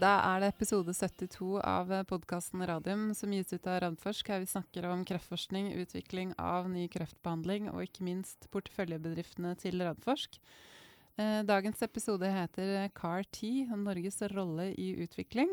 Da 0.00 0.14
er 0.30 0.40
det 0.40 0.54
episode 0.54 0.94
72 0.96 1.58
av 1.60 1.90
podkasten 2.08 2.62
Radium 2.64 3.10
som 3.12 3.32
gis 3.36 3.50
ut 3.52 3.66
av 3.68 3.82
Radforsk, 3.84 4.30
her 4.32 4.40
vi 4.40 4.46
snakker 4.48 4.86
om 4.88 5.02
kreftforskning, 5.04 5.74
utvikling 5.76 6.30
av 6.40 6.70
ny 6.72 6.86
kreftbehandling 6.88 7.66
og 7.68 7.82
ikke 7.84 8.06
minst 8.06 8.46
porteføljebedriftene 8.54 9.50
til 9.60 9.82
Radforsk. 9.84 10.38
Eh, 11.20 11.42
dagens 11.44 11.84
episode 11.84 12.30
heter 12.32 12.88
CAR-T 12.96 13.66
Norges 13.76 14.22
rolle 14.32 14.70
i 14.80 14.94
utvikling. 15.04 15.52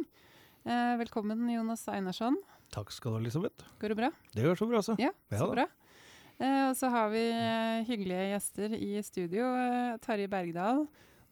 Eh, 0.64 0.94
velkommen, 1.02 1.44
Jonas 1.52 1.84
Einarsson. 1.92 2.40
Takk 2.72 2.96
skal 2.96 3.18
du 3.18 3.18
ha, 3.18 3.24
Elisabeth. 3.26 3.68
Går 3.82 3.92
det 3.92 4.00
bra? 4.00 4.12
Det 4.32 4.48
går 4.48 4.56
så 4.62 4.70
bra, 4.72 4.80
så. 4.86 4.96
Ja, 5.02 5.12
Ja 5.28 5.42
så 5.44 5.50
bra. 5.52 5.68
Eh, 6.40 6.64
og 6.70 6.80
så 6.80 6.94
har 6.94 7.12
vi 7.12 7.26
hyggelige 7.92 8.32
gjester 8.32 8.80
i 8.80 8.96
studio. 9.04 9.52
Tarjei 10.08 10.32
Bergdal, 10.32 10.86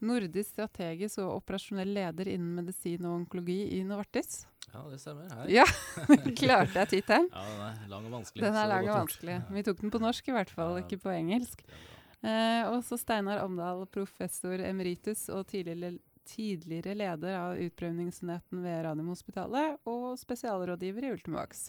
nordisk 0.04 0.50
strategisk 0.52 1.18
og 1.24 1.38
operasjonell 1.40 1.92
leder 1.96 2.28
innen 2.34 2.54
medisin 2.58 3.04
og 3.08 3.14
onkologi 3.22 3.60
i 3.78 3.82
Novartis. 3.86 4.44
Ja, 4.74 4.82
det 4.90 4.98
stemmer. 5.00 5.28
Hei. 5.32 5.46
Ja, 5.56 5.64
klarte 6.40 6.82
jeg 6.82 6.88
tittelen. 6.96 7.28
Ja, 7.32 7.44
den 7.46 7.84
er 7.86 7.92
lang 7.94 8.08
og 8.10 8.16
vanskelig. 8.18 8.42
Den 8.44 8.58
er 8.60 8.68
lang 8.72 8.88
og 8.90 8.98
vanskelig. 9.04 9.36
Vi 9.56 9.62
tok 9.68 9.80
den 9.84 9.92
på 9.94 10.00
norsk 10.02 10.28
i 10.28 10.34
hvert 10.36 10.50
fall, 10.52 10.74
Ja. 10.76 10.82
ikke 10.84 10.98
på 11.06 11.12
engelsk. 11.14 11.62
Det. 11.66 11.78
Eh, 12.26 12.66
og 12.72 12.82
så 12.84 12.98
Steinar 12.98 13.44
Omdal, 13.44 13.84
professor 13.92 14.58
emeritus 14.66 15.28
og 15.30 15.46
tidligere, 15.46 15.98
tidligere 16.26 16.96
leder 16.98 17.36
av 17.38 17.60
utprøvningsenheten 17.62 18.62
ved 18.64 18.80
Radiumhospitalet 18.88 19.76
og 19.86 20.16
spesialrådgiver 20.18 21.06
i 21.06 21.12
Ultimax. 21.14 21.68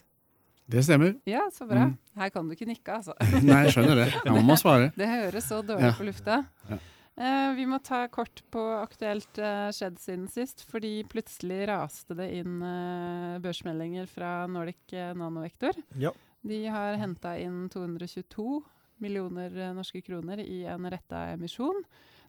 Det 0.67 0.81
stemmer. 0.83 1.13
Ja, 1.29 1.45
så 1.53 1.63
bra. 1.69 1.85
Mm. 1.87 1.97
Her 2.17 2.29
kan 2.33 2.47
du 2.49 2.51
ikke 2.57 2.65
nikke, 2.67 2.91
altså. 2.97 3.13
Nei, 3.45 3.61
jeg 3.67 3.75
skjønner 3.77 4.01
det. 4.01 4.07
Jeg 4.25 4.33
man 4.35 4.43
må 4.49 4.57
svare. 4.59 4.89
Det 4.97 5.07
høres 5.07 5.45
så 5.47 5.61
dårlig 5.63 5.85
Ja. 5.85 5.93
på 5.95 6.07
lufta. 6.09 6.41
Ja. 6.67 6.79
Eh, 7.17 7.51
vi 7.57 7.65
må 7.65 7.79
ta 7.81 8.03
kort 8.13 8.43
på 8.53 8.61
aktuelt 8.77 9.39
eh, 9.41 9.69
skjedd 9.73 9.97
siden 9.97 10.27
sist, 10.29 10.61
fordi 10.69 11.01
plutselig 11.09 11.63
raste 11.71 12.13
det 12.17 12.27
inn 12.37 12.59
eh, 12.61 13.39
børsmeldinger 13.41 14.05
fra 14.11 14.31
Nordic 14.51 14.93
eh, 14.93 15.15
Nanovektor. 15.17 15.79
Ja. 15.97 16.13
De 16.45 16.59
har 16.69 16.99
henta 17.01 17.33
inn 17.41 17.65
222 17.73 18.61
millioner 19.01 19.57
eh, 19.57 19.73
norske 19.73 20.03
kroner 20.05 20.43
i 20.45 20.61
en 20.69 20.85
retta 20.93 21.31
emisjon. 21.33 21.81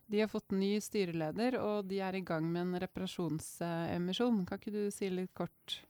De 0.09 0.23
har 0.23 0.33
fått 0.33 0.57
ny 0.57 0.79
styreleder, 0.81 1.59
og 1.61 1.85
de 1.91 2.01
er 2.01 2.17
i 2.17 2.25
gang 2.25 2.49
med 2.49 2.63
en 2.65 2.81
reparasjonsemisjon. 2.81 4.47
Kan 4.49 4.61
ikke 4.63 4.73
du 4.73 4.87
si 4.95 5.11
litt 5.13 5.35
kort? 5.37 5.83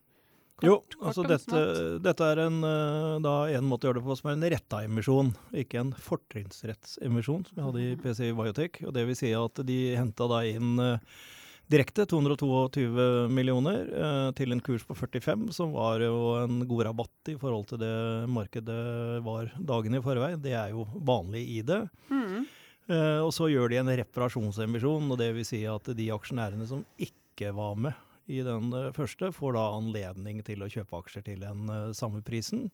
Kort 0.59 0.67
Jo, 0.67 0.75
altså 1.01 1.25
dette, 1.27 1.63
dette 2.03 2.29
er 2.33 2.43
en, 2.45 2.59
eh, 2.67 3.15
da 3.25 3.33
en 3.55 3.67
måte 3.69 3.87
å 3.87 3.89
gjøre 3.89 4.01
det 4.01 4.05
på 4.07 4.19
som 4.19 4.29
er 4.29 4.37
en 4.37 4.47
retta 4.55 4.83
emisjon, 4.85 5.33
ikke 5.63 5.81
en 5.81 5.91
fortrinnsrettsemisjon 6.05 7.47
som 7.47 7.57
vi 7.57 7.65
hadde 7.65 7.83
i 7.83 7.97
PCI 7.99 8.31
Biotech. 8.37 8.81
Og 8.85 8.95
det 8.95 9.07
vil 9.09 9.19
si 9.19 9.33
at 9.35 9.63
de 9.65 9.79
henta 9.97 10.29
da 10.31 10.43
inn 10.47 10.79
eh, 10.83 11.19
direkte 11.69 12.05
222 12.09 13.29
millioner 13.29 13.89
eh, 13.93 14.29
til 14.37 14.55
en 14.55 14.61
kurs 14.65 14.85
på 14.87 14.97
45, 14.97 15.49
som 15.53 15.73
var 15.75 16.01
jo 16.01 16.33
en 16.41 16.63
god 16.69 16.87
rabatt 16.89 17.33
i 17.33 17.37
forhold 17.39 17.69
til 17.69 17.81
det 17.83 17.93
markedet 18.31 19.21
var 19.25 19.51
dagen 19.57 19.97
i 19.97 20.01
forveien. 20.03 20.41
Det 20.41 20.55
er 20.57 20.73
jo 20.73 20.87
vanlig 20.95 21.45
i 21.59 21.61
det. 21.65 21.83
Mm. 22.09 22.47
Eh, 22.89 23.19
og 23.21 23.29
så 23.35 23.51
gjør 23.53 23.69
de 23.69 23.81
en 23.83 23.95
reparasjonsemisjon, 24.01 25.11
og 25.13 25.21
det 25.21 25.29
vil 25.37 25.45
si 25.45 25.61
at 25.69 25.91
de 25.93 26.09
aksjonærene 26.15 26.65
som 26.69 26.81
ikke 26.97 27.53
var 27.55 27.77
med 27.77 28.05
i 28.29 28.41
den 28.45 28.73
eh, 28.73 28.89
første, 28.95 29.31
får 29.35 29.55
da 29.57 29.67
anledning 29.77 30.41
til 30.45 30.63
å 30.63 30.71
kjøpe 30.71 31.03
aksjer 31.03 31.25
til 31.25 31.45
den 31.45 31.69
eh, 31.73 31.91
samme 31.97 32.21
prisen. 32.25 32.67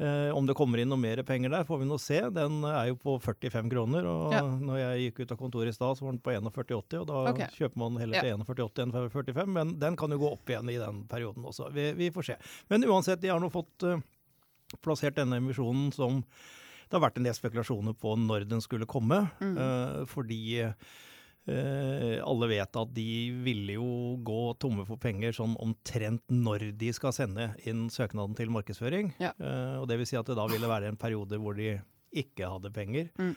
Eh, 0.00 0.30
om 0.32 0.46
det 0.48 0.54
kommer 0.56 0.80
inn 0.80 0.88
noe 0.88 1.00
mer 1.00 1.20
penger 1.28 1.52
der, 1.52 1.66
får 1.68 1.82
vi 1.82 1.88
nå 1.90 1.98
se. 2.00 2.20
Den 2.32 2.62
er 2.64 2.86
jo 2.88 2.96
på 3.02 3.16
45 3.20 3.68
kroner. 3.72 4.06
og 4.08 4.32
Ja. 4.32 4.44
når 4.46 4.78
jeg 4.80 5.02
gikk 5.02 5.20
ut 5.20 5.34
av 5.34 5.40
kontoret 5.42 5.74
i 5.74 5.76
stad, 5.76 5.98
så 5.98 6.06
var 6.06 6.14
den 6.14 6.22
på 6.24 6.32
41,80, 6.32 7.02
og 7.02 7.10
da 7.10 7.18
okay. 7.34 7.50
kjøper 7.58 7.82
man 7.82 7.98
heller 8.00 8.24
til 8.24 8.38
41,80 8.38 8.86
enn 8.86 8.94
45, 9.10 9.52
men 9.58 9.74
den 9.82 9.98
kan 10.00 10.10
jo 10.10 10.22
gå 10.22 10.32
opp 10.32 10.48
igjen 10.48 10.72
i 10.72 10.78
den 10.80 11.04
perioden 11.10 11.44
også. 11.44 11.68
Vi, 11.74 11.90
vi 11.98 12.08
får 12.14 12.30
se. 12.30 12.38
Men 12.72 12.88
uansett, 12.88 13.20
de 13.20 13.28
har 13.28 13.42
nå 13.42 13.52
fått 13.52 13.84
uh, 13.84 14.00
plassert 14.80 15.18
denne 15.18 15.36
emisjonen 15.42 15.92
som 15.92 16.22
det 16.90 16.96
har 16.96 17.04
vært 17.04 17.20
en 17.20 17.28
del 17.28 17.36
spekulasjoner 17.36 17.94
på 17.94 18.16
når 18.18 18.48
den 18.50 18.64
skulle 18.64 18.88
komme, 18.88 19.28
Mm. 19.40 19.54
Uh, 19.58 20.06
fordi 20.10 20.60
eh, 20.64 20.72
alle 21.50 22.46
vet 22.50 22.76
at 22.78 22.90
de 22.94 23.04
ville 23.42 23.74
jo 23.74 24.16
gå 24.22 24.42
tomme 24.60 24.84
for 24.86 25.00
penger 25.00 25.32
sånn 25.34 25.56
omtrent 25.58 26.22
når 26.30 26.68
de 26.78 26.90
skal 26.94 27.14
sende 27.16 27.48
inn 27.68 27.88
søknaden 27.90 28.36
til 28.38 28.52
markedsføring. 28.54 29.14
Ja. 29.22 29.32
Eh, 29.40 29.78
og 29.80 29.88
det 29.90 29.98
vil 30.00 30.10
si 30.10 30.18
at 30.20 30.28
det 30.28 30.36
da 30.38 30.46
ville 30.50 30.70
være 30.70 30.92
en 30.92 31.00
periode 31.00 31.40
hvor 31.40 31.56
de 31.58 31.74
ikke 32.10 32.50
hadde 32.50 32.74
penger. 32.74 33.10
Mm. 33.20 33.34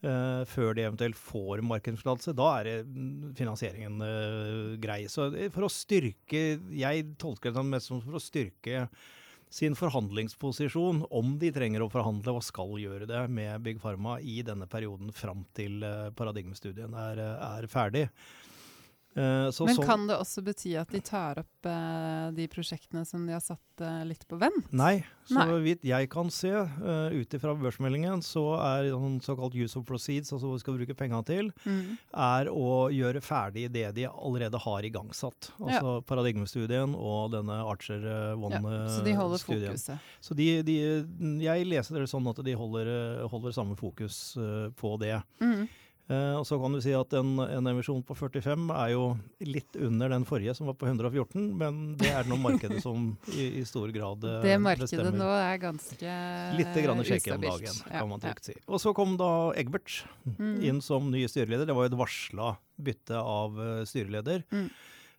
Uh, 0.00 0.46
før 0.48 0.72
de 0.72 0.86
eventuelt 0.86 1.18
får 1.20 1.60
markedstillatelse. 1.68 2.32
Da 2.32 2.46
er 2.62 2.86
mm, 2.88 3.34
finansieringen 3.36 4.00
uh, 4.00 4.76
grei. 4.80 5.02
Så 5.12 5.26
eh, 5.34 5.50
for 5.52 5.66
å 5.66 5.72
styrke 5.72 6.40
Jeg 6.72 7.02
tolker 7.20 7.52
det 7.52 7.64
mest 7.68 7.90
som 7.90 8.00
for 8.00 8.16
å 8.16 8.22
styrke 8.22 8.86
sin 9.50 9.74
forhandlingsposisjon, 9.76 11.02
om 11.10 11.32
de 11.38 11.50
trenger 11.52 11.82
å 11.82 11.90
forhandle 11.90 12.36
og 12.38 12.44
skal 12.46 12.76
gjøre 12.78 13.08
det 13.10 13.24
med 13.34 13.64
Big 13.66 13.80
Pharma 13.82 14.20
i 14.22 14.38
denne 14.46 14.68
perioden 14.70 15.10
fram 15.14 15.42
til 15.58 15.82
eh, 15.86 16.12
paradigmestudien 16.14 16.94
er, 16.94 17.18
eh, 17.18 17.48
er 17.58 17.66
ferdig. 17.70 18.06
Eh, 19.16 19.48
så 19.50 19.66
Men 19.66 19.74
sånn- 19.74 19.86
kan 19.86 20.06
det 20.06 20.16
også 20.20 20.42
bety 20.46 20.76
at 20.78 20.88
de 20.94 21.00
tar 21.00 21.40
opp 21.42 21.66
uh, 21.66 22.30
de 22.30 22.44
prosjektene 22.46 23.04
som 23.04 23.24
de 23.26 23.32
har 23.34 23.40
satt 23.42 23.82
uh, 23.82 24.04
litt 24.06 24.22
på 24.30 24.38
vent? 24.38 24.68
Nei. 24.72 25.02
Så 25.26 25.34
Nei. 25.34 25.56
vidt 25.64 25.82
jeg 25.82 26.08
kan 26.12 26.30
se, 26.30 26.52
uh, 26.54 27.10
ut 27.10 27.34
ifra 27.34 27.56
børsmeldingen, 27.58 28.22
så 28.22 28.44
er 28.62 28.86
sånn 28.94 29.18
såkalt 29.20 29.54
use 29.58 29.74
of 29.76 29.84
proceeds, 29.84 30.30
altså 30.32 30.46
hva 30.46 30.54
vi 30.54 30.62
skal 30.62 30.78
bruke 30.78 30.94
penga 30.96 31.24
til, 31.26 31.50
Mm. 31.66 31.98
er 32.14 32.46
å 32.54 32.86
gjøre 32.94 33.20
ferdig 33.20 33.66
det 33.72 33.94
de 33.98 34.06
allerede 34.06 34.58
har 34.62 34.82
igangsatt. 34.86 35.50
Altså 35.58 36.04
paradigmestudien 36.06 36.94
og 36.94 37.32
denne 37.32 37.58
Archer 37.66 37.98
eh, 38.06 38.30
Ja, 38.50 38.62
så 38.88 39.02
de 39.04 39.12
holder 39.18 39.36
One-studien. 39.42 39.74
fokuset. 39.74 39.98
Så 40.22 40.36
de, 40.36 40.62
de, 40.62 40.78
jeg 41.42 41.66
leser 41.66 41.98
det 41.98 42.08
sånn 42.08 42.26
at 42.30 42.42
de 42.44 42.54
holder, 42.54 43.26
holder 43.28 43.50
samme 43.52 43.74
fokus 43.76 44.36
på 44.78 44.98
det. 45.00 45.18
Mm. 45.40 45.68
Eh, 46.10 46.32
og 46.34 46.42
så 46.48 46.56
kan 46.58 46.72
du 46.74 46.80
si 46.82 46.90
at 46.96 47.12
en, 47.14 47.36
en 47.44 47.68
emisjon 47.70 48.00
på 48.02 48.16
45 48.18 48.64
er 48.74 48.88
jo 48.96 49.02
litt 49.46 49.76
under 49.78 50.10
den 50.10 50.24
forrige 50.26 50.56
som 50.58 50.66
var 50.66 50.74
på 50.80 50.88
114, 50.90 51.44
men 51.60 51.76
det 52.00 52.10
er 52.10 52.26
noe 52.26 52.40
markedet 52.42 52.80
som 52.86 53.12
i, 53.30 53.46
i 53.60 53.64
stor 53.68 53.92
grad 53.94 54.18
bestemmer. 54.24 54.42
Det 54.48 54.56
markedet 54.64 54.88
bestemmer. 54.90 55.18
nå 55.20 55.28
er 55.38 55.60
ganske 55.62 56.14
Litt 56.58 56.80
grann 56.82 57.04
shaky 57.06 57.36
om 57.36 57.44
dagen, 57.46 57.78
Ja, 57.86 57.92
kan 58.00 58.10
man 58.10 58.18
ja. 58.18 58.32
trygt 58.32 58.50
si. 58.50 58.56
Og 58.66 58.82
så 58.82 58.94
kom 58.96 59.14
da 59.20 59.30
Egbert 59.60 60.00
Mm. 60.38 60.58
inn 60.62 60.80
som 60.84 61.06
ny 61.10 61.22
styreleder. 61.30 61.66
Det 61.66 61.74
var 61.74 61.86
jo 61.86 61.90
et 61.94 61.98
varsla 61.98 62.50
bytte 62.80 63.16
av 63.18 63.56
eh, 63.60 63.84
styreleder. 63.88 64.42
Mm. 64.52 64.66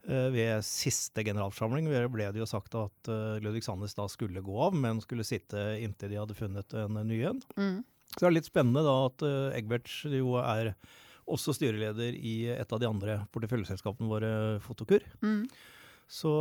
Eh, 0.07 0.27
ved 0.33 0.63
siste 0.65 1.23
generalforsamling 1.25 1.87
ble 2.11 2.27
det 2.33 2.39
jo 2.41 2.47
sagt 2.49 2.73
at 2.79 3.09
Ludvig 3.43 3.63
Sandnes 3.65 3.93
da 3.97 4.07
skulle 4.09 4.41
gå 4.41 4.55
av, 4.65 4.73
men 4.77 5.01
skulle 5.03 5.25
sitte 5.27 5.59
inntil 5.81 6.09
de 6.13 6.17
hadde 6.21 6.37
funnet 6.37 6.73
en 6.73 6.97
eh, 7.01 7.07
ny 7.07 7.19
en. 7.31 7.41
Mm. 7.57 7.79
Så 8.11 8.25
det 8.25 8.29
er 8.29 8.35
litt 8.35 8.49
spennende 8.49 8.83
da 8.85 8.95
at 9.07 9.23
Egberts 9.55 10.01
Egbert 10.03 10.17
jo 10.19 10.35
er 10.41 10.73
også 11.31 11.53
styreleder 11.55 12.15
i 12.17 12.35
et 12.51 12.73
av 12.73 12.81
de 12.81 12.89
andre 12.89 13.21
porteføljeselskapene 13.31 14.09
våre, 14.11 14.31
Fotokur. 14.65 15.05
Mm. 15.23 15.45
Så 16.11 16.31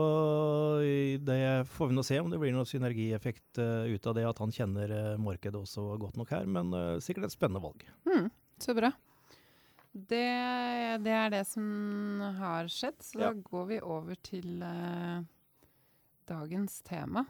det 1.22 1.42
får 1.70 1.90
vi 1.92 1.94
nå 1.94 2.02
se 2.02 2.16
om 2.18 2.30
det 2.32 2.40
blir 2.42 2.50
noen 2.50 2.66
synergieffekt 2.66 3.60
eh, 3.62 3.92
ut 3.94 4.08
av 4.10 4.16
det, 4.16 4.24
at 4.26 4.40
han 4.42 4.50
kjenner 4.50 4.90
eh, 4.90 5.20
markedet 5.22 5.60
også 5.60 5.92
godt 6.00 6.18
nok 6.18 6.32
her. 6.34 6.48
Men 6.50 6.74
eh, 6.74 6.96
sikkert 7.04 7.28
et 7.28 7.36
spennende 7.36 7.62
valg. 7.62 7.84
Mm. 8.08 8.26
Så 8.58 8.74
bra. 8.74 8.90
Det, 9.92 10.24
det 11.06 11.14
er 11.14 11.30
det 11.30 11.44
som 11.46 11.68
har 12.40 12.66
skjedd, 12.70 12.98
så 13.02 13.22
Ja. 13.22 13.30
da 13.30 13.46
går 13.46 13.70
vi 13.70 13.78
over 13.82 14.18
til 14.26 14.58
uh, 14.62 15.22
dagens 16.30 16.76
tema. 16.86 17.24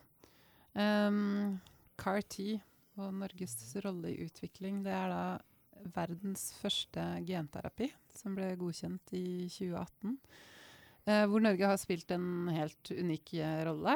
Um, 0.76 1.60
CAR-10 2.00 2.60
og 2.98 3.14
Norges 3.14 3.56
rolle 3.84 4.12
i 4.12 4.26
utvikling, 4.26 4.82
det 4.84 4.94
er 4.94 5.12
da 5.12 5.24
verdens 5.94 6.50
første 6.60 7.02
genterapi, 7.26 7.88
som 8.12 8.34
ble 8.36 8.52
godkjent 8.60 9.14
i 9.16 9.48
2018. 9.48 10.16
Eh, 11.08 11.24
hvor 11.30 11.40
Norge 11.40 11.64
har 11.64 11.78
spilt 11.80 12.10
en 12.12 12.50
helt 12.52 12.90
unik 12.92 13.32
eh, 13.40 13.62
rolle. 13.68 13.94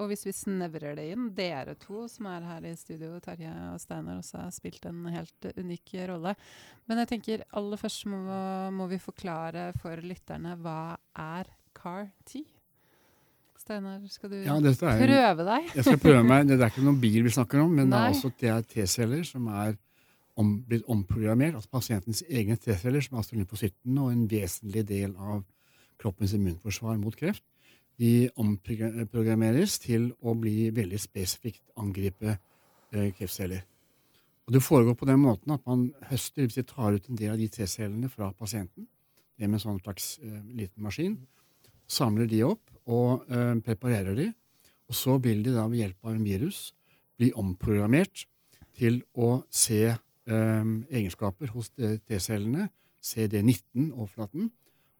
Og 0.00 0.10
hvis 0.10 0.26
vi 0.28 0.34
snevrer 0.36 0.98
det 0.98 1.06
inn, 1.14 1.30
dere 1.36 1.74
to 1.80 2.04
som 2.12 2.28
er 2.30 2.46
her 2.48 2.68
i 2.68 2.74
studio, 2.78 3.14
Tarjei 3.24 3.54
og 3.72 3.80
Steinar, 3.80 4.20
også 4.20 4.44
har 4.44 4.54
spilt 4.54 4.86
en 4.88 5.08
helt 5.12 5.50
unik 5.56 5.94
rolle. 6.12 6.36
Men 6.90 7.02
jeg 7.02 7.12
tenker 7.14 7.46
aller 7.56 7.80
først 7.80 8.06
må, 8.12 8.20
må 8.76 8.88
vi 8.92 9.00
forklare 9.00 9.70
for 9.80 10.04
lytterne 10.04 10.56
hva 10.60 10.80
er 11.16 11.52
CAR-10? 11.76 12.59
Steinar, 13.60 14.00
skal 14.08 14.30
du 14.32 14.38
Ja, 14.40 14.56
er, 14.56 14.74
prøve 14.80 15.44
deg? 15.44 15.70
jeg 15.76 15.84
skal 15.84 15.98
prøve 16.00 16.24
meg. 16.24 16.48
Det 16.48 16.56
er 16.60 16.70
ikke 16.72 16.84
noen 16.86 17.00
bil 17.00 17.22
vi 17.26 17.32
snakker 17.34 17.60
om, 17.60 17.74
men 17.76 17.90
det 17.92 17.98
er 17.98 18.14
også 18.14 18.30
er 18.48 18.62
T-celler 18.64 19.24
som 19.28 19.48
er 19.52 19.74
om, 20.40 20.54
blitt 20.64 20.86
omprogrammert. 20.88 21.54
Altså 21.58 21.68
pasientens 21.68 22.22
egne 22.28 22.56
T-celler, 22.56 23.04
som 23.04 23.16
er 23.18 23.24
astrolypocytten 23.24 23.98
og 24.00 24.12
en 24.14 24.26
vesentlig 24.30 24.86
del 24.88 25.12
av 25.18 25.42
kroppens 26.00 26.32
immunforsvar 26.38 26.96
mot 27.02 27.16
kreft. 27.16 27.44
De 28.00 28.30
omprogrammeres 28.40 29.76
til 29.82 30.14
å 30.24 30.32
bli 30.40 30.70
veldig 30.72 31.00
spesifikt 31.02 31.60
angripe 31.76 32.32
eh, 32.32 33.10
kreftceller. 33.18 33.66
Og 34.48 34.54
Det 34.56 34.62
foregår 34.64 34.96
på 34.96 35.06
den 35.06 35.20
måten 35.20 35.52
at 35.52 35.66
man 35.68 35.90
høster, 36.08 36.46
hvis 36.46 36.56
de 36.56 36.64
tar 36.64 36.96
ut 36.96 37.10
en 37.10 37.20
del 37.20 37.34
av 37.34 37.38
de 37.38 37.50
T-cellene 37.52 38.08
fra 38.08 38.32
pasienten, 38.32 38.88
det 39.36 39.48
med 39.48 39.60
en 39.60 39.66
sånn 39.66 39.82
slags 39.84 40.14
eh, 40.24 40.40
liten 40.56 40.82
maskin, 40.82 41.18
samler 41.90 42.28
de 42.30 42.42
opp 42.46 42.70
og 42.90 43.26
eh, 43.30 43.56
preparerer 43.66 44.16
de. 44.18 44.28
Og 44.90 44.96
så 44.98 45.16
vil 45.22 45.42
de 45.46 45.54
da 45.54 45.66
ved 45.70 45.82
hjelp 45.84 46.06
av 46.06 46.14
en 46.16 46.24
virus 46.26 46.70
bli 47.20 47.30
omprogrammert 47.38 48.24
til 48.78 49.02
å 49.14 49.42
se 49.52 49.82
eh, 49.90 50.64
egenskaper 50.90 51.52
hos 51.54 51.70
T-cellene, 51.76 52.68
CD19-overflaten, 53.00 54.50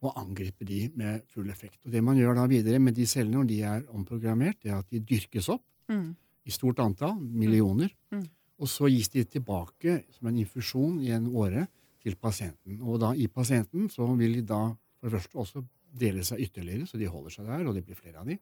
og 0.00 0.16
angripe 0.16 0.64
de 0.64 0.86
med 0.96 1.26
full 1.28 1.50
effekt. 1.52 1.76
Og 1.84 1.92
Det 1.92 2.00
man 2.04 2.16
gjør 2.16 2.38
da 2.38 2.46
videre 2.48 2.80
med 2.80 2.96
de 2.96 3.04
cellene 3.08 3.36
når 3.42 3.48
de 3.50 3.58
er 3.68 3.82
omprogrammert, 3.92 4.56
det 4.62 4.70
er 4.72 4.78
at 4.80 4.88
de 4.90 5.02
dyrkes 5.04 5.50
opp 5.52 5.64
Mm. 5.90 6.14
i 6.46 6.50
stort 6.54 6.78
antall, 6.78 7.16
millioner, 7.18 7.90
Mm. 8.12 8.22
og 8.60 8.68
så 8.68 8.88
gis 8.88 9.08
de 9.08 9.24
tilbake 9.24 10.04
som 10.14 10.28
en 10.28 10.38
infusjon 10.38 11.00
i 11.02 11.10
en 11.10 11.26
åre 11.26 11.66
til 12.00 12.14
pasienten. 12.14 12.80
Og 12.80 13.00
da 13.00 13.12
i 13.12 13.26
pasienten 13.26 13.90
så 13.90 14.06
vil 14.16 14.34
de 14.34 14.42
da 14.42 14.68
for 15.00 15.10
det 15.10 15.12
første 15.18 15.34
også 15.36 15.64
dele 15.90 16.22
seg 16.26 16.42
ytterligere, 16.46 16.86
så 16.86 17.00
de 17.00 17.08
holder 17.10 17.34
seg 17.34 17.48
der, 17.50 17.66
og 17.66 17.76
det 17.76 17.84
blir 17.86 17.98
flere 17.98 18.22
av 18.22 18.28
de. 18.28 18.36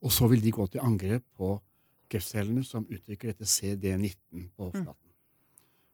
Og 0.00 0.14
så 0.14 0.28
vil 0.30 0.42
de 0.44 0.52
gå 0.54 0.66
til 0.72 0.82
angrep 0.84 1.26
på 1.36 1.54
kreftcellene 2.10 2.64
som 2.66 2.86
uttrykker 2.88 3.32
dette 3.32 3.48
CD19 3.48 4.48
på 4.56 4.68
overflaten. 4.68 5.10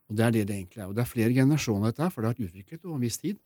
Og 0.07 0.19
det 0.19 0.25
er 0.25 0.37
det 0.37 0.45
det 0.49 0.57
egentlig 0.61 0.83
er. 0.83 0.91
Og 0.91 0.95
det 0.95 1.03
er 1.03 1.11
flere 1.11 1.35
generasjoner 1.35 1.89
av 1.89 1.93
dette, 1.93 2.11
for 2.15 2.23
det 2.23 2.29
har 2.29 2.37
vært 2.37 2.53
utviklet 2.53 2.87
over 2.87 3.01
en 3.01 3.05
viss 3.07 3.19
tid. 3.23 3.43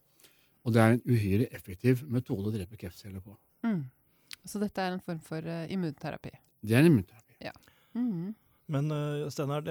Og 0.61 0.75
det 0.77 0.83
er 0.83 0.95
en 0.95 1.03
uhyre 1.09 1.49
effektiv 1.57 2.05
metode 2.13 2.51
å 2.51 2.55
drepe 2.55 2.77
kreftceller 2.81 3.25
på. 3.25 3.33
Mm. 3.65 3.81
Så 4.45 4.61
dette 4.61 4.85
er 4.85 4.95
en 4.95 5.03
form 5.05 5.23
for 5.25 5.45
uh, 5.45 5.65
immunterapi. 5.73 6.33
Det 6.61 6.77
er 6.77 6.85
en 6.85 6.91
immunterapi. 6.93 7.53
Mm. 7.97 8.35
Men 8.71 8.93
uh, 8.93 9.25
Steinar, 9.33 9.65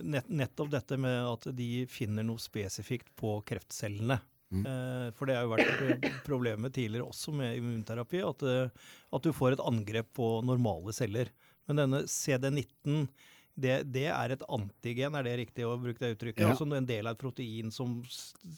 nett, 0.00 0.30
nettopp 0.30 0.70
dette 0.72 0.96
med 1.02 1.18
at 1.28 1.50
de 1.58 1.84
finner 1.90 2.24
noe 2.24 2.40
spesifikt 2.40 3.10
på 3.18 3.34
kreftcellene. 3.50 4.20
Mm. 4.50 4.64
Eh, 4.66 5.10
for 5.14 5.26
det 5.30 5.36
har 5.36 5.44
jo 5.46 5.52
vært 5.52 5.72
pro- 5.78 6.10
problemet 6.26 6.72
tidligere 6.74 7.06
også 7.06 7.32
med 7.38 7.56
immunterapi, 7.60 8.22
at, 8.26 8.42
eh, 8.42 8.88
at 9.14 9.22
du 9.22 9.30
får 9.36 9.52
et 9.54 9.62
angrep 9.62 10.08
på 10.18 10.30
normale 10.44 10.92
celler. 10.96 11.30
Men 11.68 11.76
denne 11.84 12.00
CD19, 12.10 13.04
det, 13.60 13.76
det 13.92 14.06
er 14.10 14.32
et 14.34 14.42
antigen, 14.48 15.14
er 15.14 15.22
det 15.26 15.36
riktig 15.38 15.66
å 15.68 15.76
bruke 15.78 16.00
det 16.02 16.16
uttrykket? 16.16 16.42
Ja. 16.42 16.50
Altså 16.54 16.66
en 16.74 16.86
del 16.88 17.06
av 17.06 17.14
et 17.14 17.22
protein 17.22 17.70
som 17.74 18.00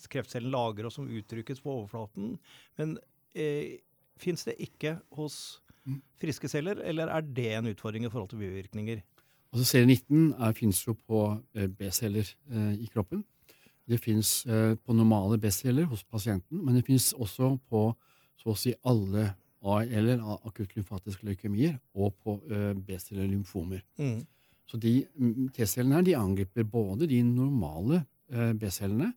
kreftcellen 0.08 0.52
lager, 0.54 0.86
og 0.88 0.92
som 0.94 1.08
uttrykkes 1.10 1.60
på 1.64 1.74
overflaten. 1.82 2.38
Men 2.78 2.96
eh, 3.34 3.80
fins 4.20 4.44
det 4.48 4.56
ikke 4.64 4.98
hos 5.18 5.58
Mm. 5.82 5.96
friske 6.22 6.46
celler, 6.46 6.78
eller 6.86 7.08
er 7.10 7.22
det 7.26 7.48
en 7.56 7.66
utfordring 7.66 8.04
i 8.06 8.08
forhold 8.08 8.28
til 8.30 8.38
bivirkninger? 8.38 9.00
Altså 9.52 9.64
CD19 9.66 10.28
er, 10.38 10.52
finnes 10.54 10.78
jo 10.86 10.94
på 10.94 11.22
eh, 11.58 11.66
B-celler 11.66 12.22
eh, 12.52 12.76
i 12.78 12.86
kroppen. 12.86 13.24
Det 13.88 13.98
finnes 13.98 14.30
eh, 14.46 14.74
på 14.78 14.94
normale 14.94 15.38
B-celler 15.42 15.88
hos 15.90 16.04
pasienten, 16.04 16.60
men 16.62 16.76
det 16.76 16.84
finnes 16.86 17.12
også 17.12 17.56
på 17.70 17.88
så 18.40 18.52
å 18.52 18.58
si 18.58 18.74
alle 18.88 19.32
AL-er, 19.62 20.22
akutt 20.46 20.74
lymfatiske 20.74 21.26
leukemier, 21.26 21.76
og 21.94 22.14
på 22.22 22.36
eh, 22.50 22.72
B-celler 22.78 23.28
lymfomer. 23.30 23.82
Mm. 23.98 24.20
Så 24.70 24.78
de 24.82 24.94
mm, 25.14 25.50
T-cellene 25.54 25.98
her 25.98 26.06
de 26.06 26.18
angriper 26.18 26.66
både 26.66 27.10
de 27.10 27.20
normale 27.26 28.04
eh, 28.32 28.52
B-cellene 28.58 29.12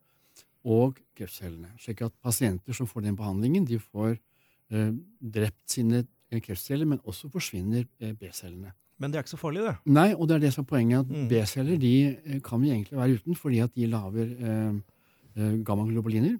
og 0.65 0.97
kreftcellene. 1.17 1.75
Slik 1.81 2.01
at 2.05 2.15
pasienter 2.25 2.73
som 2.73 2.89
får 2.89 3.05
den 3.05 3.17
behandlingen, 3.17 3.67
de 3.69 3.77
får 3.79 4.17
drept 4.65 5.69
sine 5.69 5.99
kreftceller, 6.41 6.87
men 6.89 6.97
også 7.05 7.29
forsvinner 7.29 7.83
B-cellene. 8.17 8.71
Men 8.99 9.11
det 9.11 9.19
er 9.19 9.25
ikke 9.25 9.33
så 9.35 9.41
farlig, 9.41 9.63
det. 9.65 9.75
Nei, 9.91 10.09
og 10.15 10.27
det 10.29 10.37
er 10.37 10.43
det 10.45 10.53
som 10.55 10.63
er 10.63 10.69
poenget, 10.69 10.99
at 11.03 11.09
Mm. 11.11 11.27
B-celler 11.27 11.79
de 11.79 11.95
eh, 12.15 12.41
kan 12.41 12.61
vi 12.61 12.71
egentlig 12.71 12.97
være 12.97 13.17
uten, 13.19 13.35
fordi 13.35 13.59
at 13.59 13.73
de 13.75 13.87
lager 13.91 14.29
eh, 14.31 14.75
eh, 15.35 15.57
gammaglobuliner. 15.67 16.37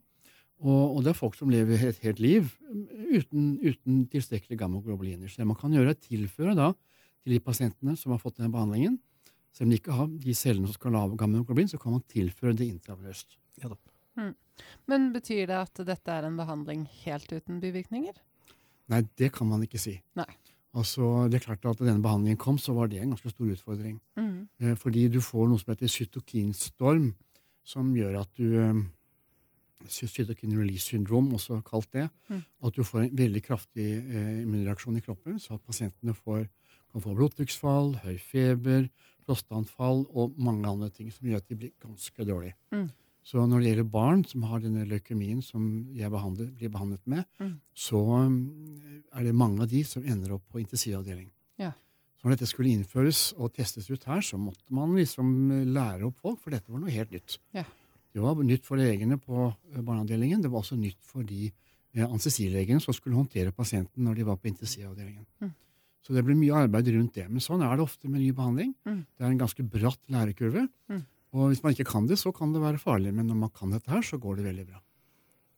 Og, 0.63 0.95
og 0.95 1.03
det 1.03 1.11
er 1.11 1.17
folk 1.19 1.35
som 1.35 1.49
lever 1.51 1.81
et 1.89 1.97
helt 1.99 2.19
liv 2.23 2.47
mm, 2.71 2.85
uten, 3.17 3.49
uten 3.59 4.05
tilstrekkelig 4.07 4.57
gammaglobuliner. 4.57 5.27
Så 5.27 5.41
det 5.41 5.47
man 5.47 5.59
kan 5.59 5.73
gjøre, 5.75 5.89
er 5.91 5.99
tilføre 5.99 6.55
da 6.55 6.71
til 7.23 7.35
de 7.35 7.41
pasientene 7.43 7.97
som 7.99 8.13
har 8.13 8.21
fått 8.21 8.39
den 8.39 8.53
behandlingen, 8.53 8.99
selv 9.51 9.67
om 9.67 9.73
de 9.73 9.79
ikke 9.81 9.97
har 9.97 10.07
de 10.07 10.33
cellene 10.35 10.69
som 10.69 10.77
skal 10.77 10.95
lage 10.95 11.17
gammaglobulin, 11.19 11.67
så 11.71 11.79
kan 11.81 11.91
man 11.97 12.05
tilføre 12.11 12.55
det 12.55 12.69
intravenøst. 12.71 13.35
Ja 13.63 13.71
mm. 14.15 14.33
Men 14.87 15.11
betyr 15.13 15.47
det 15.51 15.59
at 15.59 15.83
dette 15.87 16.11
er 16.11 16.27
en 16.27 16.39
behandling 16.39 16.87
helt 17.03 17.31
uten 17.31 17.59
bivirkninger? 17.59 18.15
Nei, 18.91 19.01
det 19.17 19.31
kan 19.35 19.47
man 19.49 19.63
ikke 19.65 19.79
si. 19.81 19.97
Nei. 20.15 20.27
Altså, 20.75 21.29
det 21.31 21.39
er 21.39 21.45
klart 21.45 21.65
at 21.65 21.79
Da 21.79 21.87
denne 21.87 22.03
behandlingen 22.03 22.37
kom, 22.37 22.57
så 22.59 22.73
var 22.75 22.87
det 22.91 22.99
en 23.01 23.13
ganske 23.13 23.31
stor 23.31 23.51
utfordring. 23.53 24.01
Mm. 24.17 24.47
Eh, 24.59 24.75
fordi 24.75 25.07
du 25.07 25.21
får 25.23 25.47
noe 25.47 25.61
som 25.61 25.71
heter 25.71 25.87
cytokinstorm, 25.87 27.13
som 27.63 27.95
gjør 27.95 28.19
at 28.21 28.29
du 28.37 28.59
eh, 28.59 28.83
Cytokin 29.85 30.55
release 30.57 30.87
syndrom, 30.87 31.27
også 31.33 31.59
kalt 31.61 31.91
det. 31.93 32.07
Mm. 32.29 32.41
At 32.65 32.75
du 32.75 32.83
får 32.83 33.03
en 33.03 33.17
veldig 33.17 33.41
kraftig 33.43 33.85
eh, 34.01 34.41
immunreaksjon 34.41 34.97
i 34.97 35.03
kroppen, 35.05 35.39
så 35.39 35.59
at 35.59 35.65
pasientene 35.67 36.15
får, 36.17 36.47
kan 36.91 37.03
få 37.03 37.13
blodtrykksfall, 37.13 37.93
høy 38.01 38.17
feber, 38.17 38.87
prostanfall 39.25 40.05
og 40.13 40.33
mange 40.41 40.67
andre 40.69 40.89
ting 40.89 41.11
som 41.13 41.27
gjør 41.27 41.43
at 41.43 41.49
de 41.49 41.59
blir 41.59 41.73
ganske 41.81 42.25
dårlige. 42.25 42.55
Mm. 42.73 42.87
Så 43.25 43.41
når 43.49 43.63
det 43.63 43.69
gjelder 43.71 43.87
barn 43.89 44.19
som 44.29 44.43
har 44.45 44.59
denne 44.61 44.83
leukemien 44.85 45.39
som 45.41 45.63
jeg 45.97 46.11
behandler, 46.13 46.51
blir 46.53 46.69
behandlet 46.69 47.01
med, 47.09 47.23
Mm. 47.41 47.55
så 47.73 47.97
mm, 48.29 49.01
er 49.17 49.23
det 49.25 49.33
mange 49.35 49.61
av 49.65 49.67
de 49.71 49.81
som 49.83 50.03
ender 50.05 50.35
opp 50.35 50.43
på 50.53 50.59
intensivavdeling. 50.61 51.31
Ja. 51.57 51.71
Så 52.19 52.27
når 52.27 52.35
dette 52.35 52.47
skulle 52.51 52.69
innføres 52.69 53.33
og 53.37 53.53
testes 53.57 53.89
ut 53.89 54.03
her, 54.05 54.21
så 54.21 54.37
måtte 54.37 54.69
man 54.69 54.93
liksom 54.95 55.51
eh, 55.51 55.65
lære 55.65 56.05
opp 56.05 56.21
folk, 56.21 56.39
for 56.43 56.53
dette 56.53 56.69
var 56.71 56.79
noe 56.83 56.93
helt 56.93 57.11
nytt. 57.11 57.39
Ja. 57.57 57.63
Det 58.13 58.21
var 58.23 58.37
nytt 58.45 58.63
for 58.63 58.77
legene 58.77 59.17
på 59.17 59.49
eh, 59.73 59.81
barneavdelingen. 59.81 60.41
Det 60.45 60.51
var 60.53 60.61
også 60.61 60.77
nytt 60.77 61.01
for 61.01 61.25
de 61.25 61.49
eh, 61.49 62.05
anestesilegene 62.05 62.79
som 62.79 62.93
skulle 62.93 63.17
håndtere 63.17 63.51
pasienten 63.51 64.05
når 64.05 64.15
de 64.21 64.27
var 64.29 64.37
på 64.37 64.51
intensivavdelingen. 64.53 65.25
Mm. 65.41 65.51
Så 66.05 66.13
det 66.13 66.21
ble 66.23 66.35
mye 66.37 66.53
arbeid 66.53 66.93
rundt 66.93 67.15
det. 67.17 67.25
Men 67.27 67.41
sånn 67.41 67.63
er 67.65 67.73
det 67.73 67.81
ofte 67.89 68.05
med 68.07 68.21
ny 68.21 68.29
behandling. 68.37 68.75
Mm. 68.85 69.01
Det 69.17 69.25
er 69.25 69.31
en 69.33 69.41
ganske 69.41 69.63
bratt 69.65 69.99
lærekurve. 70.13 70.67
Mm. 70.93 71.01
Og 71.35 71.49
hvis 71.51 71.61
man 71.65 71.73
ikke 71.75 71.89
kan 71.89 72.05
det, 72.07 72.15
så 72.21 72.31
kan 72.35 72.53
det 72.55 72.61
være 72.63 72.79
farlig. 72.79 73.11
Men 73.13 73.27
når 73.27 73.35
man 73.45 73.51
kan 73.51 73.73
dette 73.75 73.91
her, 73.91 74.03
så 74.05 74.17
går 74.21 74.37
det 74.39 74.45
veldig 74.47 74.67
bra. 74.69 74.79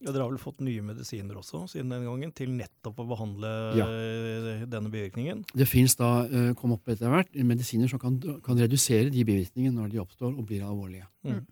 Ja, 0.02 0.12
Dere 0.14 0.28
har 0.28 0.30
vel 0.30 0.38
fått 0.42 0.60
nye 0.62 0.82
medisiner 0.86 1.38
også 1.40 1.64
siden 1.72 1.90
den 1.90 2.04
gangen, 2.06 2.32
til 2.38 2.52
nettopp 2.54 3.00
å 3.02 3.06
behandle 3.10 3.50
Ja. 3.80 3.88
denne 4.70 4.92
bivirkningen? 4.94 5.44
Det 5.58 5.66
fins 5.68 5.96
da, 5.98 6.26
eh, 6.30 6.54
kom 6.54 6.72
opp 6.76 6.86
etter 6.88 7.10
hvert, 7.10 7.32
medisiner 7.34 7.90
som 7.90 7.98
kan, 8.00 8.20
kan 8.46 8.58
redusere 8.62 9.10
de 9.10 9.24
bivirkningene 9.26 9.74
når 9.74 9.90
de 9.96 9.98
oppstår 10.04 10.38
og 10.38 10.46
blir 10.46 10.62
alvorlige. 10.62 11.08
Mm. 11.26 11.46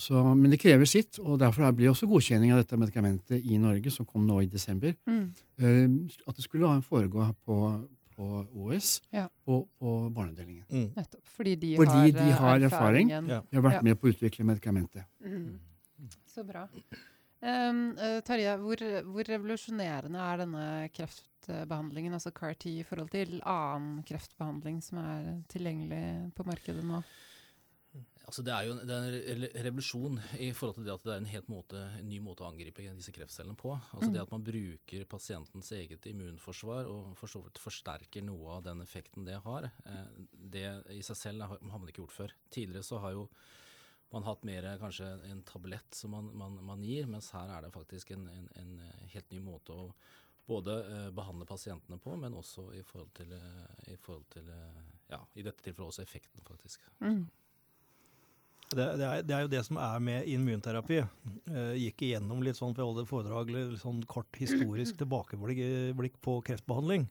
Så, 0.00 0.22
men 0.36 0.50
det 0.52 0.60
krever 0.62 0.86
sitt, 0.86 1.18
og 1.18 1.40
derfor 1.42 1.66
blir 1.76 1.90
også 1.90 2.06
godkjenning 2.08 2.52
av 2.54 2.62
dette 2.62 2.78
medikamentet 2.78 3.42
i 3.44 3.58
Norge, 3.58 3.90
som 3.92 4.06
kom 4.06 4.24
nå 4.26 4.38
i 4.42 4.46
desember, 4.46 4.94
Mm. 5.06 5.32
eh, 5.58 5.88
at 6.28 6.36
det 6.36 6.44
skulle 6.46 6.68
ha 6.68 6.80
foregå 6.80 7.34
på, 7.44 7.88
på 8.20 8.28
OS 8.66 8.98
Ja. 9.14 9.26
og 9.48 9.68
på 9.80 9.94
barneavdelingen. 10.12 10.64
Mm. 10.68 10.88
Nettopp. 10.96 11.22
Fordi 11.38 11.54
de 11.62 11.76
Fordi 11.80 11.96
har, 11.96 12.10
de 12.18 12.26
eh, 12.28 12.40
har 12.44 12.66
erfaring. 12.68 13.10
Ja. 13.14 13.20
De 13.40 13.56
har 13.56 13.64
vært 13.64 13.78
Ja. 13.80 13.86
med 13.88 14.00
på 14.00 14.08
å 14.10 14.12
utvikle 14.12 14.44
medikamentet. 14.44 15.06
Mm. 15.24 15.58
Så 16.28 16.44
bra. 16.44 16.66
Um, 17.40 17.96
Tarjei, 18.28 18.52
hvor, 18.60 18.76
hvor 19.08 19.24
revolusjonerende 19.24 20.20
er 20.20 20.36
denne 20.42 20.64
kreftbehandlingen, 20.92 22.12
altså 22.12 22.32
CAR-T, 22.36 22.68
i 22.68 22.84
forhold 22.84 23.08
til 23.14 23.40
annen 23.48 24.02
kreftbehandling 24.04 24.82
som 24.84 24.98
er 25.00 25.30
tilgjengelig 25.48 26.34
på 26.36 26.44
markedet 26.44 26.84
nå? 26.84 27.00
Altså 28.28 28.44
det 28.46 28.52
er 28.54 28.66
jo 28.66 28.74
en, 28.74 28.80
det 28.86 28.96
er 28.96 29.14
en 29.32 29.64
revolusjon 29.66 30.18
i 30.38 30.50
forhold 30.54 30.76
til 30.76 30.86
det 30.86 30.92
at 30.92 31.06
det 31.06 31.12
er 31.14 31.22
en 31.22 31.30
helt 31.32 31.48
måte, 31.50 31.80
en 31.98 32.08
ny 32.10 32.20
måte 32.22 32.44
å 32.44 32.50
angripe 32.50 32.84
disse 32.84 33.14
kreftcellene 33.16 33.58
på. 33.58 33.72
Altså 33.74 34.10
Mm. 34.10 34.14
Det 34.14 34.22
at 34.22 34.30
man 34.34 34.44
bruker 34.44 35.04
pasientens 35.10 35.72
eget 35.72 36.06
immunforsvar 36.06 36.88
og 36.90 37.16
for 37.18 37.30
så 37.30 37.42
vidt 37.44 37.58
forsterker 37.58 38.22
noe 38.26 38.56
av 38.58 38.64
den 38.64 38.82
effekten 38.82 39.26
det 39.26 39.40
har, 39.44 39.70
eh, 39.84 40.06
det 40.32 40.66
i 40.94 41.02
seg 41.02 41.16
selv 41.16 41.42
har 41.42 41.58
man 41.62 41.88
ikke 41.88 42.04
gjort 42.04 42.16
før. 42.16 42.36
Tidligere 42.50 42.86
så 42.86 43.00
har 43.02 43.12
jo 43.12 43.28
man 44.12 44.26
hatt 44.26 44.42
mer 44.44 44.66
kanskje 44.78 45.06
en 45.30 45.42
tablett 45.46 45.94
som 45.94 46.10
man, 46.10 46.30
man, 46.34 46.56
man 46.64 46.82
gir, 46.82 47.06
mens 47.06 47.30
her 47.30 47.48
er 47.48 47.62
det 47.62 47.74
faktisk 47.74 48.10
en, 48.10 48.26
en, 48.28 48.48
en 48.56 48.78
eh, 48.80 49.04
helt 49.14 49.30
ny 49.30 49.40
måte 49.40 49.74
å 49.74 49.92
både 50.46 50.78
eh, 50.86 51.10
behandle 51.14 51.46
pasientene 51.46 51.98
på, 51.98 52.16
men 52.16 52.34
også 52.34 52.72
i 52.74 52.82
forhold 52.82 53.12
til, 53.14 53.34
i, 53.86 53.96
forhold 53.96 54.26
til 54.34 54.50
ja, 55.10 55.20
i 55.34 55.42
dette 55.46 55.62
tilfellet 55.62 55.92
også 55.92 56.02
effekten, 56.02 56.42
faktisk. 56.46 56.82
Mm. 56.98 57.28
Det, 58.70 58.84
det, 59.00 59.06
er, 59.06 59.22
det 59.26 59.34
er 59.34 59.40
jo 59.46 59.50
det 59.50 59.60
som 59.66 59.78
er 59.82 60.02
med 60.06 60.28
immunterapi. 60.30 61.00
Jeg 61.50 61.80
gikk 61.84 62.04
igjennom 62.06 62.42
litt 62.46 62.58
sånn 62.58 62.70
for 62.74 62.84
jeg 62.84 62.90
holdt 62.90 63.02
et 63.02 63.10
foredrag, 63.10 63.50
litt 63.50 63.80
sånn 63.82 64.02
kort 64.10 64.38
historisk 64.38 65.00
tilbakeblikk 65.00 66.20
på 66.22 66.36
kreftbehandling. 66.46 67.08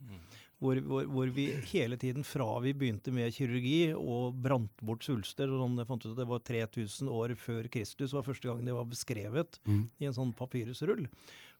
Hvor, 0.60 0.76
hvor, 0.84 1.06
hvor 1.08 1.30
vi 1.32 1.46
hele 1.72 1.96
tiden 2.00 2.26
fra 2.28 2.58
vi 2.60 2.74
begynte 2.76 3.14
med 3.16 3.32
kirurgi 3.32 3.94
og 3.96 4.36
brant 4.44 4.82
bort 4.84 5.06
svulster 5.08 5.48
og 5.48 5.62
sånn, 5.62 5.78
jeg 5.80 5.88
fant 5.88 6.04
ut 6.04 6.10
at 6.12 6.18
Det 6.20 6.26
var 6.28 6.42
3000 6.50 7.12
år 7.16 7.34
før 7.40 7.70
Kristus 7.72 8.12
var 8.16 8.26
første 8.28 8.50
gang 8.50 8.66
det 8.68 8.76
var 8.76 8.90
beskrevet 8.92 9.60
Mm. 9.68 9.86
i 10.00 10.10
en 10.10 10.16
sånn 10.18 10.34
papyrusrull. 10.36 11.06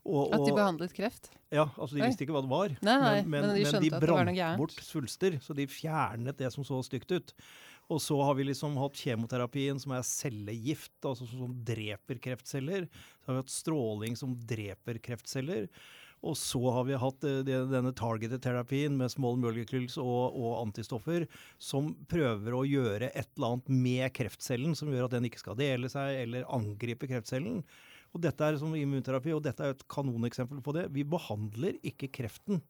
Og, 0.08 0.34
At 0.36 0.44
de 0.48 0.52
behandlet 0.56 0.94
kreft? 0.96 1.30
ja, 1.52 1.66
altså 1.78 1.96
De 1.96 2.02
Oi. 2.02 2.08
visste 2.08 2.24
ikke 2.26 2.36
hva 2.36 2.44
det 2.44 2.52
var. 2.52 2.76
Nei, 2.82 2.98
nei, 3.00 3.16
men 3.24 3.42
de 3.44 3.48
men, 3.48 3.56
de, 3.56 3.64
men 3.72 3.82
de 3.84 3.90
brant 4.04 4.58
bort 4.60 4.76
svulster, 4.84 5.40
så 5.44 5.56
de 5.56 5.68
fjernet 5.68 6.38
det 6.40 6.52
som 6.56 6.64
så 6.68 6.80
stygt 6.84 7.12
ut. 7.12 7.34
Og 7.90 8.02
så 8.04 8.18
har 8.22 8.36
vi 8.38 8.46
liksom 8.46 8.76
hatt 8.78 9.00
kjemoterapien, 9.02 9.80
som 9.82 9.96
er 9.98 10.06
cellegift, 10.06 10.94
altså 11.02 11.26
som 11.30 11.56
dreper 11.66 12.20
kreftceller. 12.22 12.86
Så 13.24 13.32
har 13.32 13.40
vi 13.40 13.42
hatt 13.42 13.56
stråling 13.56 14.20
som 14.20 14.36
dreper 14.50 15.02
kreftceller. 15.02 15.66
Og 16.20 16.36
så 16.38 16.60
har 16.76 16.84
vi 16.88 16.98
hatt 17.00 17.24
eh, 17.28 17.42
denne 17.48 17.94
targeted 17.96 18.42
terapien 18.44 18.96
med 19.00 19.12
small 19.12 19.40
molecules 19.40 19.96
og, 20.02 20.36
og, 20.36 20.58
antistoffer 20.66 21.26
som 21.62 21.94
prøver 22.12 22.56
å 22.56 22.66
gjøre 22.68 23.12
et 23.14 23.30
eller 23.38 23.54
annet 23.54 23.72
med 23.72 24.16
kreftcellen 24.18 24.76
som 24.76 24.92
gjør 24.92 25.08
at 25.08 25.16
den 25.16 25.30
ikke 25.30 25.42
skal 25.46 25.58
dele 25.60 25.92
seg 25.92 26.26
eller 26.26 26.50
angripe 26.56 27.08
kreftcellen. 27.10 27.64
Og 28.16 28.24
dette 28.26 28.44
er 28.44 28.58
som 28.60 28.74
immunterapi, 28.76 29.32
og 29.36 29.44
dette 29.46 29.64
er 29.64 29.76
et 29.76 29.88
kanoneksempel 29.92 30.64
på 30.66 30.74
det. 30.76 30.88
Vi 30.96 31.06
behandler 31.08 31.78
ikke 31.86 32.10
kreften. 32.20 32.64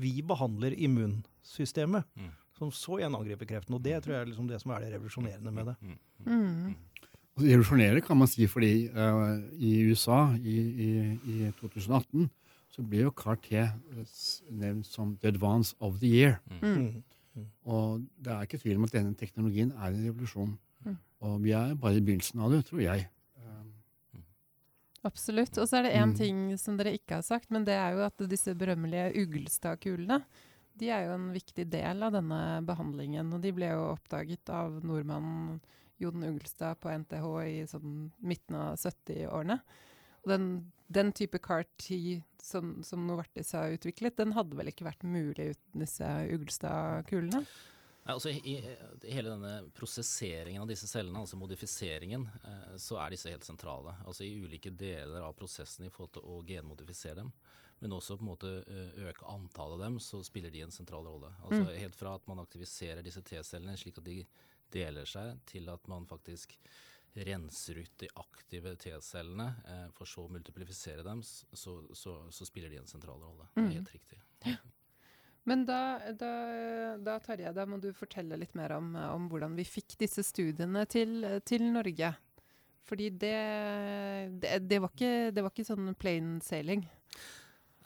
Vi 0.00 0.14
behandler 0.24 0.72
immunsystemet, 0.72 2.08
mm. 2.16 2.30
Som 2.60 2.72
så 2.74 3.00
igjen 3.00 3.16
angriper 3.16 3.48
kreften. 3.48 3.76
Og 3.76 3.82
det 3.84 3.96
tror 4.04 4.16
jeg 4.16 4.24
er 4.24 4.30
liksom 4.30 4.48
det 4.50 4.60
som 4.62 4.74
er 4.74 4.84
det 4.84 4.92
revolusjonerende 4.94 5.52
med 5.56 5.70
det. 5.70 5.76
Mm. 5.80 5.98
Mm. 6.26 6.74
Revolusjonerende 7.40 8.04
kan 8.04 8.20
man 8.20 8.28
si 8.30 8.48
fordi 8.50 8.74
uh, 8.92 9.38
i 9.56 9.78
USA 9.88 10.20
i, 10.36 10.56
i, 10.86 10.90
i 11.24 11.52
2018 11.60 12.28
så 12.70 12.84
ble 12.86 13.06
jo 13.06 13.14
CAR-T 13.16 13.64
nevnt 14.54 14.86
som 14.86 15.16
the 15.22 15.32
advance 15.32 15.74
of 15.80 15.98
the 16.02 16.10
year. 16.10 16.36
Mm. 16.60 17.02
Mm. 17.34 17.46
Og 17.64 18.04
det 18.18 18.34
er 18.34 18.44
ikke 18.46 18.60
tvil 18.62 18.78
om 18.78 18.84
at 18.86 18.94
denne 18.94 19.16
teknologien 19.18 19.72
er 19.72 19.88
en 19.90 20.04
revolusjon. 20.04 20.52
Mm. 20.84 21.00
Og 21.26 21.40
vi 21.42 21.56
er 21.56 21.74
bare 21.74 21.98
i 21.98 22.04
begynnelsen 22.04 22.44
av 22.44 22.52
det, 22.54 22.64
tror 22.68 22.84
jeg. 22.84 23.08
Absolutt. 25.06 25.56
Og 25.56 25.68
så 25.68 25.78
er 25.78 25.86
det 25.86 25.96
én 25.96 26.10
mm. 26.12 26.16
ting 26.18 26.40
som 26.60 26.76
dere 26.76 26.92
ikke 26.98 27.20
har 27.20 27.24
sagt, 27.24 27.48
men 27.52 27.64
det 27.64 27.76
er 27.76 27.96
jo 27.96 28.04
at 28.04 28.24
disse 28.28 28.52
berømmelige 28.58 29.22
Uglestad-kulene 29.22 30.20
de 30.80 30.88
er 30.92 31.06
jo 31.06 31.14
en 31.16 31.28
viktig 31.34 31.66
del 31.70 32.02
av 32.06 32.14
denne 32.16 32.40
behandlingen. 32.66 33.30
Og 33.36 33.44
de 33.44 33.52
ble 33.54 33.70
jo 33.72 33.90
oppdaget 33.92 34.52
av 34.54 34.80
nordmannen 34.84 35.60
Jon 36.00 36.24
Ugelstad 36.24 36.80
på 36.80 36.92
NTH 37.02 37.26
i 37.44 37.56
sånn 37.68 37.96
midten 38.24 38.56
av 38.56 38.80
70-årene. 38.80 39.58
Og 40.24 40.30
den, 40.32 40.46
den, 40.92 41.12
type 41.16 41.40
CAR-T 41.44 42.20
som, 42.42 42.78
som 42.84 43.04
Novartis 43.08 43.52
har 43.56 43.72
utviklet, 43.76 44.18
den 44.20 44.34
hadde 44.36 44.56
vel 44.56 44.72
ikke 44.72 44.88
vært 44.88 45.04
mulig 45.04 45.52
uten 45.54 45.84
disse 45.84 46.08
Ugelstad-kulene? 46.32 47.44
Nei, 48.00 48.14
altså, 48.16 48.32
i, 48.32 48.56
i, 48.56 49.12
hele 49.12 49.34
denne 49.34 49.70
prosesseringen 49.76 50.64
av 50.64 50.68
disse 50.70 50.88
cellene, 50.88 51.20
altså 51.20 51.36
modifiseringen, 51.40 52.24
eh, 52.48 52.76
så 52.80 52.96
er 53.00 53.12
disse 53.12 53.32
helt 53.32 53.44
sentrale. 53.44 53.94
Altså 54.08 54.24
I 54.24 54.32
ulike 54.40 54.72
deler 54.72 55.24
av 55.24 55.36
prosessen 55.36 55.86
i 55.86 55.92
forhold 55.92 56.16
til 56.16 56.24
å 56.24 56.40
genmodifisere 56.48 57.20
dem, 57.20 57.32
men 57.80 57.94
også 57.96 58.18
på 58.18 58.24
en 58.24 58.28
måte 58.28 58.50
eh, 58.68 59.00
øke 59.08 59.26
antallet 59.32 59.78
av 59.78 59.84
dem, 59.86 59.98
så 60.04 60.20
spiller 60.24 60.52
de 60.52 60.64
en 60.66 60.74
sentral 60.74 61.06
rolle. 61.08 61.32
Altså 61.42 61.62
mm. 61.64 61.74
Helt 61.80 61.96
fra 61.96 62.14
at 62.18 62.26
man 62.28 62.42
aktiviserer 62.42 63.04
disse 63.04 63.22
T-cellene 63.24 63.76
slik 63.80 64.00
at 64.00 64.06
de 64.06 64.18
deler 64.70 65.08
seg, 65.08 65.38
til 65.48 65.70
at 65.72 65.88
man 65.90 66.04
faktisk 66.08 66.58
renser 67.16 67.80
ut 67.80 67.94
de 67.98 68.10
aktive 68.20 68.74
T-cellene, 68.84 69.48
eh, 69.64 69.86
for 69.96 70.08
så 70.08 70.26
å 70.26 70.32
multiplifisere 70.32 71.06
dem, 71.06 71.24
så, 71.24 71.80
så, 71.96 72.18
så, 72.28 72.46
spiller 72.46 72.70
de 72.70 72.82
en 72.82 72.90
sentral 72.90 73.18
rolle. 73.24 73.48
Det 73.54 73.64
er 73.64 73.70
mm. 73.70 73.74
helt 73.78 73.96
riktig. 73.96 74.20
Men 75.48 75.64
da, 75.64 75.80
da, 76.20 76.30
da, 77.00 77.16
Tarjei, 77.24 77.50
da 77.56 77.64
må 77.66 77.80
du 77.80 77.88
fortelle 77.96 78.36
litt 78.38 78.52
mer 78.54 78.76
om, 78.76 78.92
om 78.92 79.26
hvordan 79.32 79.56
vi 79.56 79.64
fikk 79.64 79.96
disse 80.04 80.22
studiene 80.28 80.84
til, 80.84 81.24
til 81.48 81.64
Norge. 81.72 82.12
Fordi 82.90 83.08
det, 83.22 83.36
det, 84.42 84.58
det, 84.68 84.78
var 84.84 84.92
ikke, 84.92 85.30
det 85.32 85.42
var 85.46 85.54
ikke 85.54 85.70
sånn 85.72 85.94
plain 85.98 86.34
sailing. 86.44 86.84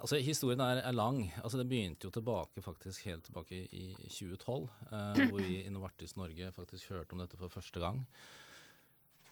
Altså, 0.04 0.18
Historien 0.20 0.60
er, 0.60 0.82
er, 0.84 0.92
lang. 0.92 1.22
Altså, 1.40 1.56
Det 1.56 1.68
begynte 1.68 2.04
jo 2.04 2.12
tilbake 2.12 2.60
faktisk 2.60 3.06
helt 3.08 3.24
tilbake 3.24 3.62
i 3.72 3.86
2012, 4.04 4.66
eh, 4.92 5.20
hvor 5.30 5.40
vi 5.40 5.62
i 5.62 5.70
Novartis 5.72 6.12
Norge 6.20 6.50
faktisk 6.52 6.90
hørte 6.92 7.16
om 7.16 7.22
dette 7.22 7.38
for 7.40 7.48
første 7.48 7.80
gang. 7.80 8.02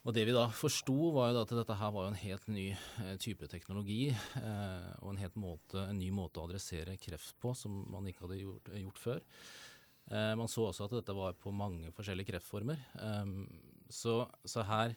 Og 0.03 0.15
Det 0.17 0.25
vi 0.25 0.33
da 0.33 0.47
forsto, 0.49 0.97
var 1.13 1.29
jo 1.31 1.43
at 1.43 1.53
dette 1.53 1.77
her 1.77 1.93
var 1.93 2.07
jo 2.07 2.15
en 2.15 2.23
helt 2.23 2.49
ny 2.49 2.71
eh, 2.73 3.19
type 3.21 3.47
teknologi. 3.53 4.15
Eh, 4.41 4.89
og 5.03 5.13
en, 5.13 5.21
helt 5.21 5.37
måte, 5.37 5.85
en 5.85 6.01
ny 6.01 6.09
måte 6.09 6.41
å 6.41 6.49
adressere 6.49 6.97
kreft 6.97 7.37
på 7.37 7.53
som 7.53 7.85
man 7.93 8.09
ikke 8.09 8.25
hadde 8.25 8.41
gjort, 8.41 8.73
gjort 8.73 9.05
før. 9.05 9.23
Eh, 10.09 10.33
man 10.41 10.49
så 10.49 10.71
også 10.71 10.89
at 10.89 10.97
dette 10.97 11.21
var 11.21 11.37
på 11.37 11.53
mange 11.53 11.93
forskjellige 11.93 12.33
kreftformer. 12.33 12.81
Eh, 12.97 13.37
så, 13.93 14.23
så, 14.49 14.65
her 14.73 14.97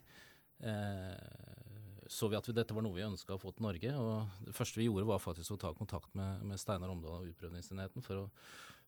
eh, 0.64 1.65
så 2.08 2.30
vi 2.30 2.38
at 2.38 2.48
vi, 2.48 2.54
dette 2.56 2.76
var 2.76 2.86
noe 2.86 2.96
vi 2.96 3.06
ønska 3.06 3.36
å 3.36 3.42
få 3.42 3.54
til 3.56 3.66
Norge. 3.66 3.92
Og 3.98 4.46
det 4.48 4.56
første 4.58 4.82
vi 4.82 4.88
gjorde, 4.88 5.08
var 5.10 5.24
faktisk 5.24 5.56
å 5.56 5.60
ta 5.62 5.74
kontakt 5.78 6.14
med, 6.18 6.44
med 6.46 6.62
Steinar 6.62 6.94
Omdal 6.94 7.20
og 7.22 7.32
Utprøvingsenheten 7.32 8.06
for 8.06 8.26
å 8.26 8.30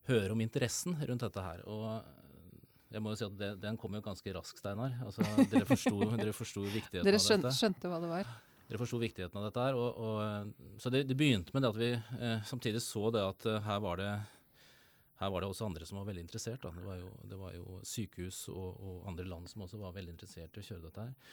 høre 0.08 0.32
om 0.34 0.42
interessen 0.44 0.96
rundt 1.08 1.24
dette 1.26 1.44
her. 1.44 1.64
Og 1.68 1.88
jeg 2.88 3.04
må 3.04 3.12
jo 3.12 3.20
si 3.20 3.26
at 3.26 3.36
det, 3.36 3.50
Den 3.60 3.76
kom 3.80 3.96
jo 3.96 4.04
ganske 4.04 4.34
raskt, 4.36 4.62
Steinar. 4.62 4.96
Altså, 5.04 5.26
dere 5.52 5.66
forsto 5.68 6.64
viktigheten 6.64 7.06
dere 7.06 7.20
skjønte, 7.20 7.48
av 7.48 7.50
dette. 7.50 7.58
Skjønte 7.58 7.92
hva 7.92 8.00
det 8.04 8.12
var? 8.12 8.32
Dere 8.68 8.80
forsto 8.80 9.00
viktigheten 9.00 9.40
av 9.40 9.46
dette. 9.48 9.68
her, 9.68 9.76
og, 9.76 10.00
og 10.08 10.80
Så 10.80 10.92
det, 10.92 11.04
det, 11.08 11.16
begynte 11.18 11.54
med 11.54 11.64
det 11.64 11.72
at 11.72 11.80
vi 11.80 11.92
eh, 11.96 12.42
samtidig 12.48 12.82
så 12.84 13.08
det 13.14 13.24
at 13.24 13.48
eh, 13.48 13.62
her 13.64 13.80
var 13.84 14.00
det 14.00 14.10
her 15.18 15.30
var 15.34 15.42
det 15.42 15.48
også 15.50 15.66
andre 15.66 15.86
som 15.86 15.98
var 15.98 16.06
veldig 16.06 16.22
interessert. 16.22 16.62
Det 16.62 16.84
var, 16.84 16.98
jo, 17.00 17.08
det, 17.26 17.38
var 17.38 17.54
jo, 17.56 17.80
sykehus 17.82 18.44
og, 18.52 18.76
og, 18.78 18.98
andre 19.10 19.26
land 19.26 19.50
som 19.50 19.64
også 19.64 19.80
var 19.80 19.96
veldig 19.96 20.14
interessert 20.14 20.54
i 20.54 20.62
å 20.62 20.66
kjøre 20.68 20.84
dette 20.84 21.06
her. 21.08 21.32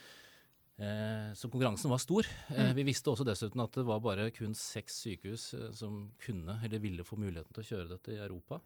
Eh, 0.77 1.33
så 1.33 1.49
konkurransen 1.49 1.91
var 1.91 1.97
stor. 1.97 2.27
Eh, 2.49 2.65
mm. 2.65 2.75
vi 2.75 2.83
visste 2.89 3.11
også 3.11 3.25
dessuten 3.27 3.63
at 3.63 3.77
det 3.77 3.85
var 3.87 4.01
bare 4.03 4.27
kun 4.35 4.55
seks 4.59 4.97
sykehus 5.05 5.53
eh, 5.55 5.69
som 5.75 6.09
kunne 6.19 6.57
eller 6.65 6.83
ville 6.83 7.05
få 7.07 7.15
muligheten 7.19 7.55
til 7.55 7.63
å 7.63 7.69
kjøre 7.69 7.91
dette 7.93 8.15
i 8.15 8.19
Europa. 8.19 8.59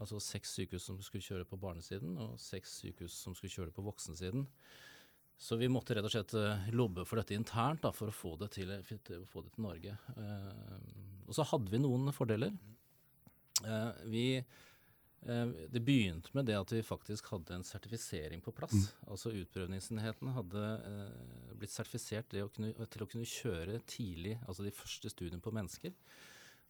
Altså 0.00 0.18
seks 0.22 0.56
sykehus 0.56 0.88
som 0.88 0.98
skulle 1.04 1.26
kjøre 1.26 1.46
på 1.46 1.60
barnesiden, 1.60 2.16
og 2.18 2.40
seks 2.40 2.80
sykehus 2.80 3.14
som 3.26 3.36
skulle 3.36 3.52
kjøre 3.52 3.74
på 3.76 3.84
voksensiden. 3.84 4.48
Så 5.38 5.58
vi 5.60 5.68
måtte 5.68 5.94
rett 5.94 6.06
og 6.06 6.14
slett 6.14 6.32
lobbe 6.72 7.04
for 7.06 7.20
dette 7.20 7.36
internt 7.36 7.82
da, 7.82 7.90
for 7.94 8.10
å 8.10 8.14
få 8.14 8.34
det 8.40 8.52
til, 8.54 8.70
å 8.70 9.26
få 9.28 9.42
det 9.42 9.50
til 9.54 9.64
Norge. 9.66 9.94
Og 11.26 11.34
så 11.34 11.46
hadde 11.50 11.72
vi 11.72 11.80
noen 11.82 12.12
fordeler. 12.14 12.54
Vi, 14.06 14.24
det 15.24 15.80
begynte 15.80 16.32
med 16.36 16.44
det 16.50 16.56
at 16.58 16.72
vi 16.74 16.82
faktisk 16.84 17.30
hadde 17.32 17.54
en 17.56 17.64
sertifisering 17.64 18.42
på 18.44 18.52
plass. 18.52 18.74
Mm. 18.74 19.08
Altså 19.14 19.32
Utprøvningsenheten 19.32 20.32
hadde 20.36 20.64
blitt 21.56 21.72
sertifisert 21.72 22.36
å, 22.42 22.50
kunne, 22.52 22.74
til 22.92 23.04
å 23.06 23.08
kunne 23.08 23.28
kjøre 23.28 23.80
tidlig, 23.88 24.36
altså 24.44 24.66
de 24.66 24.74
første 24.74 25.12
studiene 25.12 25.40
på 25.44 25.54
mennesker 25.54 25.94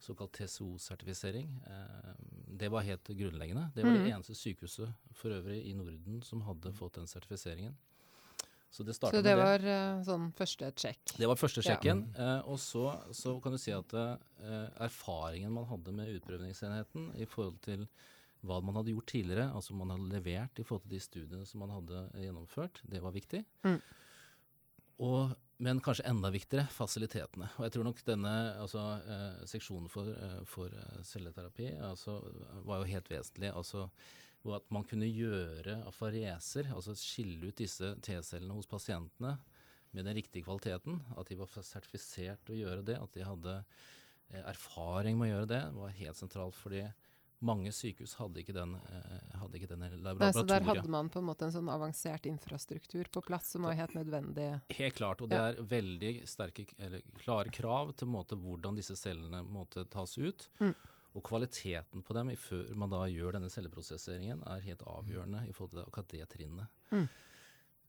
såkalt 0.04 0.32
TCO-sertifisering. 0.32 1.62
Eh, 1.66 2.12
det 2.46 2.68
var 2.68 2.80
helt 2.80 3.08
grunnleggende. 3.08 3.70
Det 3.75 3.82
var 3.82 3.90
mm. 3.90 4.04
det 4.04 4.12
eneste 4.12 4.34
sykehuset 4.34 4.92
for 5.12 5.34
øvrig 5.34 5.64
i 5.66 5.75
Norden 5.75 6.23
som 6.23 6.44
hadde 6.49 6.73
fått 6.76 7.00
den 7.00 7.06
sertifiseringen. 7.06 7.76
Så 8.70 8.82
det, 8.82 8.94
så 8.94 9.20
det 9.23 9.37
var 9.38 9.61
det. 9.62 9.78
Sånn 10.02 10.32
første 10.34 10.73
sjekk? 10.75 11.12
Det 11.14 11.28
var 11.30 11.38
første 11.38 11.62
sjekken. 11.62 12.08
Ja. 12.16 12.25
Eh, 12.40 12.49
og 12.50 12.58
så, 12.58 12.88
så, 13.14 13.37
kan 13.42 13.54
du 13.54 13.61
si 13.62 13.70
at 13.75 13.94
eh, 13.94 14.16
erfaringen 14.82 15.54
man 15.54 15.68
hadde 15.70 15.94
med 15.94 16.11
utprøvningsenheten 16.16 17.12
i 17.23 17.28
forhold 17.30 17.61
til 17.62 17.87
hva 18.44 18.60
man 18.64 18.76
hadde 18.78 18.92
gjort 18.92 19.10
tidligere, 19.12 19.48
altså 19.56 19.76
man 19.78 19.92
hadde 19.94 20.12
levert 20.12 20.60
i 20.60 20.66
forhold 20.66 20.84
til 20.86 20.96
de 20.96 21.02
studiene 21.02 21.48
som 21.48 21.64
man 21.64 21.72
hadde 21.74 22.04
gjennomført, 22.20 22.82
det 22.90 23.00
var 23.04 23.14
viktig. 23.16 23.42
Mm. 23.64 23.80
Og 25.04 25.34
men 25.62 25.78
kanskje 25.80 26.08
enda 26.10 26.32
viktigere, 26.34 26.66
fasilitetene. 26.74 27.46
Og 27.56 27.66
jeg 27.66 27.76
tror 27.76 27.86
nok 27.86 28.00
denne 28.06 28.32
altså, 28.58 28.82
eh, 29.06 29.44
seksjonen 29.48 29.86
for, 29.90 30.10
eh, 30.10 30.40
for 30.50 30.72
eh, 30.74 31.02
celleterapi 31.06 31.68
altså, 31.78 32.18
var 32.66 32.82
jo 32.82 32.90
helt 32.90 33.10
vesentlig. 33.10 33.52
Altså, 33.54 33.86
at 34.52 34.66
man 34.74 34.84
kunne 34.84 35.08
gjøre 35.08 35.78
afareser, 35.88 36.68
altså 36.74 36.96
skille 36.98 37.48
ut 37.48 37.62
disse 37.62 37.94
T-cellene 38.04 38.58
hos 38.58 38.68
pasientene 38.68 39.38
med 39.94 40.04
den 40.04 40.18
riktige 40.18 40.44
kvaliteten. 40.44 40.98
At 41.16 41.30
de 41.30 41.38
var 41.38 41.54
sertifisert 41.54 42.42
til 42.44 42.58
å 42.58 42.60
gjøre 42.64 42.84
det, 42.90 42.98
at 42.98 43.14
de 43.14 43.24
hadde 43.24 43.56
eh, 43.62 44.42
erfaring 44.42 45.16
med 45.20 45.30
å 45.30 45.32
gjøre 45.32 45.52
det, 45.54 45.62
var 45.78 45.98
helt 46.02 46.20
sentralt. 46.20 46.58
fordi 46.58 46.82
mange 47.44 47.72
sykehus 47.74 48.16
hadde 48.18 48.40
ikke 48.42 48.54
den, 48.56 48.74
eh, 48.88 49.36
hadde 49.40 49.58
ikke 49.58 49.68
den 49.70 49.84
laboratoriet. 50.02 50.38
Så 50.38 50.46
der 50.48 50.66
hadde 50.66 50.88
man 50.90 51.10
på 51.12 51.20
en 51.20 51.28
måte 51.28 51.46
en 51.46 51.54
sånn 51.54 51.70
avansert 51.72 52.26
infrastruktur 52.30 53.10
på 53.12 53.22
plass 53.26 53.52
som 53.54 53.68
var 53.68 53.76
helt 53.78 53.94
nødvendig? 53.96 54.48
Helt 54.78 54.98
klart, 54.98 55.22
og 55.24 55.30
det 55.32 55.40
er 55.40 55.60
veldig 55.74 56.14
sterke, 56.30 56.66
eller 56.78 57.04
klare 57.20 57.52
krav 57.54 57.94
til 57.98 58.10
måte, 58.10 58.38
hvordan 58.40 58.80
disse 58.80 58.96
cellene 58.98 59.44
måtte 59.46 59.86
tas 59.92 60.16
ut. 60.18 60.48
Mm. 60.60 60.74
Og 61.14 61.22
kvaliteten 61.22 62.02
på 62.02 62.16
dem 62.16 62.32
før 62.40 62.72
man 62.80 62.90
da 62.90 63.04
gjør 63.06 63.36
denne 63.36 63.52
celleprosesseringen, 63.52 64.42
er 64.50 64.64
helt 64.66 64.82
avgjørende 64.90 65.44
i 65.46 65.54
forhold 65.54 65.76
til 65.76 65.84
akkurat 65.84 66.10
det 66.10 66.26
trinnet. 66.32 66.82
Mm. 66.90 67.06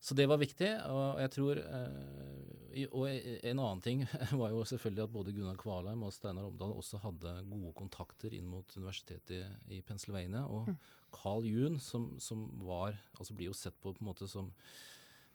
Så 0.05 0.13
det 0.17 0.27
var 0.29 0.37
viktig. 0.41 0.69
Og 0.91 1.21
jeg 1.23 1.31
tror 1.33 1.61
eh, 1.65 2.85
Og 2.93 3.07
en 3.09 3.61
annen 3.63 3.81
ting 3.81 4.03
var 4.41 4.53
jo 4.53 4.65
selvfølgelig 4.67 5.05
at 5.07 5.13
både 5.15 5.33
Gunnar 5.33 5.57
Kvalheim 5.57 6.03
og 6.05 6.13
Steinar 6.13 6.49
Omdal 6.49 6.75
også 6.75 7.01
hadde 7.01 7.37
gode 7.49 7.73
kontakter 7.79 8.35
inn 8.37 8.49
mot 8.51 8.77
universitetet 8.77 9.71
i 9.71 9.81
Pennsylvania. 9.81 10.45
Og 10.45 10.69
mm. 10.69 10.77
Carl 11.15 11.47
Jun, 11.47 11.79
som, 11.79 12.11
som, 12.19 12.49
var 12.67 12.99
Altså 13.17 13.33
blir 13.33 13.49
jo 13.49 13.57
sett 13.57 13.77
på 13.81 13.95
på 13.95 14.03
en 14.03 14.11
måte 14.11 14.27
som 14.29 14.51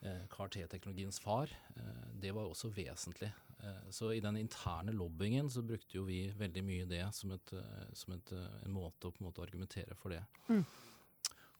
eh, 0.05 0.27
CAR-T-teknologiens 0.31 1.19
far. 1.25 1.51
Eh, 1.75 2.05
det 2.23 2.35
var 2.37 2.47
også 2.47 2.71
vesentlig. 2.77 3.33
Eh, 3.63 3.91
så 3.91 4.13
i 4.13 4.21
den 4.21 4.37
interne 4.37 4.93
lobbyingen 4.93 5.51
så 5.51 5.63
brukte 5.63 5.99
jo 5.99 6.05
vi 6.09 6.23
veldig 6.37 6.63
mye 6.65 6.87
det 6.89 7.03
som, 7.17 7.33
et, 7.35 7.53
eh, 7.53 7.91
som 7.93 8.15
et, 8.15 8.33
eh, 8.33 8.61
en 8.65 8.73
måte 8.73 9.09
å 9.09 9.13
på 9.13 9.21
en 9.25 9.29
måte 9.29 9.43
argumentere 9.45 9.97
for 9.99 10.15
det. 10.15 10.23
Mm. 10.49 10.65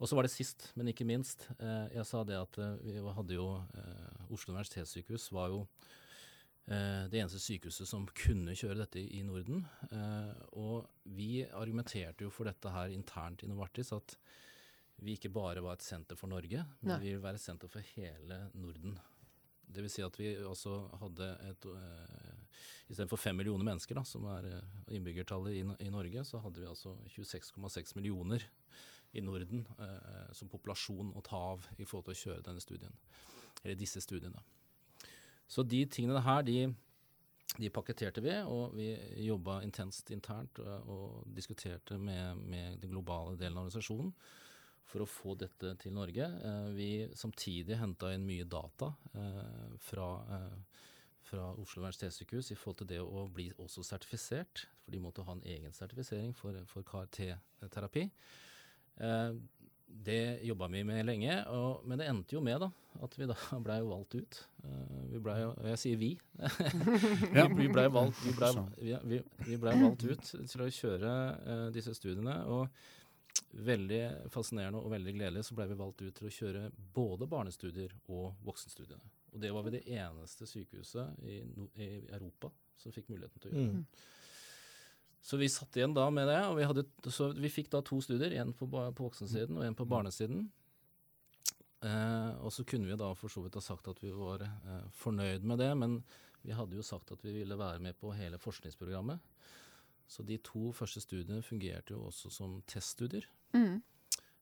Og 0.01 0.09
så 0.09 0.17
var 0.17 0.25
det 0.25 0.33
sist, 0.33 0.71
men 0.81 0.89
ikke 0.89 1.05
minst. 1.05 1.45
Eh, 1.61 1.93
jeg 1.93 2.07
sa 2.09 2.23
det 2.25 2.39
at 2.41 2.59
eh, 2.61 2.77
vi 2.87 3.01
hadde 3.17 3.37
jo 3.37 3.49
eh, 3.77 4.31
Oslo 4.33 4.55
universitetssykehus 4.55 5.29
var 5.37 5.53
jo 5.53 5.59
eh, 6.73 7.05
det 7.13 7.21
eneste 7.21 7.41
sykehuset 7.45 7.89
som 7.89 8.07
kunne 8.17 8.57
kjøre 8.57 8.81
dette 8.81 9.03
i 9.03 9.21
Norden. 9.29 9.67
Eh, 9.93 10.33
og 10.57 10.89
vi 11.05 11.45
argumenterte 11.45 12.25
jo 12.25 12.33
for 12.33 12.49
dette 12.49 12.73
her 12.73 12.97
internt 12.97 13.45
i 13.45 13.51
Novartis, 13.51 13.93
at 13.93 14.17
vi 15.05 15.19
ikke 15.19 15.33
bare 15.33 15.61
var 15.65 15.77
et 15.77 15.85
senter 15.85 16.17
for 16.17 16.33
Norge, 16.33 16.65
men 16.81 16.95
Nei. 16.95 17.01
vi 17.05 17.13
vil 17.15 17.25
være 17.25 17.37
et 17.41 17.45
senter 17.45 17.69
for 17.73 17.93
hele 17.95 18.41
Norden. 18.57 18.97
Det 19.71 19.85
vil 19.85 19.93
si 19.93 20.03
at 20.05 20.17
vi 20.19 20.33
også 20.45 20.75
hadde 21.01 21.29
et 21.47 21.67
uh, 21.71 22.33
Istedenfor 22.91 23.21
fem 23.23 23.37
millioner 23.39 23.65
mennesker, 23.65 23.95
da, 23.97 24.03
som 24.05 24.25
er 24.33 24.49
innbyggertallet 24.91 25.55
i, 25.55 25.63
i 25.87 25.93
Norge, 25.95 26.25
så 26.27 26.41
hadde 26.43 26.59
vi 26.59 26.67
altså 26.69 26.97
26,6 27.15 27.95
millioner 27.97 28.45
i 29.13 29.23
Norden 29.25 29.65
eh, 29.79 30.31
som 30.37 30.51
populasjon 30.53 31.13
å 31.17 31.25
ta 31.27 31.41
av 31.55 31.67
i 31.79 31.87
forhold 31.87 32.11
til 32.11 32.17
å 32.17 32.21
kjøre 32.25 32.47
denne 32.47 32.63
studien. 32.63 32.95
Eller 33.63 33.79
disse 33.79 34.03
studiene. 34.05 34.43
Så 35.51 35.65
de 35.67 35.83
tingene 35.91 36.23
her, 36.23 36.45
de, 36.47 36.69
de 37.59 37.73
pakketerte 37.75 38.23
vi, 38.23 38.37
og 38.47 38.77
vi 38.79 38.93
jobba 39.27 39.61
intenst 39.67 40.13
internt 40.15 40.63
og, 40.63 40.93
og 40.95 41.35
diskuterte 41.35 41.99
med, 41.99 42.39
med 42.47 42.79
den 42.83 42.95
globale 42.95 43.35
delen 43.41 43.59
av 43.59 43.67
organisasjonen 43.67 44.15
for 44.91 45.05
å 45.05 45.09
få 45.09 45.37
dette 45.39 45.75
til 45.83 45.95
Norge. 45.95 46.27
Eh, 46.27 46.69
vi 46.75 46.91
samtidig 47.19 47.79
henta 47.79 48.13
inn 48.15 48.27
mye 48.27 48.47
data 48.51 48.93
eh, 49.15 49.75
fra, 49.87 50.09
eh, 50.37 50.87
fra 51.31 51.51
Oslo 51.55 51.85
universitetssykehus 51.85 52.53
i 52.55 52.59
forhold 52.59 52.83
til 52.83 52.91
det 52.95 53.01
å 53.03 53.27
bli 53.31 53.51
også 53.59 53.85
sertifisert, 53.87 54.67
for 54.83 54.95
de 54.95 55.03
måtte 55.03 55.27
ha 55.27 55.37
en 55.37 55.47
egen 55.47 55.75
sertifisering 55.77 56.35
for, 56.37 56.59
for 56.71 56.87
KRT-terapi. 56.87 58.09
Eh, 59.01 59.33
det 60.01 60.41
jobba 60.47 60.69
vi 60.73 60.85
med 60.87 61.05
lenge, 61.09 61.35
og, 61.53 61.83
men 61.89 61.99
det 62.01 62.07
endte 62.09 62.37
jo 62.37 62.41
med 62.45 62.61
da, 62.63 62.71
at 63.05 63.17
vi 63.19 63.27
da 63.29 63.35
blei 63.65 63.81
valgt 63.85 64.15
ut. 64.17 64.39
Eh, 64.65 65.03
vi 65.11 65.21
blei 65.25 65.41
jo, 65.43 65.51
jeg 65.73 65.81
sier 65.83 65.99
vi, 66.01 66.13
Ja. 67.37 67.49
vi, 67.51 67.65
vi 67.65 67.69
blei 67.73 67.89
valgt, 67.93 68.23
vi 68.25 68.33
ble, 68.37 68.53
Sånn. 68.55 68.71
vi, 68.79 69.21
vi, 69.49 69.59
ble 69.61 69.75
valgt 69.83 70.07
ut 70.07 70.33
til 70.33 70.65
å 70.65 70.71
kjøre 70.79 71.13
eh, 71.43 71.67
disse 71.77 71.95
studiene. 71.99 72.39
og 72.49 72.69
Veldig 73.51 74.31
fascinerende 74.35 74.81
og 74.83 74.91
veldig 74.91 75.13
gledelig 75.15 75.45
så 75.47 75.55
ble 75.59 75.69
vi 75.71 75.77
valgt 75.79 76.01
ut 76.03 76.17
til 76.19 76.27
å 76.27 76.33
kjøre 76.35 76.63
både 76.95 77.29
barnestudier 77.31 77.93
og 78.11 78.33
voksenstudiene. 78.47 79.07
Og 79.31 79.43
det 79.43 79.53
var 79.55 79.67
vi 79.67 79.73
det 79.77 79.85
eneste 79.95 80.47
sykehuset 80.51 81.21
i, 81.23 81.37
no 81.55 81.69
i 81.79 81.91
Europa 82.11 82.51
som 82.81 82.95
fikk 82.95 83.11
muligheten 83.13 83.43
til 83.43 83.53
å 83.53 83.55
gjøre. 83.55 83.77
Mm. 83.79 83.85
Så 85.21 85.37
vi 85.37 85.51
satt 85.53 85.77
igjen 85.77 85.95
da 85.95 86.07
med 86.13 86.29
det, 86.31 86.39
og 86.49 86.57
vi, 86.57 86.65
hadde, 86.65 86.87
så 87.13 87.29
vi 87.37 87.51
fikk 87.53 87.69
da 87.75 87.83
to 87.85 88.01
studier. 88.05 88.33
En 88.41 88.55
på, 88.57 88.69
på 88.69 89.05
voksensiden 89.05 89.59
og 89.61 89.67
en 89.67 89.77
på 89.77 89.87
barnesiden. 89.89 90.47
Eh, 91.85 92.33
og 92.41 92.53
så 92.53 92.65
kunne 92.69 92.89
vi 92.89 92.97
da 93.01 93.13
for 93.17 93.33
så 93.33 93.45
vidt 93.45 93.57
ha 93.57 93.65
sagt 93.65 93.89
at 93.93 94.01
vi 94.03 94.13
var 94.17 94.45
eh, 94.47 94.89
fornøyd 94.97 95.45
med 95.49 95.61
det, 95.61 95.71
men 95.77 96.01
vi 96.45 96.57
hadde 96.57 96.77
jo 96.77 96.85
sagt 96.85 97.13
at 97.13 97.25
vi 97.25 97.35
ville 97.37 97.59
være 97.59 97.83
med 97.85 97.97
på 98.01 98.15
hele 98.17 98.41
forskningsprogrammet. 98.41 99.21
Så 100.11 100.25
de 100.27 100.41
to 100.43 100.73
første 100.75 101.03
studiene 101.05 101.45
fungerte 101.47 101.95
jo 101.95 102.03
også 102.09 102.33
som 102.35 102.59
teststudier. 102.69 103.29
Mm. 103.55 103.79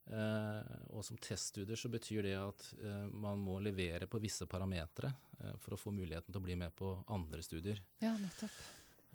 Eh, 0.09 0.77
og 0.97 1.05
som 1.05 1.19
teststudier 1.21 1.77
så 1.77 1.91
betyr 1.93 2.25
det 2.25 2.37
at 2.41 2.63
eh, 2.81 3.09
man 3.13 3.43
må 3.45 3.59
levere 3.61 4.09
på 4.09 4.21
visse 4.23 4.47
parametere 4.49 5.11
eh, 5.43 5.59
for 5.61 5.77
å 5.77 5.81
få 5.81 5.93
muligheten 5.93 6.33
til 6.33 6.41
å 6.41 6.47
bli 6.47 6.57
med 6.57 6.73
på 6.79 6.95
andre 7.13 7.45
studier. 7.45 7.83
Ja, 8.01 8.15
nettopp. 8.17 8.57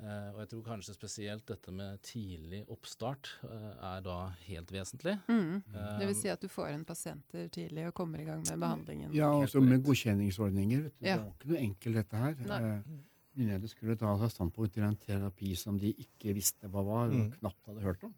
Eh, 0.02 0.30
og 0.34 0.40
jeg 0.42 0.50
tror 0.50 0.64
kanskje 0.66 0.94
spesielt 0.96 1.46
dette 1.48 1.72
med 1.72 2.02
tidlig 2.02 2.64
oppstart 2.74 3.30
eh, 3.46 3.86
er 3.94 4.02
da 4.02 4.16
helt 4.48 4.72
vesentlig. 4.74 5.14
Mm. 5.30 5.62
Eh, 5.70 6.00
Det 6.00 6.08
vil 6.10 6.16
si 6.18 6.28
at 6.34 6.42
du 6.42 6.48
får 6.50 6.72
inn 6.74 6.84
pasienter 6.84 7.48
tidlig 7.54 7.86
og 7.88 7.94
kommer 7.94 8.20
i 8.20 8.26
gang 8.26 8.42
med 8.44 8.60
behandlingen. 8.60 9.14
Ja, 9.14 9.30
også 9.38 9.62
med 9.62 9.84
godkjenningsordninger. 9.86 10.84
Vet 10.90 11.00
du. 11.00 11.06
Ja. 11.08 11.18
Det 11.18 11.24
var 11.24 11.36
ikke 11.38 11.52
noe 11.54 11.62
enkelt, 11.70 11.96
dette 12.02 12.16
her. 12.26 12.36
Nei. 12.50 12.82
Myndighetene 13.38 13.70
skulle 13.72 13.96
ta 13.98 14.16
standpunkt 14.30 14.74
til 14.76 14.84
en 14.86 14.96
terapi 14.98 15.56
som 15.58 15.78
de 15.82 15.94
ikke 15.94 16.34
visste 16.38 16.68
hva 16.70 16.84
var, 16.86 17.08
og 17.08 17.14
Mm. 17.14 17.32
knapt 17.40 17.66
hadde 17.70 17.82
hørt 17.82 18.04
om. 18.04 18.14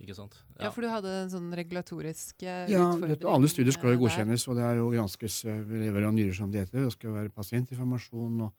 Ikke 0.00 0.14
sant? 0.14 0.34
Ja, 0.60 0.68
for 0.70 0.82
du 0.82 0.88
hadde 0.88 1.08
en 1.22 1.30
sånn 1.30 1.52
regulatorisk 1.56 2.42
Ja, 2.42 2.66
utfordring. 2.68 3.08
vet 3.08 3.24
Alle 3.24 3.48
studier 3.48 3.72
skal 3.72 3.92
jo 3.96 3.98
godkjennes, 4.04 4.48
og 4.48 4.56
det 4.56 4.64
er 4.64 4.76
jo 4.76 4.90
granskes 4.90 5.44
ved 5.44 5.80
lever 5.80 6.04
og 6.06 6.12
nyrer, 6.14 6.34
som 6.34 6.50
det 6.50 6.66
heter. 6.68 6.84
Det 6.84 6.92
skal 6.92 7.12
være 7.12 7.30
pasientinformasjon 7.32 8.40
og 8.42 8.52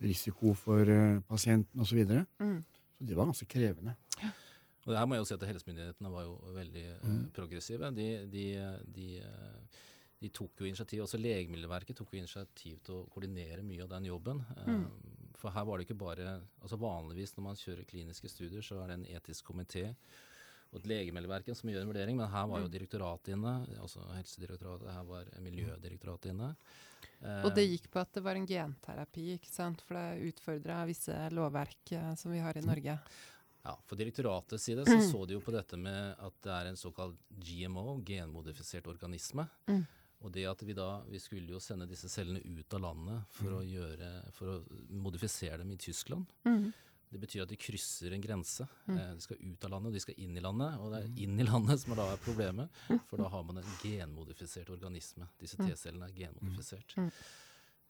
risiko 0.00 0.54
for 0.54 0.80
uh, 0.88 1.20
pasienten 1.28 1.80
osv. 1.80 1.90
Så, 1.92 1.96
videre. 2.00 2.26
Mm. 2.40 2.64
så 2.98 3.06
det 3.06 3.16
var 3.16 3.26
ganske 3.30 3.46
krevende. 3.48 3.94
Og 4.80 4.94
det 4.94 4.96
her 4.98 5.06
må 5.06 5.14
jeg 5.14 5.20
jo 5.22 5.28
si 5.28 5.34
at 5.36 5.42
helsemyndighetene 5.50 6.10
var 6.10 6.22
jo 6.24 6.34
veldig 6.56 6.82
eh, 6.88 7.02
Mm. 7.04 7.24
progressive. 7.36 7.90
De, 7.94 8.06
de, 8.32 8.44
de, 8.96 9.08
eh, 9.20 9.80
de 10.22 10.28
tok 10.32 10.56
jo 10.60 10.66
initiativ, 10.66 11.02
også 11.04 11.20
Legemiddelverket 11.20 11.96
tok 12.00 12.14
jo 12.14 12.18
initiativ 12.22 12.78
til 12.84 12.94
å 12.94 13.08
koordinere 13.12 13.62
mye 13.62 13.82
av 13.84 13.90
den 13.92 14.08
jobben. 14.08 14.40
Eh, 14.56 14.66
Mm. 14.72 14.86
For 15.40 15.50
her 15.50 15.64
var 15.64 15.78
det 15.78 15.86
ikke 15.86 15.96
bare 16.00 16.40
altså 16.60 16.76
Vanligvis 16.76 17.32
når 17.36 17.42
man 17.44 17.56
kjører 17.56 17.86
kliniske 17.88 18.28
studier, 18.28 18.60
så 18.60 18.82
er 18.82 18.88
det 18.88 18.96
en 18.98 19.06
etisk 19.16 19.44
komité 19.48 19.94
og 20.72 20.80
et 20.80 20.86
legemiddelverk 20.86 21.48
som 21.56 21.70
gjør 21.70 21.80
en 21.82 21.88
vurdering, 21.92 22.16
men 22.16 22.28
her 22.28 22.46
var 22.46 22.60
jo 22.60 22.66
Mm. 22.68 22.72
direktoratet 22.74 23.32
inne, 23.36 23.54
altså 23.80 24.00
Helsedirektoratet, 24.16 24.92
her 24.92 25.02
var 25.04 25.24
Miljødirektoratet 25.40 26.30
inne. 26.34 26.54
Og 27.20 27.52
det 27.56 27.66
gikk 27.66 27.90
på 27.92 28.00
at 28.00 28.14
det 28.16 28.22
var 28.24 28.38
en 28.38 28.48
genterapi, 28.48 29.26
ikke 29.36 29.50
sant? 29.50 29.82
for 29.84 29.98
det 29.98 30.30
utfordra 30.30 30.80
visse 30.88 31.16
lovverk 31.36 31.92
eh, 31.96 32.14
som 32.16 32.32
vi 32.32 32.40
har 32.40 32.56
i 32.56 32.64
Norge. 32.64 32.96
Ja, 33.60 33.74
For 33.84 33.96
direktoratets 34.00 34.64
side 34.64 34.86
så, 34.88 34.98
så 35.12 35.24
de 35.28 35.36
jo 35.36 35.44
på 35.44 35.54
dette 35.54 35.76
med 35.80 36.14
at 36.16 36.36
det 36.46 36.52
er 36.56 36.70
en 36.70 36.80
såkalt 36.80 37.18
GMO, 37.28 38.00
genmodifisert 38.06 38.88
organisme. 38.88 39.46
Mm. 39.68 39.84
Og 40.20 40.32
det 40.32 40.44
at 40.50 40.62
vi 40.68 40.74
da 40.76 41.00
Vi 41.08 41.16
skulle 41.16 41.54
jo 41.54 41.60
sende 41.64 41.86
disse 41.88 42.08
cellene 42.12 42.42
ut 42.44 42.74
av 42.76 42.82
landet 42.84 43.30
for 43.32 43.56
å 43.56 43.62
gjøre 43.64 44.10
For 44.36 44.50
å 44.52 44.56
modifisere 44.92 45.62
dem 45.62 45.70
i 45.72 45.78
Tyskland. 45.80 46.28
Mm. 46.44 46.66
Det 47.10 47.18
betyr 47.18 47.42
at 47.42 47.50
de 47.50 47.58
krysser 47.58 48.14
en 48.14 48.22
grense. 48.22 48.66
Mm. 48.86 48.96
Eh, 48.96 49.12
de 49.18 49.24
skal 49.24 49.40
ut 49.42 49.64
av 49.66 49.72
landet, 49.74 49.90
og 49.90 49.98
de 49.98 50.02
skal 50.04 50.18
inn 50.22 50.36
i 50.38 50.42
landet. 50.44 50.78
Og 50.78 50.92
det 50.94 51.02
er 51.02 51.22
inn 51.24 51.40
i 51.42 51.46
landet 51.46 51.82
som 51.82 51.94
er 51.94 52.00
da 52.00 52.08
er 52.12 52.24
problemet, 52.24 52.80
for 53.10 53.18
da 53.18 53.30
har 53.32 53.46
man 53.48 53.60
en 53.62 53.76
genmodifisert 53.82 54.70
organisme. 54.70 55.28
Disse 55.40 55.58
Mm. 55.60 55.68
T-cellene 55.68 56.06
er 56.06 56.18
genmodifisert. 56.18 56.96
Mm. 56.96 57.10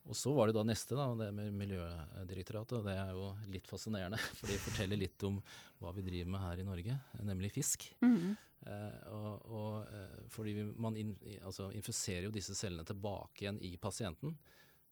Og 0.09 0.17
så 0.17 0.33
var 0.33 0.49
det 0.49 0.55
da 0.57 0.63
neste, 0.65 0.95
da, 0.97 1.05
det 1.13 1.29
med 1.37 1.53
Miljødirektoratet. 1.53 2.79
Og 2.79 2.87
det 2.87 2.95
er 2.97 3.11
jo 3.13 3.27
litt 3.53 3.69
fascinerende, 3.69 4.17
for 4.39 4.49
de 4.49 4.57
forteller 4.61 4.97
litt 4.97 5.27
om 5.27 5.37
hva 5.81 5.93
vi 5.93 6.05
driver 6.07 6.31
med 6.33 6.45
her 6.47 6.63
i 6.63 6.65
Norge, 6.65 6.97
nemlig 7.21 7.53
fisk. 7.53 7.85
Mm. 8.01 8.33
Eh, 8.65 8.97
og, 9.13 9.45
og, 9.49 9.93
eh, 9.93 10.17
fordi 10.33 10.55
vi, 10.57 10.65
man 10.81 10.97
in, 10.97 11.13
altså, 11.45 11.69
infiserer 11.77 12.27
jo 12.27 12.33
disse 12.33 12.57
cellene 12.57 12.85
tilbake 12.87 13.45
igjen 13.45 13.61
i 13.65 13.75
pasienten. 13.81 14.35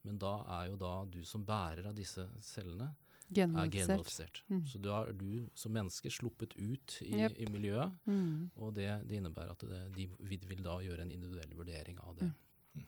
Men 0.06 0.18
da 0.20 0.36
er 0.60 0.70
jo 0.70 0.78
da 0.80 0.94
du 1.10 1.20
som 1.28 1.44
bærer 1.44 1.90
av 1.90 1.96
disse 1.96 2.24
cellene, 2.44 2.92
er 3.30 3.34
Genmodifisert. 3.38 3.88
genmodifisert. 3.88 4.42
Mm. 4.50 4.62
Så 4.66 4.78
da 4.82 4.96
er 5.06 5.12
du 5.12 5.48
som 5.54 5.72
menneske 5.72 6.10
sluppet 6.10 6.56
ut 6.58 6.96
i, 7.06 7.12
yep. 7.20 7.36
i 7.38 7.46
miljøet, 7.46 7.92
Mm. 8.06 8.50
og 8.56 8.74
det, 8.74 8.88
det 9.08 9.16
innebærer 9.20 9.50
at 9.54 9.60
det, 9.70 9.80
de 9.96 10.08
vil, 10.18 10.48
vil 10.48 10.62
da 10.66 10.78
gjøre 10.82 11.02
en 11.02 11.12
individuell 11.14 11.54
vurdering 11.54 11.98
av 12.00 12.16
det. 12.18 12.30
Mm. 12.74 12.84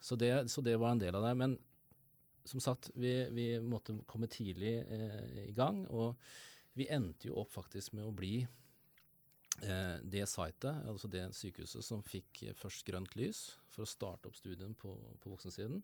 Så 0.00 0.16
det. 0.16 0.32
Så 0.50 0.60
det 0.64 0.76
var 0.80 0.92
en 0.92 0.98
del 1.00 1.14
av 1.16 1.22
det. 1.22 1.34
Men 1.36 1.58
som 2.44 2.60
sagt, 2.60 2.90
vi, 2.94 3.28
vi 3.32 3.46
måtte 3.60 3.98
komme 4.06 4.26
tidlig 4.28 4.74
eh, 4.88 5.48
i 5.48 5.52
gang, 5.56 5.86
og 5.88 6.16
vi 6.76 6.88
endte 6.92 7.28
jo 7.30 7.38
opp 7.40 7.52
faktisk 7.54 7.92
med 7.96 8.04
å 8.04 8.12
bli 8.12 8.42
eh, 9.62 9.96
det 10.02 10.26
sitet, 10.28 10.66
altså 10.88 11.08
det 11.08 11.28
sykehuset 11.36 11.84
som 11.86 12.02
fikk 12.04 12.42
først 12.58 12.84
grønt 12.88 13.14
lys 13.16 13.46
for 13.72 13.84
å 13.84 13.88
starte 13.88 14.28
opp 14.28 14.36
studien 14.36 14.74
på, 14.74 14.92
på 15.22 15.30
voksensiden, 15.32 15.82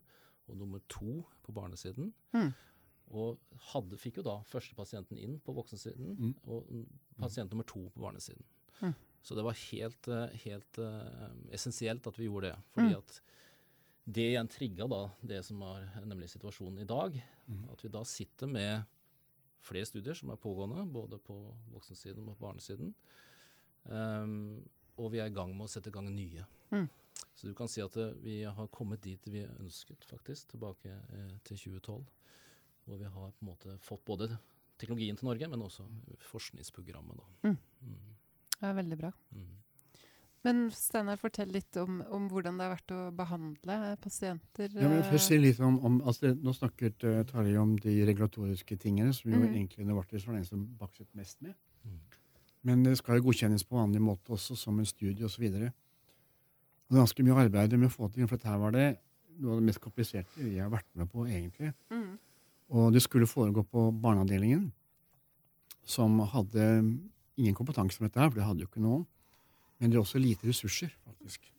og 0.49 0.57
nummer 0.57 0.81
to 0.91 1.21
på 1.45 1.53
barnesiden. 1.55 2.11
Mm. 2.35 2.51
Og 3.11 3.37
hadde, 3.73 3.97
fikk 3.99 4.17
jo 4.21 4.23
da 4.23 4.37
første 4.47 4.75
pasienten 4.77 5.17
inn 5.19 5.39
på 5.43 5.53
voksensiden, 5.53 6.15
Mm. 6.17 6.35
og 6.47 6.67
pasient 7.19 7.51
nummer 7.51 7.65
to 7.67 7.89
på 7.89 8.01
barnesiden. 8.01 8.43
Mm. 8.81 8.93
Så 9.21 9.35
det 9.35 9.43
var 9.43 9.53
helt, 9.53 10.07
eh, 10.07 10.37
helt 10.45 10.79
uh, 10.79 11.29
essensielt 11.51 12.07
at 12.07 12.17
vi 12.17 12.25
gjorde 12.29 12.49
det. 12.53 12.57
Fordi 12.73 12.93
Mm. 12.93 12.97
at 12.97 13.21
det 14.11 14.23
igjen 14.31 14.47
trigga 14.49 14.87
da 14.89 15.01
det 15.23 15.43
som 15.45 15.59
var 15.59 15.83
nemlig 16.05 16.29
situasjonen 16.29 16.79
i 16.81 16.85
dag. 16.89 17.21
Mm. 17.47 17.69
At 17.71 17.83
vi 17.83 17.89
da 17.89 18.03
sitter 18.03 18.47
med 18.47 18.85
flere 19.61 19.85
studier 19.85 20.13
som 20.15 20.31
er 20.31 20.37
pågående, 20.41 20.87
både 20.91 21.19
på 21.19 21.35
voksensiden 21.71 22.27
og 22.27 22.37
på 22.39 22.47
barnesiden. 22.47 22.95
Um, 23.85 24.63
og 24.97 25.11
vi 25.11 25.19
er 25.19 25.29
i 25.29 25.33
gang 25.33 25.53
med 25.55 25.65
å 25.67 25.69
sette 25.71 25.89
i 25.89 25.91
gang 25.95 26.09
nye. 26.13 26.45
Mm. 26.71 26.87
Så 27.35 27.47
du 27.47 27.53
kan 27.57 27.67
si 27.67 27.81
at 27.81 27.95
eh, 27.97 28.11
vi 28.21 28.43
har 28.43 28.67
kommet 28.73 29.01
dit 29.01 29.23
vi 29.25 29.43
ønsket, 29.45 30.03
faktisk, 30.05 30.49
tilbake 30.53 30.89
eh, 30.91 31.31
til 31.47 31.57
2012. 31.57 32.03
Hvor 32.91 32.99
vi 32.99 33.07
har 33.07 33.31
på 33.31 33.45
en 33.45 33.47
måte 33.53 33.77
fått 33.79 34.03
både 34.05 34.27
teknologien 34.81 35.15
til 35.15 35.29
Norge, 35.29 35.47
men 35.47 35.61
også 35.63 35.85
forskningsprogrammet. 36.27 37.15
Da. 37.21 37.49
Mm. 37.49 37.57
Mm. 37.87 38.15
Det 38.59 38.67
er 38.67 38.73
veldig 38.81 38.97
bra. 38.99 39.11
Mm. 39.31 39.49
Men 40.43 40.59
Steinar, 40.73 41.19
fortell 41.21 41.51
litt 41.53 41.77
om, 41.77 41.99
om 42.09 42.23
hvordan 42.31 42.57
det 42.57 42.65
har 42.65 42.71
vært 42.73 42.93
å 42.97 43.01
behandle 43.13 43.75
pasienter. 44.01 44.71
Ja, 44.73 44.89
men 44.89 45.03
eh, 45.03 45.09
først 45.11 45.29
si 45.29 45.37
litt 45.37 45.59
om, 45.61 45.77
om 45.85 45.99
altså, 46.09 46.31
Nå 46.33 46.53
snakket 46.57 47.05
uh, 47.05 47.19
Tarjei 47.29 47.59
om 47.61 47.75
de 47.77 47.93
regulatoriske 48.09 48.77
tingene, 48.81 49.13
som 49.13 49.29
jo 49.31 49.37
Mhm. 49.37 49.53
egentlig 49.53 49.85
Novartis 49.85 50.25
var 50.27 50.39
den 50.39 50.47
som 50.49 50.65
bakset 50.81 51.07
mest 51.15 51.41
med. 51.45 51.53
Mm. 51.85 51.99
Men 52.63 52.83
det 52.83 52.97
skal 52.97 53.21
jo 53.21 53.27
godkjennes 53.29 53.63
på 53.69 53.77
vanlig 53.77 54.01
måte 54.01 54.33
også, 54.33 54.57
som 54.57 54.79
en 54.81 54.85
studie 54.89 55.23
osv. 55.25 55.45
Det 55.51 55.69
er 55.69 55.73
ganske 56.97 57.23
mye 57.23 57.37
arbeid 57.45 57.77
med 57.77 57.87
å 57.89 57.93
få 57.93 58.09
til, 58.11 58.27
for 58.27 58.37
dette 58.41 58.57
var 58.65 58.71
det 58.75 58.89
noe 59.37 59.53
av 59.55 59.61
det 59.61 59.65
mest 59.69 59.79
kompliserte 59.81 60.41
vi 60.41 60.57
har 60.57 60.69
vært 60.73 60.89
med 60.95 61.09
på, 61.09 61.23
egentlig. 61.29 61.71
mm, 61.93 62.17
Og 62.71 62.93
det 62.95 63.01
skulle 63.03 63.27
foregå 63.27 63.63
på 63.67 63.89
barneavdelingen, 64.03 64.69
som 65.83 66.19
hadde 66.31 66.67
ingen 67.39 67.57
kompetanse 67.57 67.99
om 67.99 68.07
dette, 68.07 68.19
her, 68.19 68.29
for 68.29 68.39
det 68.39 68.47
hadde 68.47 68.63
jo 68.63 68.69
ikke 68.69 68.83
noen. 68.83 69.03
Men 69.81 69.91
det 69.91 69.97
er 69.97 70.03
også 70.05 70.21
lite 70.21 70.47
ressurser, 70.47 70.93
faktisk. 71.07 71.49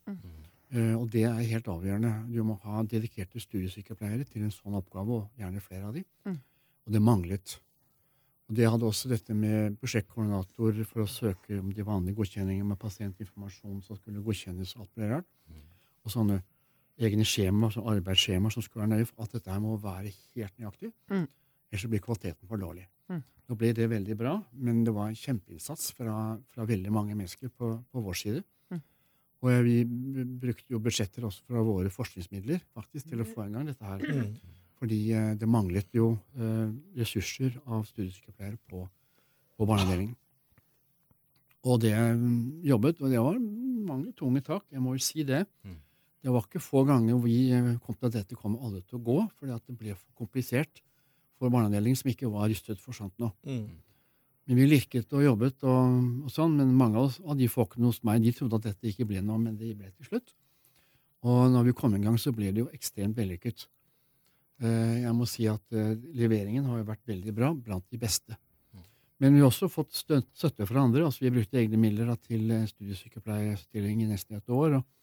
Eh, 0.72 0.94
og 0.96 1.10
det 1.12 1.26
er 1.28 1.50
helt 1.50 1.68
avgjørende. 1.68 2.12
Du 2.32 2.40
må 2.46 2.56
ha 2.62 2.84
dedikerte 2.88 3.42
studiesykepleiere 3.42 4.24
til 4.30 4.46
en 4.46 4.54
sånn 4.54 4.78
oppgave, 4.78 5.20
og 5.20 5.42
gjerne 5.42 5.64
flere 5.64 5.90
av 5.90 5.98
de. 5.98 6.04
Mm. 6.28 6.38
Og 6.86 6.96
det 6.96 7.02
manglet. 7.02 7.56
Og 8.48 8.56
det 8.56 8.70
hadde 8.70 8.88
også 8.88 9.10
dette 9.12 9.36
med 9.36 9.76
prosjektkoordinator 9.80 10.80
for 10.88 11.04
å 11.04 11.10
søke 11.10 11.58
om 11.60 11.70
de 11.72 11.84
vanlige 11.86 12.18
godkjenningene 12.18 12.72
med 12.72 12.80
pasientinformasjon 12.80 13.82
som 13.84 13.98
skulle 13.98 14.24
godkjennes 14.24 14.74
og 14.76 14.86
alt 14.86 14.96
mulig 14.96 15.10
rart. 15.12 15.28
Og 16.02 16.14
sånne 16.14 16.40
egne 17.00 17.24
skjemaer, 17.26 17.72
sånne 17.74 17.96
arbeidsskjemaer 17.96 18.54
som 18.54 18.64
skulle 18.64 18.84
være 18.84 18.98
nøye. 18.98 19.08
for 19.08 19.24
at 19.24 19.32
dette 19.36 19.50
her 19.50 19.60
må 19.60 19.76
være 19.80 20.12
helt 20.12 20.58
nøyaktig. 20.58 20.92
Mm. 21.10 21.26
Ellers 21.72 21.86
blir 21.88 22.04
kvaliteten 22.04 22.48
for 22.48 22.60
dårlig. 22.60 22.86
Mm. 23.08 23.22
Nå 23.48 23.58
ble 23.58 23.72
det 23.72 23.88
veldig 23.90 24.16
bra, 24.16 24.36
men 24.52 24.84
det 24.84 24.94
var 24.94 25.08
en 25.08 25.18
kjempeinnsats 25.18 25.92
fra, 25.96 26.38
fra 26.52 26.66
veldig 26.68 26.92
mange 26.92 27.14
mennesker 27.14 27.48
på, 27.48 27.74
på 27.90 28.04
vår 28.04 28.18
side. 28.18 28.42
Mm. 28.70 28.82
Og 29.42 29.62
vi 29.66 29.76
brukte 30.42 30.74
jo 30.74 30.82
budsjetter 30.82 31.24
også 31.24 31.46
fra 31.48 31.62
våre 31.66 31.90
forskningsmidler 31.92 32.60
faktisk, 32.74 33.08
til 33.08 33.22
å 33.24 33.28
få 33.28 33.46
i 33.46 33.54
gang 33.54 33.70
dette 33.70 33.84
her. 33.84 34.04
Fordi 34.82 34.98
eh, 35.14 35.30
det 35.38 35.46
manglet 35.46 35.88
jo 35.94 36.16
eh, 36.34 36.68
ressurser 36.98 37.54
av 37.70 37.86
studiesykepleiere 37.86 38.58
på, 38.68 38.82
på 39.56 39.68
barneavdelingen. 39.68 40.16
Og 41.62 41.78
det 41.84 41.94
mm, 41.94 42.62
jobbet, 42.66 43.00
og 43.00 43.10
det 43.12 43.20
var 43.22 43.38
mange 43.86 44.10
tunge 44.18 44.42
tak, 44.42 44.64
jeg 44.70 44.82
må 44.82 44.96
jo 44.96 45.04
si 45.06 45.22
det. 45.26 45.44
Mm. 45.62 45.78
Det 46.22 46.30
var 46.30 46.44
ikke 46.46 46.62
få 46.62 46.84
ganger 46.86 47.18
vi 47.24 47.36
eh, 47.50 47.72
kom 47.82 47.96
til 47.98 48.08
at 48.10 48.18
dette 48.20 48.38
kom 48.38 48.54
alle 48.62 48.82
til 48.86 49.00
å 49.00 49.02
gå, 49.02 49.18
fordi 49.40 49.54
at 49.56 49.64
det 49.66 49.74
ble 49.78 49.94
for 49.96 50.22
komplisert 50.22 50.82
for 51.40 51.50
barneavdelingen 51.50 51.98
som 51.98 52.12
ikke 52.12 52.30
var 52.30 52.46
rustet 52.52 52.78
for 52.78 52.94
sånt 52.94 53.16
nå. 53.18 53.32
Mm. 53.42 53.64
Men 54.46 54.58
vi 54.58 54.68
lirket 54.68 55.10
og 55.14 55.24
jobbet, 55.24 55.58
og, 55.66 55.98
og 56.26 56.30
sånn, 56.30 56.54
men 56.58 56.70
mange 56.78 56.98
av, 56.98 57.10
oss, 57.10 57.18
av 57.26 57.38
de 57.38 57.48
folkene 57.50 57.90
hos 57.90 58.00
meg 58.06 58.22
de 58.22 58.34
trodde 58.36 58.60
at 58.60 58.68
dette 58.70 58.90
ikke 58.90 59.08
ble 59.10 59.22
noe, 59.22 59.40
men 59.42 59.58
det 59.58 59.74
ble 59.78 59.90
til 59.90 60.12
slutt. 60.12 60.32
Og 61.26 61.44
når 61.54 61.68
vi 61.68 61.76
kom 61.78 61.94
i 61.94 62.02
gang, 62.02 62.18
så 62.18 62.34
ble 62.34 62.50
det 62.54 62.64
jo 62.64 62.70
ekstremt 62.74 63.18
vellykket. 63.18 63.66
Eh, 64.62 65.02
jeg 65.02 65.14
må 65.18 65.26
si 65.30 65.46
at 65.50 65.74
eh, 65.74 65.94
leveringen 66.18 66.66
har 66.70 66.82
jo 66.82 66.88
vært 66.90 67.06
veldig 67.10 67.34
bra, 67.34 67.52
blant 67.54 67.86
de 67.90 67.98
beste. 68.02 68.38
Men 69.22 69.36
vi 69.36 69.42
har 69.42 69.52
også 69.52 69.68
fått 69.70 69.94
støtte 69.94 70.66
fra 70.66 70.82
andre. 70.82 71.04
altså 71.06 71.22
Vi 71.22 71.28
har 71.28 71.36
brukt 71.36 71.52
egne 71.54 71.78
midler 71.78 72.08
til 72.26 72.48
studiesykepleierstilling 72.66 74.00
i 74.02 74.08
nesten 74.10 74.40
et 74.40 74.50
år. 74.50 74.80
og 74.80 75.01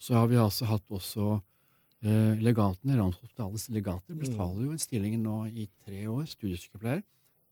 Så 0.00 0.16
har 0.16 0.28
vi 0.30 0.38
altså 0.40 0.64
hatt 0.70 0.84
også 0.88 1.34
eh, 1.36 2.38
legatene, 2.40 2.96
Randhospitalets 2.96 3.68
legater, 3.74 4.16
betaler 4.16 4.64
jo 4.64 4.74
en 4.74 4.80
stilling 4.80 5.18
nå 5.20 5.42
i 5.52 5.66
tre 5.84 6.06
år, 6.08 6.24
studiesykepleier, 6.30 7.02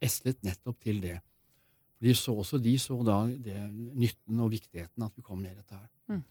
eslet 0.01 0.41
nettopp 0.47 0.79
til 0.81 1.03
det. 1.03 1.19
De 2.01 2.15
så 2.15 2.33
også 2.39 2.61
de 2.63 2.77
så 2.79 2.97
da 3.05 3.19
det, 3.29 3.57
nytten 3.99 4.41
og 4.41 4.53
viktigheten 4.55 5.05
at 5.05 5.13
vi 5.19 5.25
kom 5.27 5.43
ned 5.43 5.53
i 5.53 5.59
dette 5.59 5.77
her. 5.77 5.89
Mm. 6.09 6.23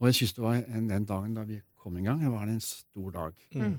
Og 0.00 0.08
jeg 0.08 0.18
syns 0.18 0.34
det 0.38 0.44
var 0.44 0.58
en, 0.58 0.88
den 0.88 1.06
dagen 1.06 1.36
da 1.36 1.44
vi 1.46 1.60
kom 1.80 1.98
i 2.00 2.04
gang, 2.04 2.24
var 2.32 2.48
det 2.48 2.56
en 2.58 2.64
stor 2.64 3.10
dag 3.14 3.46
Mm. 3.54 3.78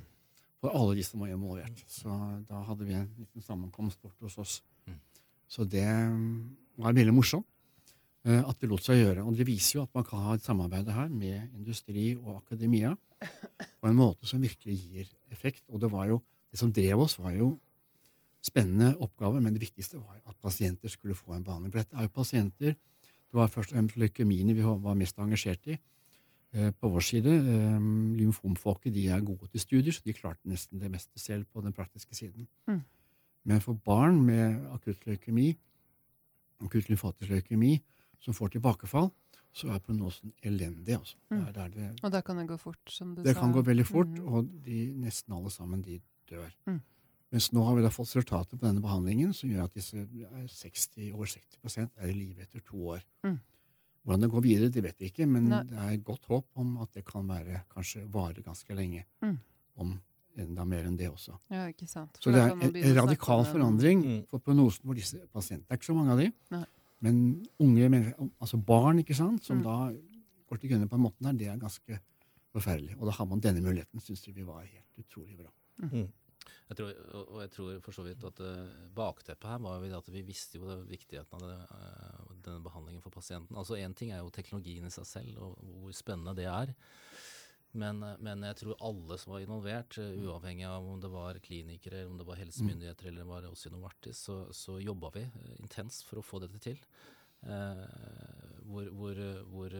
for 0.61 0.69
alle 0.77 0.95
de 0.95 1.03
som 1.03 1.19
var 1.19 1.27
involvert. 1.33 1.83
Så 1.89 2.09
da 2.49 2.61
hadde 2.67 2.85
vi 2.85 2.93
en 2.93 3.09
liten 3.17 3.41
sammenkomst 3.41 4.01
bort 4.01 4.21
hos 4.21 4.37
oss. 4.37 4.63
Mm. 4.85 4.99
Så 5.47 5.65
det 5.65 5.87
mm, 5.87 6.57
var 6.77 6.93
veldig 6.93 7.13
morsomt 7.13 7.47
at 8.21 8.59
det 8.61 8.67
lot 8.69 8.83
seg 8.85 8.99
gjøre. 8.99 9.23
Og 9.25 9.33
det 9.33 9.47
viser 9.47 9.79
jo 9.79 9.83
at 9.87 9.95
man 9.97 10.05
kan 10.05 10.21
ha 10.21 10.35
et 10.37 10.45
samarbeid 10.45 10.91
her 10.93 11.07
med 11.09 11.55
industri 11.57 12.11
og 12.13 12.35
akademia 12.35 12.91
på 13.81 13.89
en 13.89 13.97
måte 13.97 14.29
som 14.29 14.41
virkelig 14.43 14.77
gir 14.77 15.07
effekt. 15.33 15.63
Og 15.69 15.81
det 15.81 15.89
var 15.91 16.05
jo, 16.11 16.19
det 16.51 16.59
som 16.61 16.73
drev 16.73 17.01
oss, 17.01 17.17
var 17.17 17.33
jo 17.33 17.55
spennende 18.41 18.95
oppgaver, 19.01 19.41
men 19.41 19.53
det 19.53 19.61
viktigste 19.61 19.99
var 20.01 20.19
at 20.25 20.37
pasienter 20.41 20.89
skulle 20.89 21.15
få 21.15 21.35
en 21.35 21.45
behandling. 21.45 21.71
For 21.73 21.83
dette 21.83 21.97
er 21.97 22.07
jo 22.07 22.15
pasienter 22.15 22.75
Det 23.31 23.39
var 23.39 23.47
først 23.47 23.71
og 23.71 23.77
fremst 23.77 23.95
leukemiene 23.95 24.51
vi 24.51 24.61
var 24.61 24.95
mest 24.99 25.19
engasjert 25.23 25.67
i 25.71 25.77
eh, 25.77 26.71
på 26.75 26.89
vår 26.91 26.99
side. 26.99 27.31
Eh, 27.31 27.85
lymfomfolket 28.19 28.91
de 28.91 29.05
er 29.07 29.21
gode 29.23 29.47
til 29.47 29.61
studier, 29.63 29.93
så 29.95 30.01
de 30.03 30.13
klarte 30.13 30.49
nesten 30.51 30.81
det 30.81 30.89
meste 30.91 31.19
selv 31.19 31.45
på 31.47 31.61
den 31.63 31.71
praktiske 31.71 32.15
siden. 32.15 32.47
Mm. 32.67 32.81
Men 33.47 33.61
for 33.61 33.73
barn 33.73 34.19
med 34.25 34.59
akutt 34.73 35.07
leukemi, 35.07 35.55
akutt 36.59 36.89
lymfatisk 36.91 37.31
leukemi, 37.31 37.77
som 38.21 38.35
får 38.37 38.53
tilbakefall, 38.55 39.09
så 39.51 39.67
er 39.73 39.81
prognosen 39.83 40.31
elendig. 40.47 40.95
Altså. 40.95 41.17
Mm. 41.31 41.39
Det 41.41 41.47
er 41.49 41.53
der 41.57 41.73
det, 41.75 41.89
Og 42.05 42.11
da 42.13 42.21
kan 42.23 42.37
det 42.39 42.47
gå 42.47 42.57
fort, 42.61 42.79
som 42.87 43.15
du 43.15 43.21
det 43.23 43.35
sa. 43.35 43.41
kan 43.41 43.51
gå 43.51 43.61
veldig 43.67 43.85
fort, 43.85 44.07
Mm. 44.07 44.27
og 44.33 44.47
de, 44.63 44.93
nesten 44.95 45.33
alle 45.35 45.51
sammen 45.51 45.81
de 45.81 45.99
dør. 46.29 46.51
Mm. 46.67 46.81
Mens 47.31 47.51
nå 47.53 47.63
har 47.63 47.75
vi 47.75 47.81
da 47.81 47.89
fått 47.89 48.07
resultater 48.15 48.57
på 48.59 48.65
denne 48.67 48.81
behandlingen 48.83 49.33
som 49.33 49.49
gjør 49.49 49.63
at 49.63 49.73
disse 49.73 49.95
er 49.97 50.47
60, 50.47 51.11
over 51.13 51.25
60 51.25 51.89
er 51.97 52.07
i 52.07 52.13
live 52.13 52.41
etter 52.43 52.59
to 52.63 52.75
år. 52.95 53.03
Mm. 53.23 53.39
Hvordan 54.03 54.21
det 54.21 54.31
går 54.31 54.41
videre, 54.41 54.69
det 54.73 54.83
vet 54.83 54.97
vi 54.99 55.09
ikke, 55.11 55.27
men 55.29 55.49
Nei. 55.49 55.63
det 55.69 55.77
er 55.77 55.97
godt 56.03 56.25
håp 56.27 56.45
om 56.55 56.77
at 56.81 56.91
det 56.93 57.05
kan 57.05 57.27
være, 57.27 57.61
kanskje 57.69 58.05
vare 58.11 58.41
ganske 58.43 58.75
lenge. 58.75 59.05
Mm. 59.21 59.37
Om 59.77 59.99
enda 60.37 60.65
mer 60.65 60.85
enn 60.87 60.97
det 60.97 61.09
også. 61.11 61.35
Ja, 61.51 61.67
ikke 61.67 61.87
sant. 61.87 62.17
Så 62.19 62.31
det 62.31 62.39
er 62.39 62.51
en, 62.55 62.95
radikal 62.97 63.43
forandring 63.45 64.25
for 64.29 64.39
prognosen 64.39 64.85
for 64.87 64.93
disse 64.97 65.19
pasientene. 65.31 65.67
Det 65.67 65.75
er 65.75 65.79
ikke 65.81 65.91
så 65.91 65.95
mange 65.95 66.11
av 66.15 66.17
de, 66.23 66.31
Nei. 66.55 66.65
Men 67.01 67.45
unge 67.59 67.89
mennesker, 67.89 68.29
altså 68.39 68.57
barn 68.57 69.01
ikke 69.01 69.17
sant, 69.17 69.43
som 69.45 69.57
Mm. 69.57 69.63
da 69.63 69.75
går 70.47 70.59
til 70.61 70.69
grunne 70.69 70.89
på 70.89 70.95
en 70.95 71.05
måte 71.05 71.23
der, 71.23 71.33
det 71.33 71.47
er 71.47 71.57
ganske 71.57 71.99
forferdelig. 72.53 72.97
Og 72.99 73.05
da 73.07 73.11
har 73.11 73.25
man 73.25 73.39
denne 73.39 73.61
muligheten, 73.61 73.99
syns 74.03 74.27
vi 74.27 74.43
var 74.45 74.65
helt 74.65 74.99
utrolig 74.99 75.37
bra. 75.37 75.51
Jeg 76.71 76.77
tror, 76.77 76.91
og 77.27 77.41
jeg 77.41 77.51
tror 77.51 77.79
for 77.83 77.91
så 77.91 78.03
vidt 78.03 78.23
at 78.23 78.39
uh, 78.39 78.67
bakteppet 78.95 79.49
her 79.49 79.57
var 79.59 79.83
jo 79.83 79.97
at 79.97 80.07
vi 80.13 80.21
visste 80.23 80.57
jo 80.57 80.69
det 80.69 80.77
viktigheten 80.87 81.35
av 81.35 81.41
det, 81.43 81.57
eh, 81.75 82.35
denne 82.45 82.63
behandlingen 82.63 83.01
for 83.03 83.11
pasienten. 83.11 83.57
Altså 83.57 83.75
Én 83.75 83.93
ting 83.93 84.11
er 84.11 84.21
jo 84.21 84.29
teknologien 84.29 84.85
i 84.85 84.89
seg 84.89 85.05
selv 85.05 85.37
og 85.37 85.57
hvor 85.59 85.91
spennende 85.91 86.35
det 86.35 86.45
er. 86.45 86.71
Men, 87.73 88.03
eh, 88.03 88.17
men 88.19 88.41
jeg 88.43 88.57
tror 88.61 88.75
alle 88.83 89.17
som 89.17 89.31
var 89.33 89.39
involvert, 89.45 89.97
eh, 89.97 90.17
uavhengig 90.25 90.65
av 90.67 90.87
om 90.91 90.99
det 90.99 91.09
var 91.13 91.39
klinikere, 91.39 92.05
om 92.07 92.17
det 92.19 92.25
var 92.27 92.35
helsemyndigheter 92.41 93.07
eller 93.07 93.23
var 93.29 93.45
oss 93.47 93.65
i 93.65 93.71
Novartis, 93.71 94.17
så, 94.27 94.41
så 94.51 94.79
jobba 94.83 95.11
vi 95.15 95.21
eh, 95.29 95.55
intenst 95.61 96.03
for 96.09 96.19
å 96.19 96.25
få 96.25 96.39
dette 96.43 96.59
til. 96.59 96.77
Eh, 97.41 97.85
hvor, 98.69 98.85
hvor, 98.93 99.17
hvor, 99.49 99.73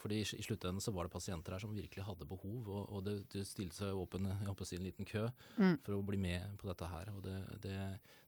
fordi 0.00 0.20
i, 0.22 0.26
i 0.38 0.42
sluttenden 0.46 0.80
så 0.80 0.94
var 0.96 1.04
det 1.04 1.12
pasienter 1.12 1.52
her 1.52 1.60
som 1.60 1.74
virkelig 1.76 2.06
hadde 2.06 2.24
behov, 2.30 2.68
og, 2.72 2.86
og 2.88 3.04
det, 3.04 3.18
det 3.34 3.42
stilte 3.46 3.76
seg 3.76 3.98
åpen 4.00 4.24
jeg 4.30 4.46
håper 4.48 4.64
å 4.64 4.70
si, 4.70 4.78
en 4.80 4.86
liten 4.86 5.04
kø 5.10 5.26
Mm. 5.58 5.76
for 5.84 5.94
å 5.98 6.02
bli 6.06 6.16
med 6.18 6.56
på 6.58 6.70
dette 6.70 6.88
her. 6.88 7.10
Og 7.12 7.20
det, 7.26 7.36
det, 7.66 7.76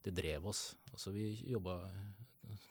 det 0.05 0.12
drev 0.18 0.46
oss. 0.50 0.74
Altså 0.92 1.11
vi 1.14 1.31
jobba 1.50 1.79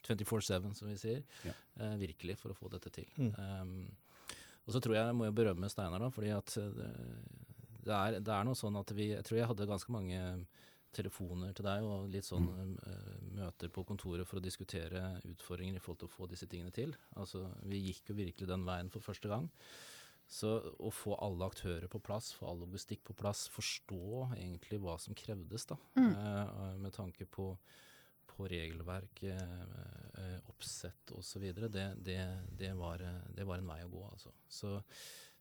24-7, 0.05 0.73
som 0.77 0.87
vi 0.91 0.97
sier, 1.01 1.23
Ja. 1.47 1.53
eh, 1.79 1.95
virkelig 1.97 2.37
for 2.37 2.51
å 2.53 2.57
få 2.57 2.69
dette 2.71 2.91
til. 2.93 3.07
Mm. 3.17 3.33
Um, 3.39 3.95
og 4.65 4.75
så 4.75 4.81
tror 4.83 4.95
jeg 4.95 5.07
jeg 5.09 5.15
må 5.19 5.27
jo 5.27 5.35
berømme 5.35 5.69
Steinar, 5.71 6.03
da, 6.03 6.09
fordi 6.13 6.33
at 6.35 6.57
eh, 6.57 6.75
det, 7.83 7.95
er, 7.95 8.19
det 8.23 8.33
er 8.33 8.45
noe 8.47 8.55
sånn 8.55 8.77
at 8.79 8.93
vi 8.95 9.09
Jeg 9.11 9.25
tror 9.27 9.39
jeg 9.39 9.49
hadde 9.49 9.69
ganske 9.69 9.91
mange 9.91 10.21
telefoner 10.93 11.55
til 11.57 11.65
deg 11.65 11.85
og 11.89 12.11
litt 12.13 12.27
sånn 12.27 12.45
mm. 12.45 12.73
møter 13.39 13.71
på 13.73 13.81
kontoret 13.89 14.29
for 14.29 14.37
å 14.37 14.43
diskutere 14.45 15.01
utfordringer 15.25 15.79
i 15.79 15.81
forhold 15.81 16.03
til 16.03 16.09
å 16.11 16.13
få 16.13 16.27
disse 16.29 16.45
tingene 16.45 16.69
til. 16.75 16.93
Altså 17.17 17.47
Vi 17.65 17.79
gikk 17.87 18.11
jo 18.11 18.17
virkelig 18.19 18.49
den 18.51 18.65
veien 18.67 18.91
for 18.93 19.01
første 19.01 19.31
gang. 19.31 19.47
Så 20.29 20.53
å 20.79 20.91
få 20.93 21.15
alle 21.21 21.45
aktører 21.49 21.89
på 21.91 22.01
plass, 22.01 22.31
få 22.37 22.47
all 22.49 22.61
logistikk 22.63 23.03
på 23.09 23.15
plass, 23.17 23.47
forstå 23.53 24.35
egentlig 24.37 24.79
hva 24.81 24.95
som 25.01 25.17
krevdes, 25.17 25.65
da, 25.69 25.77
Mm. 25.97 26.13
eh, 26.13 26.77
med 26.77 26.93
tanke 26.93 27.25
på, 27.25 27.57
på 28.35 28.47
regelverk, 28.51 29.23
eh, 29.29 29.61
eh, 30.21 30.39
oppsett 30.51 31.11
osv., 31.17 31.45
det, 31.73 31.85
det, 32.05 32.17
det, 32.59 32.71
var, 32.79 33.01
eh, 33.05 33.21
det 33.35 33.45
var 33.47 33.61
en 33.61 33.69
vei 33.69 33.79
å 33.85 33.91
gå, 33.91 34.03
altså. 34.11 34.33
Så, 34.49 34.73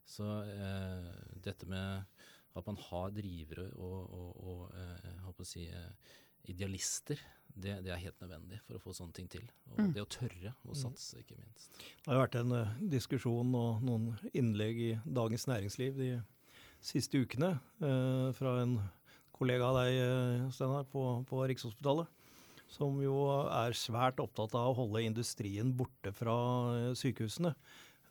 så 0.05 0.27
eh, 0.43 1.11
dette 1.45 1.67
med 1.69 2.05
at 2.53 2.67
man 2.69 2.77
har 2.89 3.13
drivere 3.15 3.69
og, 3.81 4.13
og, 4.13 4.43
og 4.43 4.75
eh, 4.77 5.07
jeg 5.09 5.33
å 5.41 5.47
si, 5.47 5.63
idealister, 6.51 7.19
det, 7.53 7.77
det 7.85 7.91
er 7.93 8.01
helt 8.01 8.19
nødvendig 8.21 8.57
for 8.65 8.77
å 8.77 8.81
få 8.81 8.93
sånne 8.97 9.13
ting 9.15 9.27
til. 9.29 9.45
Og 9.71 9.79
Mm. 9.79 9.91
det 9.93 10.01
å 10.03 10.09
tørre 10.09 10.51
å 10.69 10.75
satse, 10.77 11.19
ikke 11.21 11.37
minst. 11.39 11.71
Det 12.03 12.11
har 12.11 12.19
vært 12.23 12.35
en 12.41 12.53
diskusjon 12.91 13.53
og 13.57 13.81
noen 13.85 14.11
innlegg 14.33 14.79
i 14.81 14.91
Dagens 15.05 15.47
Næringsliv 15.49 15.95
de 15.97 16.09
siste 16.83 17.21
ukene 17.23 17.55
eh, 17.81 18.29
fra 18.37 18.57
en 18.63 18.75
kollega 19.33 19.65
av 19.71 19.79
deg, 19.81 20.51
Steinar, 20.53 20.85
på, 20.91 21.01
på 21.29 21.41
Rikshospitalet. 21.49 22.07
Som 22.73 22.97
jo 23.03 23.27
er 23.53 23.75
svært 23.77 24.21
opptatt 24.23 24.55
av 24.57 24.71
å 24.71 24.77
holde 24.81 25.03
industrien 25.05 25.69
borte 25.77 26.13
fra 26.15 26.35
eh, 26.73 26.91
sykehusene. 26.97 27.53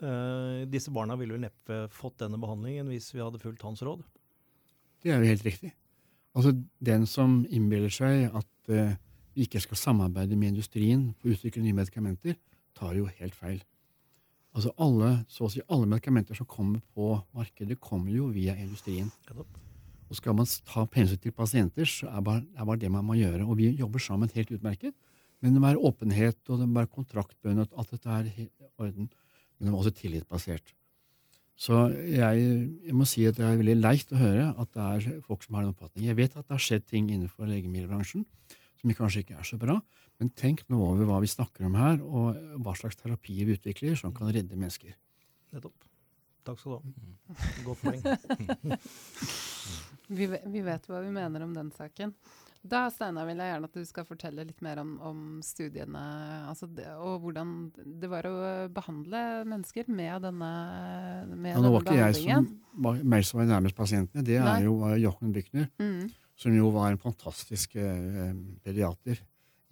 Eh, 0.03 0.63
disse 0.71 0.93
barna 0.95 1.17
ville 1.19 1.35
vel 1.35 1.45
neppe 1.49 1.85
fått 1.95 2.21
denne 2.23 2.39
behandlingen 2.43 2.91
hvis 2.91 3.11
vi 3.15 3.23
hadde 3.23 3.41
fulgt 3.43 3.65
hans 3.67 3.83
råd. 3.83 4.05
Det 5.03 5.11
er 5.11 5.19
jo 5.19 5.33
helt 5.33 5.47
riktig. 5.47 5.73
Altså, 6.39 6.55
Den 6.79 7.07
som 7.11 7.43
innbiller 7.51 7.93
seg 7.93 8.31
at 8.31 8.73
eh, 8.73 8.95
vi 9.35 9.47
ikke 9.47 9.63
skal 9.65 9.81
samarbeide 9.81 10.39
med 10.39 10.55
industrien 10.55 11.11
for 11.19 11.31
å 11.31 11.37
utvikle 11.37 11.65
nye 11.65 11.77
medikamenter, 11.77 12.39
tar 12.79 12.95
jo 12.97 13.09
helt 13.19 13.37
feil. 13.37 13.61
Altså 14.53 14.73
alle, 14.85 15.25
Så 15.33 15.47
å 15.47 15.51
si 15.51 15.63
alle 15.69 15.89
medikamenter 15.89 16.37
som 16.37 16.47
kommer 16.47 16.83
på 16.95 17.17
markedet, 17.33 17.81
kommer 17.81 18.13
jo 18.13 18.29
via 18.35 18.55
industrien. 18.55 19.11
Og 20.13 20.19
skal 20.19 20.37
man 20.37 20.49
ta 20.69 20.85
hensyn 20.93 21.21
til 21.23 21.33
pasienter, 21.33 21.89
så 21.89 22.11
er 22.13 22.21
bare, 22.21 22.45
er 22.53 22.69
bare 22.69 22.81
det 22.83 22.91
man 22.93 23.07
må 23.09 23.17
gjøre. 23.17 23.47
Og 23.49 23.57
vi 23.57 23.71
jobber 23.79 24.03
sammen 24.03 24.31
helt 24.35 24.53
utmerket. 24.53 24.93
Men 25.41 25.55
det 25.55 25.63
må 25.63 25.71
være 25.71 25.81
åpenhet, 25.89 26.39
og 26.53 26.61
det 26.61 26.69
må 26.69 26.83
være 26.83 26.93
kontraktbundet, 26.93 27.73
at 27.79 27.95
dette 27.95 28.13
er 28.13 28.29
i 28.29 28.47
orden. 28.77 29.09
Men 29.57 29.67
det 29.67 29.73
må 29.73 29.81
også 29.81 29.95
tillitsbasert. 29.97 30.75
Så 31.63 31.79
jeg, 31.95 32.45
jeg, 32.87 32.95
må 32.97 33.07
si 33.09 33.25
at 33.29 33.37
det 33.39 33.45
er 33.47 33.59
veldig 33.61 33.79
leit 33.79 34.13
å 34.13 34.21
høre 34.21 34.47
at 34.59 34.71
det 34.75 34.85
er 34.85 35.23
folk 35.27 35.45
som 35.45 35.57
har 35.57 35.65
den 35.65 35.75
oppfatningen. 35.75 36.09
Jeg 36.11 36.19
vet 36.19 36.37
at 36.37 36.47
det 36.47 36.57
har 36.57 36.65
skjedd 36.65 36.87
ting 36.91 37.11
innenfor 37.13 37.49
legemiddelbransjen 37.49 38.27
som 38.83 38.95
kanskje 38.99 39.23
ikke 39.23 39.39
er 39.39 39.47
så 39.47 39.59
bra, 39.63 39.77
men 40.19 40.33
tenk 40.39 40.65
nå 40.73 40.81
over 40.83 41.07
hva 41.07 41.21
vi 41.23 41.31
snakker 41.31 41.69
om 41.69 41.77
her, 41.79 42.01
og 42.03 42.35
hva 42.65 42.75
slags 42.79 42.99
terapi 42.99 43.37
vi 43.47 43.55
utvikler 43.55 43.95
som 43.99 44.15
kan 44.17 44.33
redde 44.35 44.59
mennesker. 44.59 44.97
Nettopp. 45.55 45.87
Takk 46.43 46.59
skal 46.59 46.73
du 46.73 46.77
ha. 46.79 46.83
Godt 47.69 47.81
poeng. 47.87 48.03
vi, 50.13 50.29
vi, 50.31 50.63
vet 50.65 50.89
hva 50.89 51.03
vi 51.05 51.13
mener 51.15 51.45
om 51.45 51.53
den 51.57 51.73
saken. 51.75 52.15
Da 52.63 52.85
Steinar, 52.95 53.27
vil 53.27 53.41
jeg 53.43 53.51
gjerne 53.51 53.69
at 53.69 53.75
du 53.75 53.87
skal 53.89 54.07
fortelle 54.07 54.45
litt 54.47 54.61
mer 54.63 54.79
om, 54.85 54.93
om 55.03 55.23
studiene 55.43 56.03
altså 56.47 56.69
det, 56.71 56.87
og 56.95 57.25
hvordan 57.25 57.57
det 57.75 58.11
var 58.11 58.29
å 58.29 58.37
behandle 58.71 59.23
mennesker 59.51 59.91
med 59.91 60.29
denne, 60.29 60.51
med 61.33 61.57
ja, 61.57 61.63
nå 61.65 61.73
var 61.75 61.83
ikke 61.83 61.99
jeg 61.99 62.21
som 62.21 62.47
var, 62.87 63.03
meg 63.03 63.27
som 63.27 63.43
var 63.43 63.51
nærmest 63.51 63.79
pasientene. 63.79 64.23
Det 64.27 64.39
Nei. 64.39 64.55
er 64.55 64.69
jo 64.69 64.77
Jochen 65.03 65.35
Büchner, 65.35 65.67
mm. 65.83 66.07
som 66.39 66.55
jo 66.55 66.71
var 66.77 66.93
en 66.93 67.03
fantastisk 67.03 67.75
eh, 67.83 68.31
pediater 68.63 69.19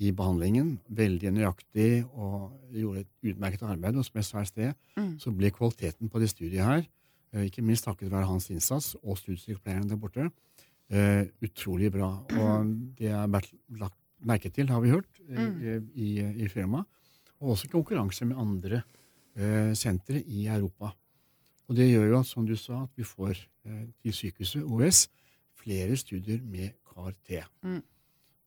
i 0.00 0.10
behandlingen. 0.16 0.74
Veldig 0.90 1.34
nøyaktig 1.36 1.90
og 2.10 2.74
gjorde 2.74 3.04
et 3.04 3.30
utmerket 3.30 3.66
arbeid. 3.68 3.98
Og 4.00 4.06
som 4.06 4.18
jeg 4.18 4.28
sa 4.32 4.42
i 4.42 4.50
sted, 4.50 4.74
mm. 4.96 5.12
så 5.22 5.30
ble 5.36 5.52
kvaliteten 5.54 6.10
på 6.10 6.22
det 6.22 6.32
studiet 6.32 6.64
her, 6.64 6.82
eh, 6.82 6.99
ikke 7.38 7.62
minst 7.62 7.86
takket 7.86 8.10
være 8.10 8.26
hans 8.26 8.48
innsats 8.50 8.94
og 9.00 9.18
studiesykepleierne 9.18 9.88
der 9.90 9.98
borte, 10.00 10.30
uh, 10.90 11.22
utrolig 11.44 11.92
bra. 11.94 12.10
Og 12.42 12.72
det 12.98 13.12
er 13.14 13.28
lagt 13.78 13.98
merke 14.26 14.50
til, 14.52 14.68
har 14.68 14.82
vi 14.82 14.90
hørt, 14.90 15.08
uh, 15.28 15.38
mm. 15.38 15.90
i, 15.94 16.08
i, 16.44 16.48
firmaet. 16.48 16.84
Og 17.40 17.54
også 17.54 17.70
konkurranse 17.72 18.26
med 18.26 18.36
andre 18.36 18.82
uh, 19.38 19.70
sentre 19.78 20.20
i 20.20 20.46
Europa. 20.46 20.90
Og 21.68 21.78
det 21.78 21.86
gjør 21.90 22.08
jo 22.10 22.18
at, 22.18 22.26
som 22.26 22.46
du 22.46 22.56
sa, 22.58 22.82
at 22.82 22.98
vi 22.98 23.06
får 23.06 23.46
til 24.02 24.14
sykehuset 24.16 24.64
OS 24.64 25.04
flere 25.60 25.96
studier 25.96 26.40
med 26.42 26.72
CAR-T. 26.88 27.44
Mm. 27.62 27.82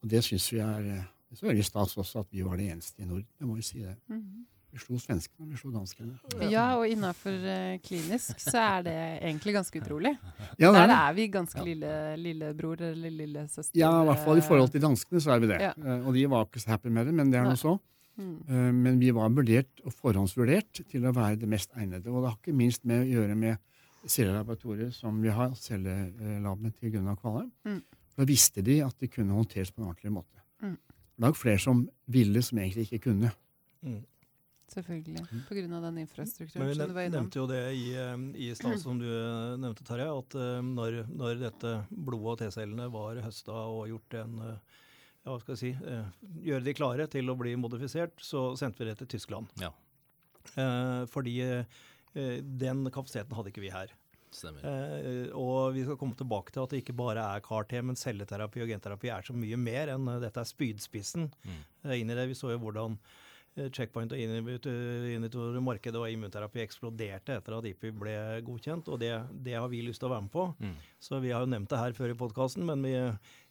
Og 0.01 0.09
det 0.09 0.23
syns 0.25 0.47
vi 0.51 0.59
er 0.59 1.05
så 1.33 1.47
veldig 1.47 1.63
stas 1.65 1.95
også 1.97 2.23
at 2.25 2.33
vi 2.33 2.43
var 2.43 2.57
det 2.59 2.71
eneste 2.73 3.01
i 3.01 3.05
Norden. 3.05 3.29
Jeg 3.39 3.47
må 3.47 3.55
jo 3.55 3.65
si 3.65 3.79
det. 3.79 3.95
Mm. 4.09 4.43
Vi 4.73 4.79
slo 4.81 4.97
svenskene, 4.97 5.45
vi 5.51 5.57
slo 5.59 5.69
danskene. 5.69 6.15
Ja, 6.49 6.63
og 6.79 6.89
innafor 6.89 7.35
uh, 7.45 7.75
klinisk 7.85 8.39
så 8.41 8.57
er 8.57 8.85
det 8.87 8.95
egentlig 9.19 9.53
ganske 9.53 9.81
utrolig. 9.83 10.15
Ja, 10.57 10.71
Der 10.73 10.87
er, 10.87 10.93
er 10.95 11.13
vi 11.13 11.27
ganske 11.29 11.59
ja. 11.59 11.65
lille 11.67 11.91
lillebror 12.17 12.81
eller 12.81 13.13
lillesøster. 13.13 13.77
Ja, 13.77 13.91
i 14.01 14.07
hvert 14.07 14.23
fall 14.25 14.41
i 14.41 14.45
forhold 14.45 14.71
til 14.73 14.81
danskene 14.81 15.21
så 15.21 15.35
er 15.35 15.43
vi 15.43 15.49
det. 15.51 15.59
Ja. 15.61 15.73
Uh, 15.77 16.07
og 16.07 16.17
de 16.17 16.23
var 16.31 16.47
ikke 16.47 16.63
så 16.63 16.73
happy 16.73 16.89
med 16.89 17.05
det, 17.05 17.13
men 17.19 17.29
det 17.29 17.37
er 17.37 17.45
nå 17.45 17.53
så. 17.59 17.75
Mm. 18.17 18.31
Uh, 18.49 18.71
men 18.79 18.97
vi 19.01 19.11
var 19.13 19.29
vurdert 19.37 19.83
og 19.85 19.93
forhåndsvurdert 19.93 20.81
til 20.89 21.05
å 21.05 21.13
være 21.13 21.37
det 21.43 21.49
mest 21.53 21.77
egnede. 21.77 22.09
Og 22.09 22.23
det 22.23 22.31
har 22.31 22.39
ikke 22.41 22.55
minst 22.63 22.81
med 22.89 23.03
å 23.03 23.11
gjøre 23.11 23.37
med 23.43 24.09
cellelaboratoriet 24.09 24.95
som 24.97 25.19
vi 25.21 25.35
har, 25.37 25.53
cellelabene 25.59 26.73
til 26.79 26.95
Gunnar 26.95 27.19
Kvalheim. 27.21 27.51
Mm. 27.69 27.83
Da 28.17 28.25
visste 28.29 28.65
de 28.65 28.79
at 28.85 28.97
det 28.97 29.11
kunne 29.13 29.37
håndteres 29.37 29.69
på 29.69 29.83
en 29.83 29.91
ordentlig 29.91 30.15
måte. 30.17 30.41
Mm. 30.65 30.73
Det 30.81 31.21
var 31.21 31.29
nok 31.29 31.37
flere 31.37 31.61
som 31.61 31.85
ville, 32.09 32.41
som 32.41 32.57
egentlig 32.57 32.87
ikke 32.89 33.11
kunne. 33.11 33.29
Mm. 33.85 34.01
Selvfølgelig. 34.73 35.23
Pga. 35.47 35.79
den 35.85 35.97
infrastrukturen 36.01 36.67
Men 36.67 36.95
vi 36.95 37.05
nevnte, 37.13 37.39
jo 37.39 37.47
det 37.49 37.61
i, 37.77 37.85
eh, 37.95 38.15
i 38.47 38.49
stad, 38.57 38.79
som 38.81 38.99
du 38.99 39.07
eh, 39.07 39.55
nevnte, 39.61 39.85
Terje, 39.87 40.09
at 40.09 40.37
uh, 40.39 40.59
når, 40.65 41.03
når, 41.11 41.39
dette 41.41 41.73
blodet 41.89 42.33
og 42.33 42.39
T-cellene 42.41 42.89
var 42.93 43.21
høsta 43.25 43.55
og 43.69 43.87
gjort 43.91 44.19
en 44.23 44.37
uh, 44.41 44.53
ja, 45.23 45.31
hva 45.31 45.39
skal 45.39 45.55
jeg 45.55 45.61
si, 45.61 45.73
uh, 45.87 46.29
gjøre 46.43 46.67
de 46.67 46.75
klare 46.77 47.09
til 47.11 47.31
å 47.31 47.37
bli 47.39 47.55
modifisert, 47.59 48.17
så 48.21 48.51
sendte 48.59 48.83
vi 48.83 48.91
det 48.91 48.99
til 49.03 49.13
Tyskland. 49.15 49.51
Ja. 49.61 49.71
fordi 51.07 51.37
den 52.13 52.81
kapasiteten 52.91 53.31
hadde 53.37 53.53
ikke 53.53 53.63
vi 53.63 53.69
her. 53.71 53.93
Eh, 54.41 55.29
og 55.37 55.73
vi 55.75 55.83
skal 55.85 55.97
komme 55.99 56.17
tilbake 56.17 56.53
til 56.53 56.63
at 56.63 56.73
det 56.73 56.81
ikke 56.81 56.95
bare 56.97 57.25
er 57.35 57.43
CAR-T, 57.45 57.75
men 57.85 57.99
celleterapi 57.99 58.63
og 58.63 58.71
genterapi 58.73 59.11
er 59.13 59.27
så 59.27 59.35
mye 59.37 59.59
mer 59.59 59.93
enn 59.93 60.09
dette 60.23 60.41
er 60.41 60.49
spydspissen 60.49 61.29
mm. 61.29 61.61
inn 61.93 62.09
i 62.09 62.17
det. 62.17 62.27
Vi 62.31 62.37
så 62.37 62.53
jo 62.53 62.61
hvordan 62.63 62.97
checkpoint 63.53 64.13
og 64.15 64.19
inhibitor-markedet 64.19 65.99
og 65.99 66.09
immunterapi 66.09 66.63
eksploderte 66.63 67.37
etter 67.37 67.57
at 67.57 67.67
IPI 67.69 67.91
ble 68.01 68.15
godkjent, 68.47 68.89
og 68.89 68.99
det, 69.03 69.11
det, 69.45 69.55
har 69.59 69.69
vi 69.69 69.83
lyst 69.85 70.01
til 70.01 70.09
å 70.09 70.15
være 70.15 70.25
med 70.25 70.33
på. 70.33 70.47
Mm. 70.57 70.75
Så 71.03 71.21
vi 71.21 71.33
har 71.33 71.45
jo 71.45 71.51
nevnt 71.53 71.69
det 71.69 71.81
her 71.81 71.95
før 71.97 72.13
i 72.13 72.17
podkasten, 72.17 72.65
men 72.65 72.81
vi, 72.85 72.95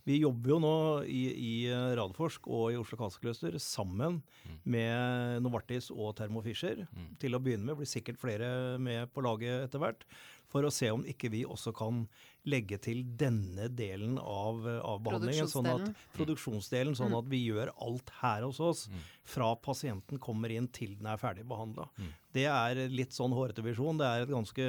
vi, 0.09 0.19
jobber 0.25 0.55
jo 0.55 0.59
nå 0.65 0.75
i, 1.07 1.23
i 1.31 1.55
Radforsk 1.99 2.51
og 2.51 2.73
i 2.73 2.81
Oslo 2.81 2.99
Cancer 2.99 3.59
sammen 3.63 4.19
mm. 4.43 4.59
med 4.75 5.47
Novartis 5.47 5.93
og 5.95 6.17
Thermo 6.19 6.43
Fisher. 6.43 6.85
Mm. 6.91 7.11
Til 7.23 7.39
å 7.39 7.43
begynne 7.43 7.71
med 7.71 7.79
blir 7.79 7.91
sikkert 7.91 8.21
flere 8.23 8.79
med 8.83 9.13
på 9.15 9.25
laget 9.25 9.69
etter 9.69 9.83
hvert 9.83 10.07
for 10.53 10.69
å 10.69 10.73
se 10.73 10.91
om 10.93 11.05
ikke 11.09 11.31
vi 11.33 11.43
også 11.49 11.73
kan 11.77 12.05
legge 12.49 12.79
til 12.83 13.05
denne 13.19 13.69
delen 13.73 14.19
av, 14.19 14.65
av 14.83 15.01
behandlingen. 15.05 15.49
Sånn 15.51 15.71
at, 15.71 15.89
produksjonsdelen, 16.17 16.97
sånn 16.99 17.15
mm. 17.15 17.21
at 17.21 17.31
vi 17.33 17.45
gjør 17.47 17.73
alt 17.87 18.13
her 18.21 18.45
hos 18.47 18.61
oss 18.63 18.85
mm. 18.91 19.07
fra 19.35 19.53
pasienten 19.63 20.21
kommer 20.23 20.53
inn 20.53 20.69
til 20.75 20.97
den 20.99 21.09
er 21.13 21.21
ferdig 21.23 21.47
behandla. 21.49 21.89
Mm. 21.97 22.13
Det 22.35 22.47
er 22.51 22.85
litt 22.93 23.17
sånn 23.17 23.35
hårete 23.37 23.65
visjon. 23.65 24.01
Det 24.01 24.11
er 24.11 24.27
et 24.27 24.35
ganske 24.35 24.69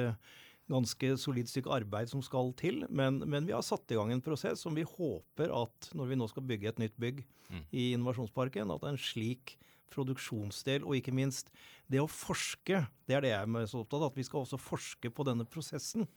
ganske 0.70 1.10
solid 1.20 1.48
stykke 1.50 1.72
arbeid 1.76 2.08
som 2.08 2.22
skal 2.24 2.54
til. 2.56 2.86
Men, 2.88 3.20
men, 3.28 3.44
vi 3.44 3.52
har 3.52 3.64
satt 3.64 3.90
i 3.92 3.98
gang 3.98 4.12
en 4.14 4.24
prosess 4.24 4.62
som 4.64 4.76
vi 4.76 4.86
håper 4.88 5.52
at 5.52 5.90
når 5.96 6.10
vi 6.10 6.18
nå 6.18 6.28
skal 6.30 6.46
bygge 6.48 6.70
et 6.70 6.80
nytt 6.80 6.96
bygg 7.00 7.20
mm. 7.50 7.64
i 7.68 7.90
Innovasjonsparken, 7.92 8.72
at 8.72 8.86
en 8.88 9.00
slik 9.00 9.58
produksjonsdel, 9.94 10.84
og 10.84 10.98
ikke 10.98 11.14
minst 11.14 11.52
det 11.90 12.02
å 12.02 12.10
forske. 12.10 12.84
Det 13.06 13.16
er 13.16 13.24
det 13.24 13.34
jeg 13.34 13.50
er 13.60 13.68
så 13.70 13.82
opptatt 13.84 14.02
av, 14.02 14.10
at 14.12 14.18
vi 14.18 14.26
skal 14.26 14.42
også 14.42 14.60
forske 14.60 15.12
på 15.14 15.26
denne 15.28 15.46
prosessen. 15.48 16.08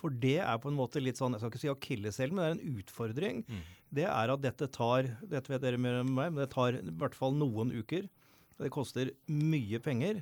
For 0.00 0.12
det 0.12 0.40
er 0.42 0.60
på 0.60 0.68
en 0.68 0.76
måte 0.76 1.00
litt 1.00 1.20
sånn, 1.20 1.32
jeg 1.36 1.42
skal 1.42 1.52
ikke 1.52 1.62
si 1.62 1.72
akilleshælen, 1.72 2.36
men 2.36 2.44
det 2.44 2.50
er 2.50 2.56
en 2.58 2.78
utfordring. 2.80 3.42
Mm. 3.48 3.64
Det 4.00 4.06
er 4.10 4.32
at 4.34 4.42
dette 4.42 4.68
tar 4.74 5.08
dette 5.22 5.52
vet 5.52 5.62
dere 5.62 5.80
mer 5.80 6.02
enn 6.02 6.12
meg, 6.12 6.34
men 6.34 6.42
det 6.42 6.50
tar 6.52 6.76
i 6.76 6.96
hvert 7.00 7.16
fall 7.16 7.36
noen 7.38 7.72
uker. 7.72 8.10
Det 8.60 8.72
koster 8.74 9.12
mye 9.30 9.80
penger. 9.82 10.20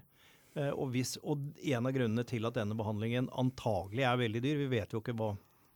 Eh, 0.54 0.70
og, 0.70 0.92
hvis, 0.92 1.16
og 1.24 1.48
en 1.64 1.88
av 1.88 1.96
grunnene 1.96 2.24
til 2.28 2.44
at 2.48 2.58
denne 2.58 2.76
behandlingen 2.76 3.30
antagelig 3.40 4.04
er 4.04 4.20
veldig 4.20 4.44
dyr, 4.44 4.60
vi 4.60 4.70
vet 4.76 4.92
jo 4.92 5.00
ikke 5.02 5.16
hva 5.16 5.32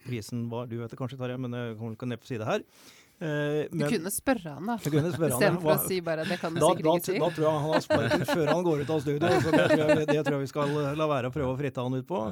prisen 0.07 0.47
var, 0.53 0.69
du 0.71 0.79
vet 0.79 0.93
det 0.93 0.99
kanskje, 1.01 1.19
Tarjei, 1.19 1.39
men 1.41 1.57
jeg 1.57 1.77
kommer 1.81 1.97
ikke 1.97 2.09
ned 2.11 2.23
på 2.23 2.29
side 2.29 2.47
her. 3.20 3.68
men, 3.72 3.81
du 3.81 3.87
kunne 3.96 4.12
spørre 4.12 4.55
han, 4.59 4.68
da. 4.68 4.76
Istedenfor 4.81 5.72
å 5.72 5.79
si 5.87 6.00
bare 6.05 6.26
det 6.29 6.38
kan 6.42 6.55
du 6.55 6.61
da, 6.61 6.70
sikkert 6.72 6.88
da, 6.88 6.94
ikke 7.00 7.09
si. 7.09 7.18
Da 7.22 7.31
tror 7.37 7.46
jeg 7.46 7.55
han 7.57 7.72
har 7.72 7.85
sparken 7.87 8.26
før 8.31 8.52
han 8.52 8.66
går 8.66 8.83
ut 8.83 8.92
av 8.96 9.02
studio. 9.05 9.31
Så 9.40 9.55
det 9.55 9.66
tror, 9.72 9.83
jeg, 9.83 10.07
det 10.11 10.18
tror 10.20 10.37
jeg 10.37 10.44
vi 10.44 10.52
skal 10.52 10.76
la 11.00 11.09
være 11.14 11.31
å 11.31 11.37
prøve 11.37 11.55
å 11.55 11.59
fritte 11.61 11.87
han 11.87 11.96
ut 11.96 12.09
på. 12.09 12.22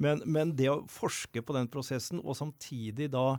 Men, 0.00 0.22
men, 0.24 0.54
det 0.56 0.70
å 0.72 0.78
forske 0.88 1.42
på 1.44 1.56
den 1.56 1.68
prosessen, 1.72 2.22
og 2.24 2.38
samtidig 2.38 3.10
da 3.12 3.34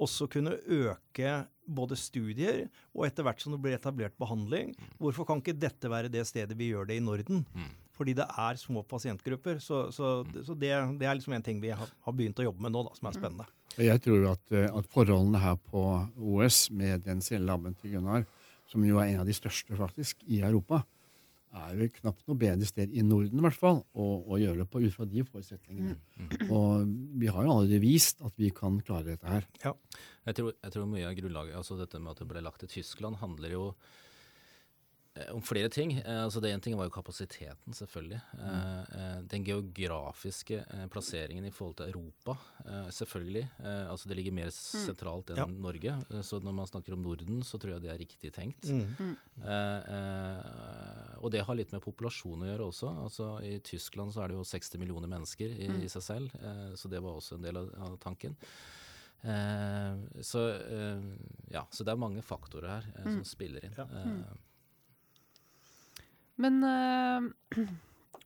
også 0.00 0.26
kunne 0.32 0.56
øke 0.64 1.34
både 1.70 1.98
studier 1.98 2.64
og 2.96 3.04
etter 3.06 3.26
hvert 3.26 3.42
som 3.42 3.54
det 3.54 3.60
blir 3.62 3.76
etablert 3.76 4.16
behandling, 4.18 4.72
hvorfor 4.98 5.28
kan 5.28 5.42
ikke 5.42 5.58
dette 5.60 5.90
være 5.92 6.10
det 6.10 6.24
stedet 6.26 6.56
vi 6.58 6.72
gjør 6.72 6.88
det 6.88 6.98
i 6.98 7.04
Norden? 7.04 7.44
Mm. 7.54 7.70
Fordi 8.00 8.14
det 8.16 8.24
er 8.24 8.56
små 8.56 8.80
pasientgrupper. 8.88 9.58
Så, 9.60 9.82
så, 9.92 10.10
så 10.46 10.54
det, 10.56 10.70
det, 10.96 11.04
er 11.04 11.18
liksom 11.18 11.34
en 11.36 11.44
ting 11.44 11.58
vi 11.60 11.68
har, 11.76 11.90
har, 12.06 12.14
begynt 12.16 12.38
å 12.40 12.46
jobbe 12.46 12.64
med 12.64 12.72
nå, 12.72 12.84
da, 12.86 12.94
som 12.96 13.10
er 13.10 13.18
spennende. 13.18 13.48
Jeg 13.76 14.00
tror 14.06 14.24
at, 14.30 14.44
eh, 14.56 14.70
at, 14.72 14.88
forholdene 14.88 15.42
her 15.42 15.58
på 15.68 15.82
OS, 16.16 16.62
med 16.72 17.04
den 17.04 17.20
cellelaben 17.24 17.76
til 17.76 17.98
Gunnar, 17.98 18.24
som 18.70 18.86
jo 18.86 19.02
er 19.02 19.12
en 19.12 19.20
av 19.20 19.28
de 19.28 19.36
største 19.36 19.76
faktisk 19.76 20.24
i 20.32 20.40
Europa, 20.46 20.80
er 21.60 21.76
jo 21.76 21.90
knapt 21.98 22.24
noe 22.30 22.38
bedre 22.38 22.66
sted 22.68 22.92
i 22.94 23.02
Norden 23.04 23.40
i 23.40 23.44
hvert 23.44 23.58
fall, 23.58 23.80
å, 23.92 24.08
å 24.32 24.38
gjøre 24.40 24.62
det 24.62 24.68
på 24.70 24.80
ut 24.84 24.94
fra 24.94 25.06
de 25.10 25.24
forutsetningene. 25.26 25.96
Mm. 26.16 26.34
Og 26.56 26.92
vi 27.20 27.28
har 27.28 27.44
jo 27.44 27.56
allerede 27.56 27.82
vist 27.82 28.22
at 28.24 28.36
vi 28.40 28.52
kan 28.54 28.78
klare 28.86 29.12
dette 29.12 29.28
her. 29.28 29.48
Ja. 29.64 29.74
Jeg, 30.28 30.38
tror, 30.38 30.54
jeg 30.54 30.74
tror 30.76 30.88
mye 30.88 31.08
av 31.08 31.16
grunnlaget, 31.18 31.58
altså 31.58 31.76
dette 31.76 32.00
med 32.00 32.14
at 32.14 32.22
det 32.22 32.28
ble 32.30 32.44
lagt 32.46 32.62
til 32.64 32.72
Tyskland, 32.78 33.18
handler 33.20 33.56
jo 33.56 33.64
om 35.32 35.42
flere 35.42 35.68
ting. 35.68 35.92
Eh, 35.98 36.22
altså 36.24 36.40
det 36.42 36.52
ene 36.52 36.62
ting 36.62 36.76
var 36.78 36.86
jo 36.86 36.94
kapasiteten, 36.94 37.74
selvfølgelig. 37.74 38.20
Mm. 38.38 39.26
Den 39.30 39.44
geografiske 39.46 40.62
plasseringen 40.92 41.46
i 41.48 41.52
forhold 41.54 41.76
til 41.80 41.90
Europa, 41.90 42.36
selvfølgelig. 42.94 43.44
Altså 43.90 44.08
det 44.08 44.18
ligger 44.18 44.36
mer 44.36 44.50
mm. 44.50 44.56
sentralt 44.86 45.32
enn 45.34 45.42
ja. 45.42 45.46
Norge. 45.50 45.96
Så 46.26 46.40
når 46.44 46.56
man 46.56 46.70
snakker 46.70 46.94
om 46.94 47.02
Norden, 47.02 47.42
så 47.46 47.58
tror 47.58 47.74
jeg 47.74 47.84
det 47.84 47.92
er 47.92 48.00
riktig 48.00 48.32
tenkt. 48.34 48.70
Mm. 48.70 49.14
Og 51.20 51.30
det 51.34 51.44
har 51.46 51.58
litt 51.58 51.72
med 51.74 51.82
populasjon 51.84 52.44
å 52.44 52.50
gjøre 52.52 52.68
også. 52.70 52.92
Altså 53.06 53.30
I 53.46 53.56
Tyskland 53.66 54.14
så 54.14 54.24
er 54.24 54.30
det 54.30 54.38
jo 54.38 54.46
60 54.46 54.82
millioner 54.82 55.10
mennesker 55.10 55.56
i, 55.56 55.70
mm. 55.70 55.80
i 55.86 55.90
seg 55.90 56.06
selv, 56.06 56.36
så 56.78 56.90
det 56.92 57.02
var 57.02 57.18
også 57.18 57.38
en 57.38 57.48
del 57.48 57.58
av, 57.60 57.96
tanken. 58.02 58.36
så, 59.20 60.44
ja, 61.50 61.64
så 61.68 61.84
det 61.84 61.92
er 61.92 62.00
mange 62.00 62.22
faktorer 62.24 62.70
her 62.78 62.88
som 63.02 63.20
mm. 63.20 63.26
spiller 63.28 63.66
inn. 63.66 63.76
Ja. 63.76 64.38
Men 66.40 66.60
uh, 66.64 67.60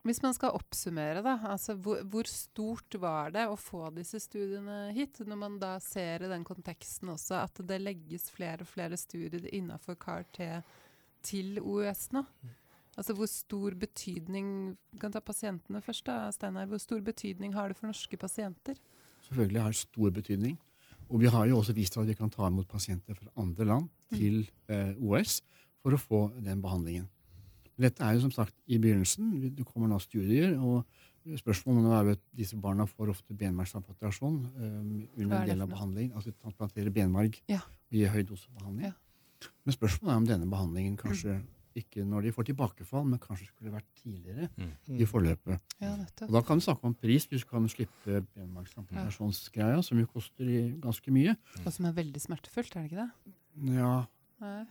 Hvis 0.05 0.21
man 0.21 0.35
skal 0.37 0.53
oppsummere, 0.53 1.23
da. 1.25 1.39
Altså 1.49 1.73
hvor, 1.81 2.03
hvor, 2.13 2.29
stort 2.29 2.93
var 3.01 3.31
det 3.33 3.47
å 3.49 3.57
få 3.57 3.87
disse 3.97 4.19
studiene 4.21 4.91
hit? 4.93 5.23
Når 5.25 5.39
man 5.41 5.55
da 5.63 5.79
ser 5.81 6.27
i 6.27 6.29
den 6.29 6.45
konteksten 6.45 7.09
også 7.15 7.39
at 7.41 7.63
det 7.65 7.79
legges 7.81 8.29
flere 8.35 8.67
og 8.67 8.69
flere 8.69 8.99
studier 9.01 9.49
innafor 9.57 9.97
CAR-T 9.97 10.43
til 11.25 11.57
OUS 11.63 12.11
nå. 12.13 12.21
Altså 13.01 13.17
hvor 13.17 13.31
stor 13.33 13.79
betydning 13.81 14.77
kan 15.01 15.15
ta 15.15 15.25
pasientene 15.25 15.81
først 15.83 16.05
da, 16.07 16.29
Steinar. 16.37 16.69
Hvor 16.69 16.85
stor 16.85 17.01
betydning 17.01 17.57
har 17.57 17.73
det 17.73 17.81
for 17.81 17.89
norske 17.89 18.21
pasienter? 18.21 18.77
Selvfølgelig 19.25 19.65
har 19.65 19.73
det 19.73 19.81
stor 19.81 20.15
betydning. 20.21 20.61
Og 21.09 21.25
vi 21.25 21.33
har 21.33 21.49
jo 21.49 21.63
også 21.63 21.73
vist 21.81 21.97
at 21.97 22.05
vi 22.13 22.17
kan 22.19 22.33
ta 22.33 22.53
imot 22.53 22.69
pasienter 22.69 23.17
fra 23.17 23.33
andre 23.41 23.73
land 23.73 23.89
til 24.13 24.45
eh, 24.69 24.93
OS 25.01 25.41
for 25.81 25.97
å 25.97 26.01
få 26.01 26.27
den 26.45 26.61
behandlingen. 26.65 27.09
Dette 27.81 28.05
er 28.07 28.15
jo 28.17 28.25
som 28.27 28.35
sagt 28.35 28.55
i 28.71 28.79
begynnelsen. 28.79 29.33
Det 29.57 29.67
kommer 29.67 29.91
nå 29.91 29.99
studier. 30.03 30.55
og 30.59 30.85
Spørsmålet 31.41 31.87
nå 31.87 31.95
er 31.97 32.05
jo 32.05 32.15
at 32.19 32.23
disse 32.37 32.57
barna 32.61 32.85
får 32.89 33.15
ofte 33.15 33.35
benmargstransplantasjon 33.41 34.39
um, 34.45 35.09
under 35.17 35.39
en 35.39 35.49
del 35.49 35.65
av 35.65 35.73
behandlingen. 35.73 36.13
Altså 36.19 36.35
transplantere 36.37 36.93
benmarg 36.93 37.39
ja. 37.49 37.63
og 37.65 37.97
gi 37.97 38.05
høy 38.13 38.23
dosebehandling. 38.29 38.93
Ja. 38.93 39.49
Men 39.65 39.77
spørsmålet 39.77 40.13
er 40.13 40.21
om 40.21 40.27
denne 40.29 40.49
behandlingen 40.53 40.99
kanskje 41.01 41.39
mm. 41.39 41.47
ikke 41.81 42.05
når 42.09 42.27
de 42.27 42.33
får 42.37 42.49
tilbakefall, 42.51 43.07
men 43.09 43.23
kanskje 43.23 43.49
skulle 43.49 43.73
vært 43.73 43.89
tidligere 44.03 44.51
mm. 44.53 44.75
i 45.01 45.09
forløpet. 45.09 45.75
Ja, 45.81 45.95
og 46.29 46.35
Da 46.37 46.45
kan 46.45 46.61
du 46.61 46.67
snakke 46.69 46.93
om 46.93 46.97
pris. 46.97 47.27
Du 47.31 47.39
kan 47.49 47.69
slippe 47.73 48.21
benmargstransplantasjonsgreia, 48.37 49.81
som 49.83 50.01
jo 50.01 50.11
koster 50.13 50.53
ganske 50.85 51.17
mye. 51.17 51.39
Og 51.65 51.73
som 51.73 51.89
er 51.89 51.97
veldig 51.97 52.21
smertefullt, 52.21 52.77
er 52.77 52.85
det 52.85 52.93
ikke 52.93 53.07
det? 53.07 53.35
Ja, 53.79 53.95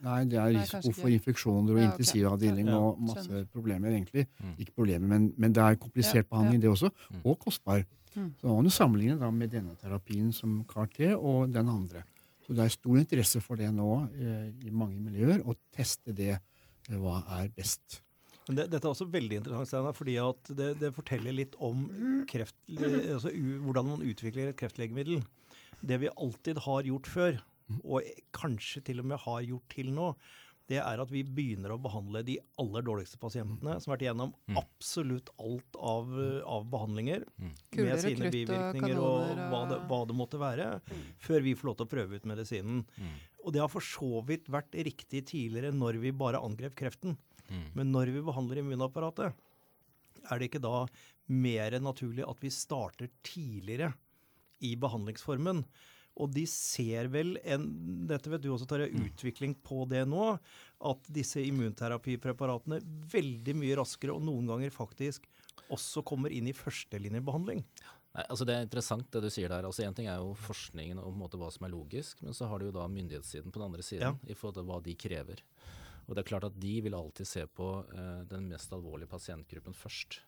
Nei, 0.03 0.19
det 0.29 0.39
er 0.39 0.53
risiko 0.57 0.93
for 0.97 1.13
infeksjoner 1.13 1.73
og 1.75 1.79
ja, 1.79 1.87
okay. 1.87 1.91
intensivavdeling 1.91 2.71
ja, 2.71 2.77
og 2.79 3.01
masse 3.01 3.25
skjønner. 3.27 3.49
problemer, 3.53 3.95
egentlig. 3.95 4.25
Mm. 4.39 4.55
Ikke 4.57 4.77
problemer, 4.77 5.11
men, 5.15 5.27
men, 5.37 5.55
det 5.55 5.65
er 5.65 5.81
komplisert 5.81 6.29
behandling, 6.29 6.61
det 6.63 6.71
også, 6.71 6.91
mm. 7.09 7.21
og 7.23 7.37
kostbar. 7.41 7.83
Mm. 8.13 8.31
Så 8.39 8.47
man 8.47 8.67
må 8.67 8.73
sammenligne 8.73 9.17
da 9.21 9.29
med 9.33 9.53
denne 9.53 9.75
terapien 9.81 10.31
som 10.35 10.61
CAR-T 10.69 11.13
og 11.15 11.53
den 11.53 11.69
andre. 11.73 12.05
Så 12.43 12.55
det 12.55 12.65
er 12.65 12.73
stor 12.73 12.97
interesse 12.99 13.41
for 13.43 13.59
det 13.59 13.69
nå 13.73 13.91
eh, 14.19 14.49
i 14.67 14.73
mange 14.73 14.99
miljøer, 14.99 15.45
å 15.47 15.55
teste 15.73 16.15
det 16.15 16.33
eh, 16.35 16.97
hva 16.99 17.21
er 17.39 17.47
best. 17.55 18.01
Men 18.47 18.59
det, 18.59 18.65
dette 18.73 18.83
er 18.83 18.91
også 18.91 19.07
veldig 19.07 19.39
interessant, 19.39 19.69
Steinar, 19.71 19.95
fordi 19.95 20.17
det, 20.51 20.69
det, 20.81 20.91
forteller 20.95 21.35
litt 21.35 21.55
om 21.63 21.85
kreft, 22.27 22.57
altså, 22.67 23.31
u, 23.31 23.59
hvordan 23.63 23.93
man 23.93 24.03
utvikler 24.03 24.51
et 24.51 24.59
kreftlegemiddel. 24.59 25.23
Det 25.83 25.99
vi 26.01 26.11
alltid 26.11 26.59
har 26.65 26.89
gjort 26.89 27.07
før, 27.11 27.39
og 27.83 28.07
kanskje 28.35 28.83
til 28.89 29.03
og 29.03 29.11
med 29.11 29.21
har 29.23 29.43
gjort 29.45 29.69
til 29.73 29.91
nå, 29.95 30.13
det 30.71 30.79
er 30.79 31.01
at 31.01 31.11
vi 31.11 31.25
begynner 31.27 31.73
å 31.73 31.79
behandle 31.81 32.21
de 32.23 32.37
aller 32.61 32.85
dårligste 32.87 33.19
pasientene, 33.19 33.75
som 33.81 33.91
har 33.91 33.97
vært 33.97 34.05
igjennom 34.05 34.31
mm. 34.47 34.59
absolutt 34.61 35.31
alt 35.43 35.77
av, 35.79 36.13
av 36.47 36.69
behandlinger, 36.71 37.25
mm. 37.35 37.51
med 37.81 37.99
sine 37.99 38.31
bivirkninger 38.31 38.95
og, 38.95 39.33
og 39.33 39.41
hva, 39.51 39.61
det, 39.69 39.79
hva, 39.89 39.99
det, 40.07 40.17
måtte 40.17 40.39
være, 40.39 40.69
mm. 40.87 41.05
før 41.25 41.45
vi 41.45 41.55
får 41.59 41.69
lov 41.69 41.79
til 41.79 41.87
å 41.87 41.93
prøve 41.95 42.19
ut 42.19 42.29
medisinen. 42.31 42.83
Mm. 42.95 43.15
Og 43.43 43.55
det 43.55 43.63
har 43.63 43.71
for 43.73 43.83
så 43.83 44.23
vidt 44.27 44.47
vært 44.53 44.77
riktig 44.87 45.25
tidligere 45.33 45.73
når 45.75 45.99
vi 46.05 46.15
bare 46.15 46.41
angrep 46.43 46.77
kreften. 46.79 47.17
Mm. 47.49 47.65
Men 47.75 47.91
når 47.91 48.13
vi 48.15 48.23
behandler 48.23 48.63
immunapparatet, 48.63 49.43
er 50.23 50.39
det 50.39 50.47
ikke 50.47 50.63
da 50.63 50.85
mer 51.33 51.75
naturlig 51.83 52.23
at 52.23 52.39
vi 52.39 52.51
starter 52.53 53.11
tidligere 53.27 53.91
i 54.63 54.77
behandlingsformen? 54.79 55.65
Og 56.21 56.29
de 56.29 56.43
ser 56.49 57.09
vel 57.13 57.37
en 57.41 57.63
Dette 58.09 58.29
vet 58.29 58.43
du 58.43 58.51
også, 58.53 58.67
Tarjei, 58.69 58.91
mm. 58.93 59.07
utvikling 59.09 59.55
på 59.65 59.87
det 59.89 60.03
nå. 60.09 60.33
At 60.83 61.09
disse 61.15 61.41
immunterapipreparatene 61.41 62.81
veldig 63.13 63.57
mye 63.57 63.79
raskere, 63.79 64.13
og 64.13 64.25
noen 64.27 64.49
ganger 64.51 64.73
faktisk 64.73 65.25
også 65.73 66.03
kommer 66.05 66.33
inn 66.33 66.49
i 66.49 66.55
førstelinjebehandling. 66.55 67.63
Nei, 68.13 68.25
altså 68.27 68.45
Det 68.45 68.55
er 68.55 68.65
interessant 68.67 69.07
det 69.13 69.23
du 69.23 69.29
sier 69.33 69.49
der. 69.49 69.65
altså 69.65 69.85
Én 69.87 69.95
ting 69.97 70.09
er 70.11 70.21
jo 70.21 70.35
forskningen 70.37 71.01
måte 71.17 71.39
hva 71.41 71.49
som 71.53 71.65
er 71.65 71.73
logisk, 71.73 72.21
men 72.21 72.35
så 72.37 72.49
har 72.49 72.59
du 72.59 72.67
jo 72.69 72.75
da 72.75 72.85
myndighetssiden 72.91 73.49
på 73.49 73.59
den 73.61 73.69
andre 73.71 73.85
siden 73.85 74.11
ja. 74.11 74.29
i 74.29 74.37
forhold 74.37 74.59
til 74.59 74.67
hva 74.69 74.81
de 74.85 74.93
krever. 74.93 75.41
Og 76.05 76.13
det 76.13 76.21
er 76.21 76.29
klart 76.29 76.45
at 76.49 76.59
de 76.59 76.75
vil 76.83 76.97
alltid 76.97 77.27
se 77.27 77.45
på 77.47 77.69
eh, 77.95 78.21
den 78.29 78.49
mest 78.51 78.73
alvorlige 78.75 79.09
pasientgruppen 79.09 79.73
først. 79.73 80.19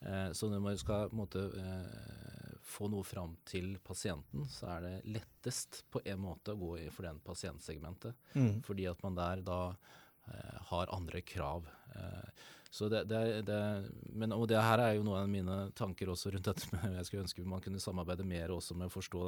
Eh, 0.00 0.32
så 0.32 0.48
når 0.48 0.60
man 0.64 0.78
skal 0.80 1.08
på 1.08 1.16
en 1.16 1.20
måte 1.20 1.42
eh, 1.60 2.54
få 2.64 2.88
noe 2.92 3.04
fram 3.04 3.34
til 3.48 3.74
pasienten, 3.84 4.46
så 4.48 4.70
er 4.76 4.86
det 4.86 4.94
lettest 5.16 5.82
på 5.92 6.02
en 6.04 6.22
måte 6.22 6.54
å 6.54 6.60
gå 6.60 6.76
i 6.84 6.86
for 6.94 7.08
den 7.08 7.20
pasientsegmentet. 7.24 8.16
Mm. 8.32 8.62
Fordi 8.66 8.88
at 8.90 9.02
man 9.04 9.18
der 9.18 9.44
da 9.44 9.60
eh, 9.70 10.56
har 10.72 10.94
andre 10.96 11.24
krav. 11.26 11.68
Så 12.70 12.88
det, 12.88 13.04
det, 13.10 13.42
det, 13.42 13.60
men, 14.14 14.30
og 14.32 14.46
det 14.48 14.60
her 14.62 14.78
er 14.78 14.92
jo 14.94 15.02
noen 15.02 15.24
av 15.24 15.30
mine 15.30 15.54
tanker 15.74 16.12
også 16.12 16.30
rundt 16.30 16.46
dette 16.46 16.68
med 16.70 17.00
Jeg 17.00 17.08
skulle 17.08 17.24
ønske 17.24 17.42
man 17.42 17.62
kunne 17.64 17.82
samarbeide 17.82 18.26
mer 18.26 18.52
også 18.54 18.76
med 18.78 18.86
å 18.86 18.94
forstå 18.94 19.22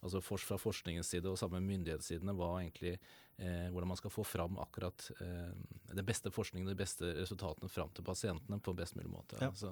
altså 0.00 0.22
for, 0.24 0.42
fra 0.42 0.58
forskningens 0.58 1.12
side 1.12 1.30
og 1.30 1.38
sammen 1.38 1.62
med 1.62 1.76
myndighetssidene 1.76 2.34
hva 2.34 2.48
egentlig, 2.62 2.96
eh, 3.38 3.68
hvordan 3.70 3.92
man 3.92 4.00
skal 4.00 4.10
få 4.10 4.24
fram 4.26 4.58
akkurat 4.62 5.06
eh, 5.20 5.52
den 5.92 6.08
beste 6.08 6.32
forskningen, 6.34 6.66
de 6.66 6.78
beste 6.78 7.12
resultatene 7.20 7.70
fram 7.70 7.92
til 7.94 8.06
pasientene 8.06 8.58
på 8.58 8.74
best 8.74 8.96
mulig 8.98 9.12
måte. 9.12 9.38
Ja. 9.44 9.52
Så, 9.54 9.70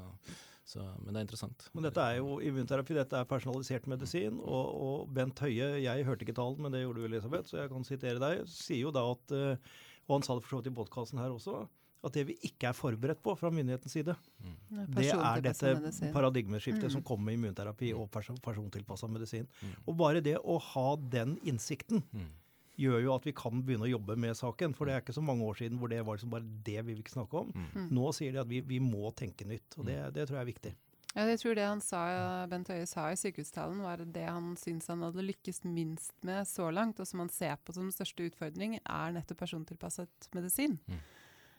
så, 0.69 0.85
men 1.01 1.11
det 1.11 1.23
er 1.23 1.27
interessant. 1.27 1.67
Men 1.73 1.89
dette 1.89 2.05
er 2.05 2.21
jo 2.21 2.39
immunterapi, 2.45 2.95
dette 3.01 3.19
er 3.19 3.31
personalisert 3.31 3.89
medisin. 3.91 4.39
Og, 4.45 4.79
og, 4.85 5.11
Bent 5.17 5.41
Høie, 5.43 5.73
jeg 5.81 6.07
hørte 6.07 6.27
ikke 6.27 6.37
talen, 6.39 6.61
men 6.63 6.77
det 6.77 6.85
gjorde 6.85 7.03
du, 7.03 7.09
Elisabeth, 7.09 7.51
så 7.51 7.63
jeg 7.63 7.73
kan 7.73 7.89
sitere 7.89 8.23
deg, 8.23 8.45
sier 8.53 8.85
jo 8.85 8.95
da 8.95 9.09
at 9.11 9.37
eh, 9.37 9.77
Og 10.09 10.19
han 10.19 10.25
sa 10.25 10.37
det 10.37 10.45
for 10.45 10.55
så 10.55 10.63
vidt 10.63 10.71
i 10.71 10.77
podkasten 10.77 11.21
her 11.21 11.35
også, 11.35 11.67
at 12.07 12.15
det 12.15 12.25
vi 12.29 12.37
ikke 12.47 12.71
er 12.71 12.77
forberedt 12.77 13.21
på 13.25 13.35
fra 13.39 13.51
myndighetens 13.53 13.95
side, 13.97 14.15
mm. 14.45 14.57
det 14.95 15.07
er 15.11 15.43
dette 15.43 15.73
paradigmeskiftet 16.15 16.87
mm. 16.87 16.95
som 16.95 17.05
kommer 17.07 17.31
med 17.31 17.39
immunterapi 17.39 17.91
og 17.97 18.07
person, 18.15 18.39
persontilpassa 18.43 19.11
medisin. 19.11 19.49
Mm. 19.61 19.73
Og 19.87 19.97
bare 19.99 20.23
det 20.25 20.37
å 20.39 20.59
ha 20.71 20.89
den 21.11 21.37
innsikten 21.49 22.05
mm. 22.07 22.29
gjør 22.85 23.03
jo 23.03 23.15
at 23.17 23.27
vi 23.27 23.35
kan 23.37 23.65
begynne 23.65 23.89
å 23.89 23.93
jobbe 23.97 24.19
med 24.21 24.39
saken. 24.39 24.77
For 24.79 24.87
det 24.87 24.95
er 24.95 25.03
ikke 25.03 25.17
så 25.17 25.25
mange 25.25 25.47
år 25.47 25.59
siden 25.63 25.81
hvor 25.81 25.91
det 25.91 26.05
var 26.07 26.21
liksom 26.21 26.35
bare 26.35 26.47
det 26.67 26.79
vi 26.85 26.95
vil 26.95 27.03
snakke 27.11 27.43
om. 27.43 27.51
Mm. 27.55 27.71
mm. 27.75 27.89
Nå 27.99 28.13
sier 28.17 28.37
de 28.37 28.45
at 28.45 28.53
vi, 28.53 28.63
vi, 28.69 28.83
må 28.83 29.11
tenke 29.19 29.49
nytt, 29.49 29.75
og 29.79 29.91
det, 29.91 29.99
det, 30.15 30.29
tror 30.29 30.41
jeg 30.41 30.47
er 30.47 30.53
viktig. 30.53 30.77
Ja, 31.17 31.25
jeg 31.25 31.41
tror 31.41 31.57
det 31.57 31.65
han 31.67 31.81
sa, 31.83 32.01
Bent 32.47 32.69
Høie 32.71 32.87
sa 32.87 33.09
i 33.11 33.19
sykehustalen, 33.19 33.81
var 33.83 34.05
det 34.05 34.27
han 34.29 34.53
syns 34.61 34.87
han 34.93 35.03
hadde 35.03 35.25
lykkes 35.25 35.65
minst 35.67 36.13
med 36.23 36.47
så 36.47 36.69
langt, 36.71 37.01
og 37.01 37.09
som 37.09 37.25
han 37.25 37.33
ser 37.33 37.57
på 37.59 37.75
som 37.75 37.89
den 37.89 37.95
største 37.97 38.29
utfordring, 38.29 38.77
er 38.85 39.15
nettopp 39.17 39.41
persontilpasset 39.43 40.29
medisin. 40.37 40.77
Mm. 40.87 41.01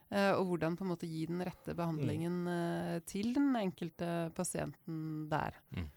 Uh, 0.09 0.33
og 0.39 0.47
hvordan 0.49 0.73
på 0.73 0.85
en 0.85 0.89
måte 0.89 1.05
gi 1.05 1.27
den 1.29 1.41
rette 1.45 1.75
behandlingen 1.77 2.37
mm. 2.47 3.01
til 3.05 3.29
den 3.35 3.51
enkelte 3.59 4.07
pasienten 4.33 5.27
der. 5.29 5.57
Mm. 5.69 5.89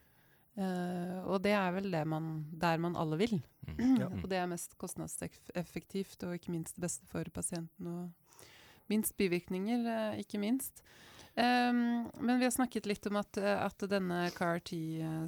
Uh, 0.53 1.21
og 1.33 1.39
det 1.47 1.55
er 1.57 1.71
vel 1.73 1.89
det 1.95 2.03
man, 2.13 2.27
der 2.61 2.83
man 2.83 2.99
alle 3.01 3.17
vil. 3.23 3.39
Mm. 3.65 3.79
Ja. 4.03 4.11
og 4.11 4.27
det 4.29 4.37
er 4.37 4.51
mest 4.51 4.77
kostnadseffektivt 4.77 6.27
og 6.27 6.37
ikke 6.37 6.53
minst 6.53 6.77
det 6.77 6.85
beste 6.85 7.09
for 7.09 7.25
pasienten. 7.33 7.89
Og 7.89 8.45
minst 8.93 9.17
bivirkninger, 9.17 10.19
ikke 10.21 10.43
minst. 10.43 10.85
Um, 11.33 12.11
men 12.21 12.37
vi 12.37 12.45
har 12.45 12.53
snakket 12.53 12.85
litt 12.91 13.07
om 13.09 13.17
at, 13.17 13.39
at 13.41 13.87
denne 13.89 14.27
CAR-T, 14.35 14.75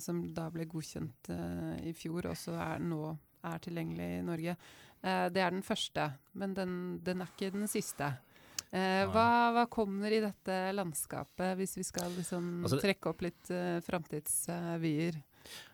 som 0.05 0.21
da 0.37 0.51
ble 0.53 0.67
godkjent 0.69 1.31
i 1.81 1.95
fjor, 1.97 2.29
også 2.35 2.59
er 2.61 2.85
nå 2.85 3.15
er 3.45 3.65
tilgjengelig 3.65 4.11
i 4.19 4.25
Norge. 4.25 4.57
det 5.01 5.41
er 5.41 5.51
den 5.53 5.65
første, 5.65 6.11
men 6.33 6.53
den, 6.57 6.77
den 7.05 7.21
er 7.21 7.33
ikke 7.33 7.53
den 7.53 7.69
siste. 7.69 8.13
Eh, 8.75 9.05
hva, 9.07 9.53
hva, 9.55 9.69
kommer 9.71 10.11
i 10.11 10.19
dette 10.23 10.55
landskapet, 10.75 11.55
hvis 11.61 11.77
vi 11.79 11.85
skal 11.87 12.11
liksom 12.17 12.65
altså, 12.67 12.81
trekke 12.83 13.13
opp 13.13 13.23
litt 13.23 13.53
uh, 13.55 13.79
framtidsvyer? 13.87 15.21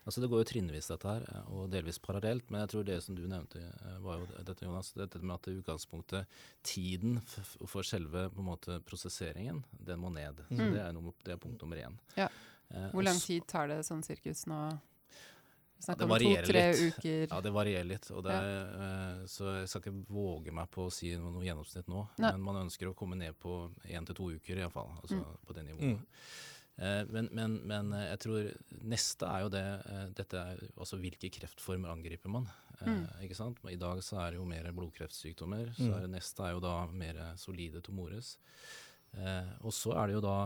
Altså 0.04 0.20
Det 0.20 0.28
går 0.28 0.42
jo 0.42 0.48
trinnvis, 0.50 0.88
dette 0.90 1.08
her, 1.08 1.24
og 1.54 1.70
delvis 1.72 2.00
parallelt. 2.02 2.50
Men 2.50 2.64
jeg 2.64 2.72
tror 2.74 2.84
det 2.88 2.98
som 3.04 3.16
du 3.16 3.22
nevnte, 3.30 3.62
eh, 3.62 3.96
var 4.04 4.20
jo 4.20 4.28
dette, 4.44 4.66
Jonas. 4.66 4.92
Dette 4.98 5.22
med 5.22 5.36
at 5.38 5.48
i 5.48 5.56
utgangspunktet 5.62 6.40
tiden 6.66 7.20
for 7.30 7.86
selve 7.86 8.26
måte 8.36 8.80
prosesseringen, 8.84 9.62
den 9.72 10.02
må 10.02 10.12
ned. 10.12 10.42
Mm. 10.50 10.58
Så 10.58 10.68
det 10.74 10.82
er, 10.84 10.92
noe, 10.96 11.14
det 11.24 11.36
er, 11.36 11.40
punkt 11.40 11.62
nummer 11.64 11.80
én. 11.80 11.96
Ja. 12.18 12.28
Hvor 12.92 13.02
lang 13.02 13.18
tid 13.18 13.48
tar 13.50 13.70
det 13.70 13.80
sånn 13.86 14.04
sirkus 14.06 14.44
nå? 14.50 14.60
Ja, 15.86 15.94
om 15.96 16.12
to-tre 16.20 16.64
uker. 16.76 17.26
Ja, 17.30 17.40
det 17.40 17.52
varierer 17.54 17.88
litt. 17.88 18.08
Det, 18.10 18.36
ja. 18.36 18.60
uh, 18.76 19.24
så 19.30 19.56
jeg 19.60 19.70
skal 19.70 19.84
ikke 19.84 20.12
våge 20.12 20.54
meg 20.54 20.70
på 20.72 20.86
å 20.88 20.92
si 20.92 21.14
noe, 21.16 21.32
noe 21.34 21.46
gjennomsnitt 21.46 21.88
nå. 21.90 22.04
Nei. 22.20 22.34
Men 22.36 22.46
man 22.50 22.62
ønsker 22.66 22.90
å 22.90 22.94
komme 22.96 23.18
ned 23.20 23.38
på 23.40 23.62
én 23.88 24.06
til 24.08 24.18
to 24.18 24.30
uker 24.36 24.60
iallfall. 24.60 24.92
Altså 25.00 25.20
mm. 25.20 25.28
på 25.46 25.56
det 25.56 25.66
nivået. 25.70 25.96
Mm. 25.96 26.24
Uh, 26.80 27.02
men, 27.12 27.28
men, 27.36 27.56
men, 27.68 27.92
eh, 27.92 28.06
jeg 28.14 28.20
tror 28.22 28.46
neste 28.88 29.28
er 29.28 29.42
jo 29.44 29.48
det 29.52 29.64
uh, 29.84 30.04
dette 30.16 30.38
er, 30.40 30.62
Altså 30.80 30.96
hvilke 30.96 31.28
kreftformer 31.34 31.92
angriper 31.92 32.32
man? 32.32 32.46
Mm. 32.80 33.02
ikke 33.26 33.36
sant? 33.36 33.58
I 33.68 33.76
dag 33.76 33.98
så 34.00 34.16
er 34.22 34.32
det 34.32 34.38
jo 34.38 34.46
mer 34.48 34.70
blodkreftsykdommer. 34.72 35.74
Så 35.76 35.90
mm. 35.90 35.96
er 35.98 36.06
det 36.06 36.14
neste 36.14 36.46
er 36.46 36.54
jo 36.56 36.62
da 36.64 36.76
mer 36.88 37.18
solide 37.36 37.82
tumores. 37.84 38.38
og 39.60 39.74
så 39.74 39.92
er 40.00 40.08
det 40.08 40.14
jo 40.14 40.22
da 40.24 40.36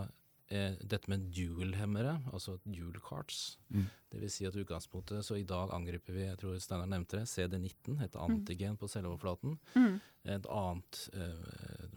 eh, 0.49 0.73
dette 0.81 1.11
med 1.11 1.29
dual-hemmere, 1.35 2.19
altså 2.33 2.59
dual 2.65 2.99
cards. 3.05 3.59
Mm. 3.71 3.87
Dvs. 4.15 4.35
Si 4.35 4.47
at 4.47 4.57
utgangspunktet 4.57 5.25
Så 5.27 5.37
i 5.37 5.47
dag 5.49 5.73
angriper 5.75 6.15
vi, 6.15 6.27
jeg 6.29 6.39
tror 6.39 6.59
Steinar 6.63 6.87
nevnte 6.91 7.19
det, 7.19 7.29
CD19, 7.31 8.03
et 8.05 8.15
mm. 8.15 8.21
antigen 8.23 8.77
mm. 8.77 8.81
på 8.81 8.89
celleoverflaten. 8.93 9.57
Mm. 9.75 9.97
Et 10.35 10.47
annet 10.49 11.01
eh, 11.13 11.89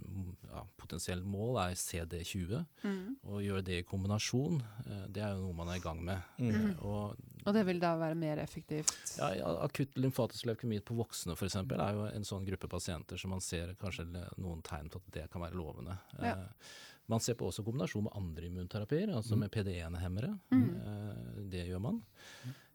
ja, 0.49 0.63
potensielt 0.79 1.25
mål 1.27 1.59
er 1.61 1.77
CD20. 1.79 2.57
Mm. 2.83 3.13
Å 3.23 3.43
gjøre 3.43 3.65
det 3.69 3.77
i 3.81 3.85
kombinasjon, 3.87 4.59
eh, 4.85 5.05
det 5.13 5.23
er 5.23 5.35
jo 5.35 5.45
noe 5.45 5.59
man 5.61 5.71
er 5.71 5.79
i 5.79 5.83
gang 5.83 6.01
med. 6.09 6.33
Mm. 6.41 6.55
Eh, 6.55 6.81
og 6.83 7.15
Og 7.47 7.53
det 7.55 7.63
vil 7.69 7.79
da 7.79 7.93
være 7.95 8.17
mer 8.19 8.41
effektivt? 8.43 8.91
ja, 9.19 9.31
ja, 9.39 9.53
akutt 9.63 9.95
lymfatisk 9.95 10.49
leukemi 10.49 10.81
på 10.83 10.97
voksne 10.97 11.37
f.eks. 11.37 11.55
er 11.55 11.95
jo 11.95 12.09
en 12.09 12.27
sånn 12.27 12.45
gruppe 12.49 12.67
pasienter 12.67 13.17
som 13.17 13.31
man 13.31 13.41
ser 13.41 13.71
kanskje 13.79 14.09
noen 14.11 14.61
tegn 14.65 14.91
på 14.91 14.99
at 14.99 15.13
det 15.13 15.29
kan 15.31 15.45
være 15.45 15.55
lovende. 15.55 15.95
Ja. 16.19 16.35
Eh, 16.35 16.75
man 17.10 17.20
ser 17.24 17.36
på 17.39 17.47
også 17.47 17.64
kombinasjon 17.64 18.03
med 18.03 18.16
andre 18.20 18.45
immunterapier, 18.49 19.08
altså 19.16 19.38
med 19.39 19.49
PD1-hemmere. 19.53 20.34
Mm. 20.51 20.70
Eh, 20.76 21.43
det 21.53 21.68
gjør 21.70 21.80
man. 21.82 22.01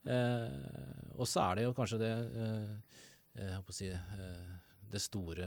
Eh, 0.04 1.12
og 1.18 1.26
så 1.30 1.44
er 1.50 1.58
det 1.60 1.64
jo 1.68 1.74
kanskje 1.76 1.98
det 2.00 2.12
eh, 2.42 2.70
jeg 3.38 3.64
på 3.66 3.72
å 3.72 3.76
si, 3.76 3.90
det 4.92 5.00
store 5.00 5.46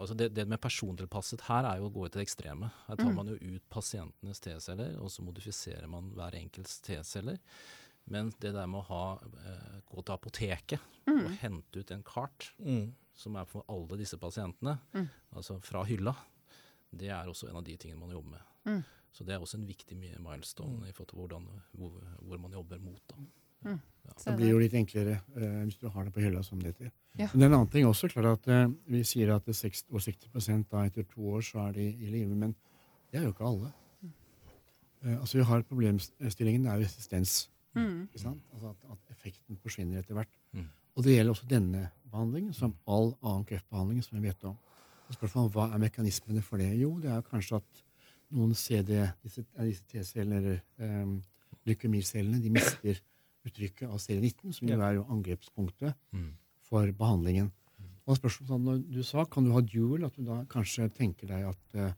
altså 0.00 0.14
det, 0.16 0.30
det 0.32 0.46
med 0.48 0.56
persontilpasset 0.62 1.42
her 1.50 1.66
er 1.68 1.80
jo 1.82 1.90
å 1.90 1.92
gå 1.92 2.06
til 2.08 2.20
det 2.22 2.24
ekstreme. 2.24 2.70
Her 2.86 2.96
tar 2.96 3.10
Mm. 3.10 3.14
man 3.18 3.26
jo 3.28 3.34
ut 3.36 3.64
pasientenes 3.68 4.40
T-celler, 4.40 4.94
og 5.02 5.10
så 5.12 5.20
modifiserer 5.26 5.86
man 5.90 6.08
hver 6.16 6.32
enkelts 6.38 6.78
T-celler. 6.80 7.36
Men 8.08 8.30
det 8.40 8.54
der 8.54 8.66
med 8.66 8.80
å 8.80 8.88
ha, 8.88 9.18
gå 9.90 10.02
til 10.04 10.14
apoteket 10.14 10.80
og 11.06 11.12
Mm. 11.26 11.36
hente 11.42 11.76
ut 11.82 11.90
en 11.90 12.02
kart 12.02 12.52
Mm. 12.58 12.94
som 13.14 13.36
er 13.36 13.44
for 13.44 13.64
alle 13.68 13.98
disse 14.00 14.16
pasientene, 14.16 14.78
Mm. 14.94 15.10
altså 15.36 15.60
fra 15.62 15.84
hylla, 15.84 16.14
det 17.00 17.10
er 17.12 17.30
også 17.30 17.48
en 17.50 17.60
av 17.60 17.64
de 17.66 17.76
tingene 17.80 18.00
man 18.00 18.12
jobber 18.14 18.36
med. 18.36 18.50
Mm. 18.64 18.82
Så 19.14 19.24
det 19.24 19.34
er 19.34 19.42
også 19.42 19.60
en 19.60 19.66
viktig 19.68 19.96
milestone 19.96 20.22
milestone 20.26 20.88
i 20.88 20.92
forhold 20.92 21.08
til 21.12 21.18
hvordan, 21.20 21.48
hvor, 21.78 21.98
hvor 22.20 22.38
man 22.42 22.52
jobber 22.52 22.78
mot. 22.82 23.02
Da. 23.10 23.16
Ja. 23.64 23.76
Det 24.24 24.34
blir 24.36 24.50
jo 24.50 24.58
litt 24.60 24.74
enklere 24.76 25.20
uh, 25.36 25.62
hvis 25.64 25.78
du 25.80 25.86
har 25.88 26.04
det 26.04 26.12
på 26.12 26.20
hylla, 26.24 26.42
som 26.44 26.60
det 26.60 26.74
heter. 26.74 26.90
Ja. 27.16 27.28
Men 27.32 27.40
det 27.40 27.46
er 27.46 27.52
en 27.52 27.56
annen 27.60 27.70
ting 27.72 27.86
også, 27.86 28.10
klart 28.12 28.26
at 28.32 28.50
uh, 28.50 28.74
Vi 28.90 29.00
sier 29.06 29.32
at 29.34 29.48
er 29.48 29.56
60, 29.56 29.86
og 29.90 30.02
60 30.02 30.66
da 30.70 30.84
etter 30.84 31.06
to 31.08 31.30
år 31.36 31.46
så 31.46 31.68
er 31.68 31.78
de 31.78 31.86
i 31.88 32.10
live, 32.10 32.34
men 32.34 32.52
det 33.10 33.20
er 33.20 33.28
jo 33.28 33.32
ikke 33.32 33.48
alle. 33.48 33.72
Uh, 35.04 35.14
altså 35.20 35.38
Vi 35.38 35.48
har 35.48 35.62
problemstillingen 35.70 36.66
er 36.66 36.80
jo 36.80 36.88
resistens. 36.88 37.50
Mm. 37.74 38.08
ikke 38.12 38.22
sant? 38.22 38.42
Altså 38.52 38.70
at, 38.70 38.90
at 38.92 39.16
effekten 39.16 39.56
forsvinner 39.62 39.98
etter 39.98 40.14
hvert. 40.14 40.30
Mm. 40.52 40.68
Og 40.94 41.04
det 41.04 41.16
gjelder 41.16 41.34
også 41.34 41.48
denne 41.50 41.88
behandlingen, 42.10 42.52
som 42.54 42.76
all 42.86 43.14
annen 43.22 43.46
kreftbehandling 43.48 44.04
som 44.04 44.18
vi 44.18 44.28
vet 44.28 44.44
om. 44.46 44.58
Spørsmålet 45.12 45.52
Hva 45.52 45.66
er 45.74 45.78
mekanismene 45.82 46.42
for 46.42 46.56
det? 46.58 46.70
Jo, 46.80 46.94
det 47.00 47.10
er 47.12 47.22
kanskje 47.22 47.56
at 47.60 47.82
noen 48.34 48.54
CD, 48.56 49.02
disse, 49.22 49.44
disse 49.58 49.84
T-cellene 49.90 50.38
eller 50.40 50.62
um, 51.04 51.18
leukemicellene, 51.68 52.40
de 52.42 52.50
mister 52.50 53.00
uttrykket 53.44 53.88
av 53.90 53.98
CD19, 54.00 54.54
som 54.56 54.68
jo 54.68 54.78
er 54.80 54.94
jo 55.00 55.04
angrepspunktet 55.12 55.94
Mm. 56.14 56.30
for 56.64 56.86
behandlingen. 56.92 57.50
Og 58.06 58.16
spørsmålet 58.18 58.48
sånn, 58.48 58.64
når 58.64 58.80
du 58.92 59.02
sa, 59.02 59.24
Kan 59.24 59.44
du 59.44 59.52
ha 59.52 59.60
dual? 59.60 60.04
At 60.04 60.16
du 60.16 60.24
da 60.24 60.44
kanskje 60.44 60.88
tenker 60.92 61.26
deg 61.28 61.44
at 61.48 61.76
uh, 61.76 61.92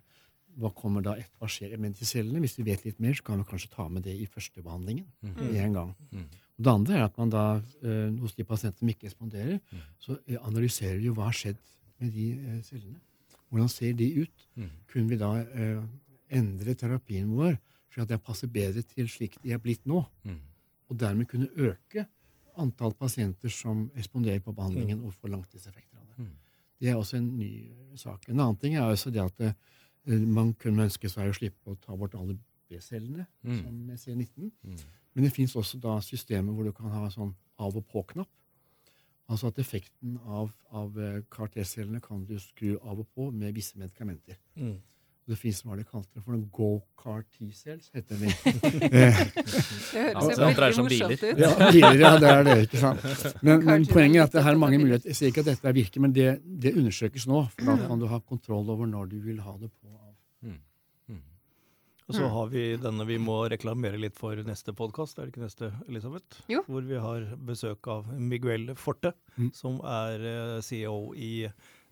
hva 0.59 0.71
kommer 0.75 1.03
da 1.03 1.15
etter, 1.19 1.37
hva 1.39 1.49
skjer 1.49 1.77
med 1.79 1.95
de 1.99 2.05
cellene? 2.05 2.41
Hvis 2.41 2.57
vi 2.59 2.63
vet 2.65 2.85
litt 2.85 2.99
mer, 3.01 3.13
så 3.15 3.23
kan 3.23 3.39
vi 3.39 3.45
kanskje 3.51 3.71
ta 3.75 3.89
med 3.89 4.03
det 4.03 4.15
i 4.15 4.27
første 4.27 4.63
behandlingen. 4.63 5.07
Mm. 5.23 5.55
i 5.55 5.59
en 5.59 5.73
gang. 5.73 5.95
Mm. 6.13 6.27
Det 6.59 6.73
andre 6.73 6.95
er 6.97 7.05
at 7.05 7.19
man 7.19 7.31
da, 7.31 7.47
uh, 7.85 8.11
hos 8.21 8.35
de 8.35 8.45
pasientene 8.45 8.79
som 8.79 8.89
ikke 8.89 9.07
responderer, 9.11 9.61
Mm. 9.73 9.81
så 10.01 10.19
eh, 10.27 10.39
analyserer 10.43 10.99
vi 10.99 11.07
jo 11.07 11.15
hva 11.15 11.25
har 11.31 11.33
skjedd 11.37 11.59
med 12.01 12.13
de 12.13 12.27
eh, 12.33 12.59
cellene. 12.67 13.01
Hvordan 13.51 13.69
ser 13.71 13.93
de 13.97 14.09
ut? 14.25 14.49
Mm. 14.59 14.71
Kunne 14.91 15.09
vi 15.13 15.17
da 15.21 15.31
eh, 15.45 15.83
endre 16.37 16.75
terapien 16.75 17.29
vår 17.37 17.57
slik 17.93 18.03
at 18.05 18.11
jeg 18.17 18.23
passer 18.27 18.51
bedre 18.53 18.83
til 18.83 19.09
slik 19.09 19.39
de 19.43 19.53
er 19.55 19.59
blitt 19.63 19.87
nå? 19.89 20.03
Mm. 20.27 20.41
Og 20.91 20.99
dermed 21.01 21.27
kunne 21.31 21.49
øke 21.57 22.07
antall 22.57 22.93
pasienter 22.97 23.53
som 23.53 23.87
responderer 23.97 24.41
på 24.41 24.53
behandlingen 24.57 25.03
og 25.05 25.15
får 25.15 25.29
langtidseffekter 25.35 25.99
av 26.01 26.07
det. 26.09 26.25
Mm. 26.27 26.35
Det 26.81 26.89
er 26.93 26.97
også 26.99 27.17
en 27.21 27.31
ny 27.39 27.51
eh, 27.71 27.97
sak. 28.01 28.29
En 28.29 28.41
annen 28.41 28.57
ting 28.61 28.77
er 28.77 28.85
også 28.89 29.11
det 29.15 29.23
at 29.25 29.41
eh, 29.47 30.21
man 30.27 30.53
kunne 30.55 30.87
ønske 30.89 31.09
seg 31.11 31.31
å 31.31 31.37
slippe 31.37 31.73
å 31.73 31.79
ta 31.81 31.97
bort 31.97 32.15
alle 32.19 32.37
B-cellene, 32.69 33.27
Mm. 33.47 33.59
som 33.63 33.75
med 33.87 33.99
C19. 34.03 34.51
Mm. 34.67 34.79
Men 35.15 35.25
det 35.25 35.33
fins 35.33 35.55
også 35.57 35.79
da 35.81 36.01
systemer 36.03 36.53
hvor 36.53 36.65
du 36.67 36.73
kan 36.75 36.91
ha 36.91 37.07
sånn 37.11 37.31
av 37.63 37.77
og 37.79 37.85
på-knapp. 37.89 38.29
Altså 39.27 39.51
at 39.51 39.57
effekten 39.59 40.19
av, 40.27 40.53
av 40.71 40.99
eh, 41.03 41.23
CAR-T-cellene 41.35 42.01
kan 42.03 42.23
du 42.29 42.37
skru 42.39 42.77
av 42.77 43.01
og 43.01 43.09
på 43.15 43.31
med 43.35 43.57
visse 43.57 43.79
medikamenter. 43.79 44.39
Mm. 44.55 44.77
Og 45.27 45.33
det 45.33 45.39
fins 45.41 45.59
hva 45.67 45.75
de 45.75 45.83
kalte 45.83 46.07
det 46.15 46.23
for 46.23 46.37
noen 46.37 46.45
go-CAR-T-cells, 46.55 47.89
heter 47.97 48.21
det. 48.21 48.31
Eh, 48.87 49.19
Det 49.97 50.05
høres 50.05 50.29
det 50.31 50.37
jo 50.37 50.53
veldig 50.61 50.85
morsomt 50.85 51.17
ut. 51.17 51.25
ja, 51.43 51.51
biler, 51.59 51.99
ja, 52.05 52.13
det 52.23 52.31
er 52.31 52.47
det, 52.47 52.57
ikke 52.69 52.83
sant. 52.85 53.09
Men, 53.49 53.67
men 53.67 53.91
poenget 53.91 54.21
er 54.21 54.29
at 54.29 54.39
det 54.39 54.47
er 54.47 54.63
mange 54.63 54.79
muligheter. 54.79 55.11
Jeg 55.11 55.19
sier 55.19 55.35
ikke 55.35 55.43
at 55.43 55.51
dette 55.51 55.71
er 55.73 55.75
virker, 55.75 56.07
men 56.07 56.15
det, 56.15 56.29
det 56.47 56.77
undersøkes 56.79 57.27
nå. 57.27 57.43
For 57.57 57.67
da 57.73 57.77
kan 57.83 57.99
du 57.99 58.07
ha 58.13 58.23
kontroll 58.23 58.71
over 58.71 58.87
når 58.87 59.11
du 59.17 59.19
vil 59.27 59.43
ha 59.43 59.59
det 59.59 59.73
på. 59.75 60.06
Mm. 62.07 62.15
Mm. 62.15 62.15
Og 62.15 62.15
så 62.15 62.29
har 62.31 62.47
vi 62.53 62.77
denne 62.79 63.05
vi 63.07 63.17
må 63.19 63.49
reklamere 63.51 63.99
litt 63.99 64.15
for 64.15 64.37
neste 64.47 64.73
podkast, 64.73 65.19
er 65.19 65.27
det 65.27 65.33
ikke 65.35 65.43
neste, 65.43 65.73
Elisabeth? 65.89 66.39
Jo. 66.49 66.61
Hvor 66.69 66.83
vi 66.87 66.95
har 67.03 67.25
besøk 67.37 67.87
av 67.89 68.07
Miguel 68.15 68.75
Forte, 68.77 69.13
Mm. 69.37 69.51
som 69.53 69.81
er 69.85 70.21
eh, 70.21 70.61
CEO 70.63 71.13
i 71.17 71.49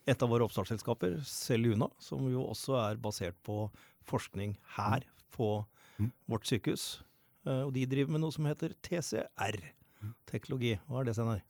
et 0.07 0.23
av 0.23 0.29
våre 0.29 0.45
oppstartsselskaper, 0.47 1.19
Celuna, 1.25 1.89
som 1.99 2.21
jo 2.31 2.45
også 2.47 2.77
er 2.93 2.97
basert 2.97 3.35
på 3.45 3.71
forskning 4.07 4.57
her 4.77 5.01
på 5.33 5.65
Mm. 5.99 6.11
vårt 6.29 6.45
sykehus. 6.47 7.03
Eh, 7.47 7.63
og 7.67 7.73
de 7.75 7.85
driver 7.87 8.11
med 8.13 8.21
noe 8.21 8.31
som 8.33 8.45
heter 8.47 8.73
TCR-teknologi. 8.83 10.79
Hva 10.89 11.01
er 11.01 11.05
det, 11.05 11.15
Steinar? 11.15 11.43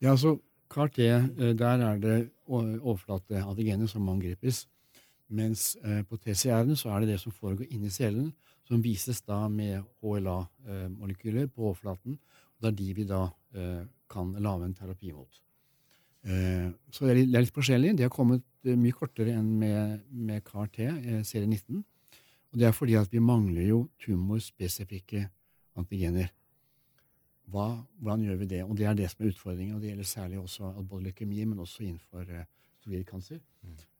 Ja, 0.00 0.10
altså 0.12 0.40
CAR-T, 0.70 0.98
eh, 1.04 1.52
der 1.54 1.80
er 1.82 1.98
det 1.98 2.30
o- 2.48 2.78
overflateantigenet 2.82 3.88
som 3.88 4.08
angripes. 4.08 4.66
Mens 5.30 5.76
eh, 5.84 6.02
på 6.06 6.18
TCR-en 6.18 6.76
så 6.78 6.90
er 6.90 7.02
det 7.04 7.14
det 7.14 7.20
som 7.22 7.34
foregår 7.34 7.70
inni 7.70 7.90
cellen, 7.94 8.32
som 8.66 8.82
vises 8.82 9.22
da 9.26 9.44
med 9.50 9.82
HLA-molekyler 10.02 11.50
på 11.50 11.70
overflaten. 11.70 12.18
Og 12.18 12.64
det 12.64 12.70
er 12.70 12.78
de 12.80 12.88
vi 12.98 13.06
da 13.06 13.22
eh, 13.54 13.84
kan 14.10 14.32
lage 14.42 14.66
en 14.66 14.74
terapi 14.74 15.12
mot. 15.14 15.40
Eh, 16.26 16.68
så 16.92 17.06
det 17.06 17.12
er, 17.12 17.20
litt, 17.22 17.32
litt 17.46 17.54
forskjellig. 17.56 17.94
Det 17.96 18.08
har 18.08 18.12
kommet 18.14 18.44
eh, 18.66 18.76
mye 18.76 18.96
kortere 18.96 19.36
enn 19.38 19.54
med, 19.60 20.02
med 20.10 20.44
CAR-T, 20.46 20.82
eh, 20.84 21.22
serie 21.26 21.48
19. 21.48 21.80
Og 22.50 22.60
det 22.60 22.66
er 22.66 22.76
fordi 22.76 22.98
at 22.98 23.12
vi 23.14 23.22
mangler 23.22 23.68
jo 23.68 23.80
tumorspesifikke 24.02 25.24
antigener. 25.78 26.32
Hva, 27.50 27.68
hvordan 27.98 28.26
gjør 28.26 28.40
vi 28.42 28.48
det? 28.50 28.64
Og 28.66 28.74
det 28.78 28.86
er 28.86 28.98
det 28.98 29.10
som 29.10 29.24
er 29.24 29.30
utfordringen. 29.30 29.76
Og 29.76 29.82
det 29.82 29.92
gjelder 29.92 30.10
særlig 30.10 30.40
også 30.42 30.72
både 30.82 31.08
leukemi, 31.08 31.44
men 31.44 31.62
også 31.62 31.86
innenfor 31.86 32.26
uh, 32.26 32.44
storirkancer. 32.80 33.40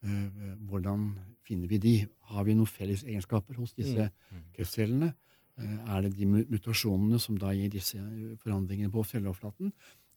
Eh, 0.02 0.54
hvordan 0.68 1.10
finner 1.46 1.68
vi 1.68 1.78
de? 1.78 1.94
Har 2.32 2.44
vi 2.48 2.54
noen 2.56 2.66
felles 2.70 3.04
egenskaper 3.04 3.58
hos 3.60 3.74
disse 3.76 4.10
Mm. 4.32 4.42
kreftcellene? 4.56 5.14
Eh, 5.58 5.96
er 5.96 6.02
det 6.02 6.14
de 6.16 6.26
mutasjonene 6.26 7.20
som 7.20 7.36
da 7.38 7.52
gir 7.52 7.68
disse 7.70 7.98
eh, 7.98 8.36
forandringene 8.40 8.90
på 8.90 9.04
celleoverflaten? 9.04 9.72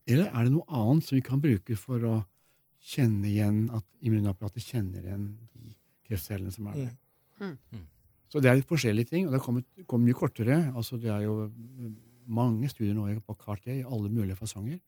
Eller 0.07 0.29
er 0.33 0.43
det 0.43 0.51
noe 0.53 0.65
annet 0.67 1.03
som 1.03 1.15
vi 1.17 1.21
kan 1.21 1.41
bruke 1.41 1.75
for 1.77 1.99
å 1.99 2.25
kjenne 2.83 3.27
igjen 3.27 3.69
at 3.71 3.83
immunapparatet 4.01 4.63
kjenner 4.63 5.03
igjen 5.03 5.37
de 5.55 5.75
kreftcellene 6.07 6.51
som 6.51 6.67
er 6.67 6.73
der? 6.73 6.95
Mm. 7.39 7.57
Mm. 7.71 7.85
Så 8.29 8.41
det 8.41 8.49
er 8.49 8.55
litt 8.55 8.67
forskjellige 8.67 9.09
ting, 9.09 9.27
og 9.27 9.31
det 9.31 9.39
har 9.39 9.45
kommet, 9.45 9.65
kommet 9.85 10.07
mye 10.09 10.17
kortere. 10.17 10.57
Altså 10.75 10.97
det 10.99 11.11
er 11.11 11.21
jo 11.27 11.51
mange 12.25 12.69
studier 12.71 12.95
nå 12.95 13.05
på 13.21 13.35
CAR-T 13.37 13.67
i 13.79 13.83
alle 13.83 14.09
mulige 14.09 14.35
fasonger, 14.39 14.79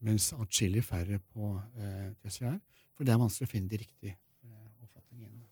mens 0.00 0.32
atskillig 0.36 0.84
færre 0.84 1.18
på 1.32 1.54
eh, 1.78 2.12
TCR. 2.24 2.58
For 2.96 3.04
det 3.04 3.12
er 3.14 3.18
vanskelig 3.22 3.48
å 3.48 3.52
finne 3.52 3.68
de 3.68 3.76
riktige 3.84 4.16
eh, 4.16 4.84
oppfatningene. 4.84 5.44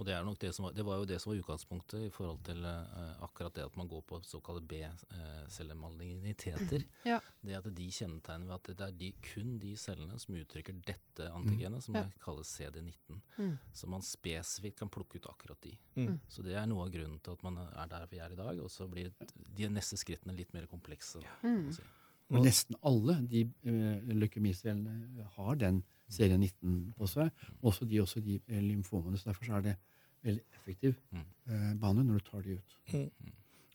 Og 0.00 0.06
det, 0.08 0.14
er 0.16 0.24
nok 0.24 0.38
det, 0.40 0.54
som 0.56 0.64
var, 0.64 0.72
det 0.72 0.84
var 0.88 0.96
jo 0.96 1.04
det 1.04 1.18
som 1.20 1.28
var 1.30 1.36
utgangspunktet 1.42 2.00
i 2.06 2.10
forhold 2.14 2.38
til 2.46 2.64
eh, 2.64 3.16
akkurat 3.26 3.52
det 3.58 3.66
at 3.68 3.74
man 3.76 3.88
går 3.90 4.00
på 4.08 4.16
såkalte 4.24 4.62
B-cellemaligniteter. 4.70 6.84
Ja. 7.04 7.18
Det 7.44 7.54
at 7.56 7.66
de 7.76 7.86
kjennetegner 7.92 8.46
ved 8.48 8.54
at 8.56 8.66
det 8.78 8.84
er 8.86 8.92
de, 8.96 9.10
kun 9.24 9.58
de 9.60 9.74
cellene 9.80 10.16
som 10.20 10.34
uttrykker 10.36 10.74
dette 10.86 11.28
antigenet, 11.36 11.82
som 11.84 11.94
Ja. 11.96 12.04
kalles 12.24 12.48
CD19. 12.56 13.20
Mm. 13.38 13.54
Så 13.76 13.86
man 13.92 14.02
spesifikt 14.04 14.78
kan 14.80 14.88
plukke 14.92 15.16
ut 15.20 15.26
akkurat 15.30 15.60
de. 15.64 15.74
Mm. 15.96 16.16
Så 16.28 16.42
det 16.44 16.54
er 16.56 16.66
noe 16.70 16.84
av 16.86 16.90
grunnen 16.94 17.20
til 17.20 17.32
at 17.36 17.42
man 17.44 17.58
er 17.60 17.86
der 17.92 18.06
vi 18.10 18.18
er 18.24 18.32
i 18.32 18.36
dag. 18.40 18.56
Og 18.60 18.70
så 18.72 18.88
blir 18.88 19.12
de 19.36 19.68
neste 19.68 19.96
skrittene 20.00 20.32
litt 20.36 20.52
mer 20.56 20.66
komplekse. 20.70 21.20
Da, 21.20 21.26
Mm. 21.44 21.62
man 21.64 21.72
si. 21.76 21.82
Men 22.30 22.44
nesten 22.46 22.76
alle 22.86 23.16
de 23.26 23.44
uh, 23.66 24.14
leukemicellene 24.14 25.26
har 25.36 25.56
den 25.56 25.82
serie 26.08 26.36
19 26.38 26.94
på 26.98 27.06
seg. 27.08 27.30
Også 27.62 27.86
de, 27.88 28.00
også 28.02 28.22
de 28.22 28.40
eh, 28.48 28.60
lymfomene. 28.62 29.18
Så 29.18 29.30
derfor 29.30 29.44
så 29.46 29.56
er 29.58 29.62
det 29.68 29.76
veldig 30.24 30.42
effektiv 30.54 30.96
Mm. 31.12 31.24
eh, 31.48 31.74
bane 31.80 32.02
når 32.04 32.18
du 32.18 32.24
tar 32.30 32.42
de 32.42 32.56
ut. 32.58 32.78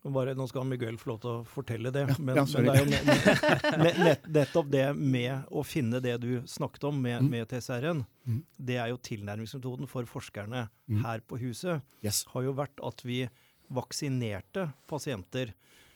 Og 0.05 0.13
Bare, 0.13 0.35
nå 0.37 0.45
skal 0.47 0.63
Miguel 0.69 0.97
få 1.01 1.07
lov 1.09 1.19
til 1.23 1.29
å 1.31 1.45
fortelle 1.49 1.89
det, 1.91 2.03
Ja, 2.07 2.15
men, 2.19 2.35
ja, 2.37 2.43
men 2.45 2.67
det 2.67 2.73
er 2.75 2.83
jo 2.83 2.89
ne- 2.91 3.79
ne- 3.81 4.03
nett, 4.05 4.27
nettopp 4.29 4.69
det 4.69 4.83
med 4.95 5.47
å 5.49 5.63
finne 5.65 5.99
det 5.99 6.19
du 6.21 6.41
snakket 6.45 6.83
om 6.91 6.99
med, 7.01 7.23
Mm. 7.23 7.29
med 7.31 7.47
TCR-en. 7.49 8.05
Mm. 8.27 8.43
Det 8.59 8.75
er 8.77 8.87
jo 8.89 8.97
tilnærmingsmetoden 8.97 9.87
for 9.89 10.03
forskerne 10.05 10.69
Mm. 10.87 11.01
her 11.01 11.19
på 11.25 11.39
huset. 11.41 11.81
Yes. 12.03 12.23
har 12.29 12.43
jo 12.43 12.53
vært 12.53 12.77
at 12.85 13.01
vi 13.01 13.27
vaksinerte 13.73 14.67
pasienter 14.87 15.53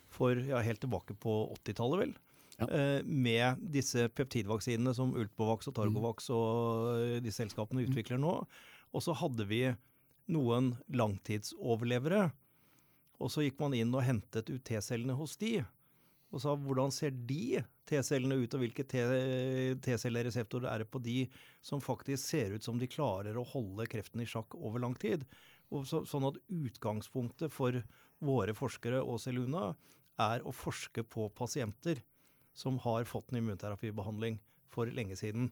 for 0.10 0.34
ja, 0.42 0.58
helt 0.66 0.82
tilbake 0.82 1.14
på 1.22 1.36
80-tallet, 1.54 2.00
vel. 2.00 2.14
Ja. 2.60 2.68
Eh, 2.68 3.04
med 3.04 3.62
disse 3.74 4.10
peptidvaksinene 4.12 4.94
som 4.96 5.14
Ultbovax 5.16 5.70
og 5.72 5.78
Targovax 5.78 6.30
og 6.36 6.90
eh, 7.00 7.18
de 7.24 7.32
selskapene 7.34 7.86
utvikler 7.88 8.20
nå. 8.22 8.36
Og 8.90 9.06
så 9.06 9.16
hadde 9.16 9.46
vi 9.50 9.64
noen 10.30 10.74
langtidsoverlevere. 10.92 12.30
Og 13.20 13.32
så 13.32 13.44
gikk 13.46 13.60
man 13.62 13.76
inn 13.76 13.94
og 13.96 14.06
hentet 14.06 14.50
ut 14.52 14.64
T-cellene 14.68 15.16
hos 15.18 15.36
de. 15.40 15.60
Og 16.30 16.44
sa 16.44 16.54
hvordan 16.54 16.92
ser 16.94 17.16
de 17.30 17.62
T-cellene 17.90 18.38
ut, 18.38 18.54
og 18.54 18.62
hvilke 18.62 18.86
T-cellereseptorer 18.86 20.70
er 20.70 20.84
det 20.84 20.92
på 20.94 21.02
de 21.02 21.24
som 21.66 21.82
faktisk 21.82 22.22
ser 22.22 22.54
ut 22.54 22.66
som 22.66 22.78
de 22.80 22.90
klarer 22.90 23.38
å 23.38 23.48
holde 23.50 23.88
kreften 23.90 24.22
i 24.22 24.28
sjakk 24.30 24.54
over 24.60 24.84
lang 24.84 24.94
tid. 25.00 25.26
Og 25.74 25.88
så, 25.90 26.04
sånn 26.08 26.28
at 26.30 26.38
utgangspunktet 26.54 27.54
for 27.54 27.82
våre 28.26 28.54
forskere 28.58 29.02
og 29.02 29.20
Seluna 29.24 29.72
er 30.20 30.44
å 30.46 30.54
forske 30.54 31.06
på 31.08 31.30
pasienter 31.36 32.04
som 32.58 32.78
har 32.84 33.08
fått 33.08 33.32
en 33.32 33.42
immunterapibehandling 33.42 34.40
for 34.74 34.90
lenge 34.94 35.18
siden. 35.20 35.50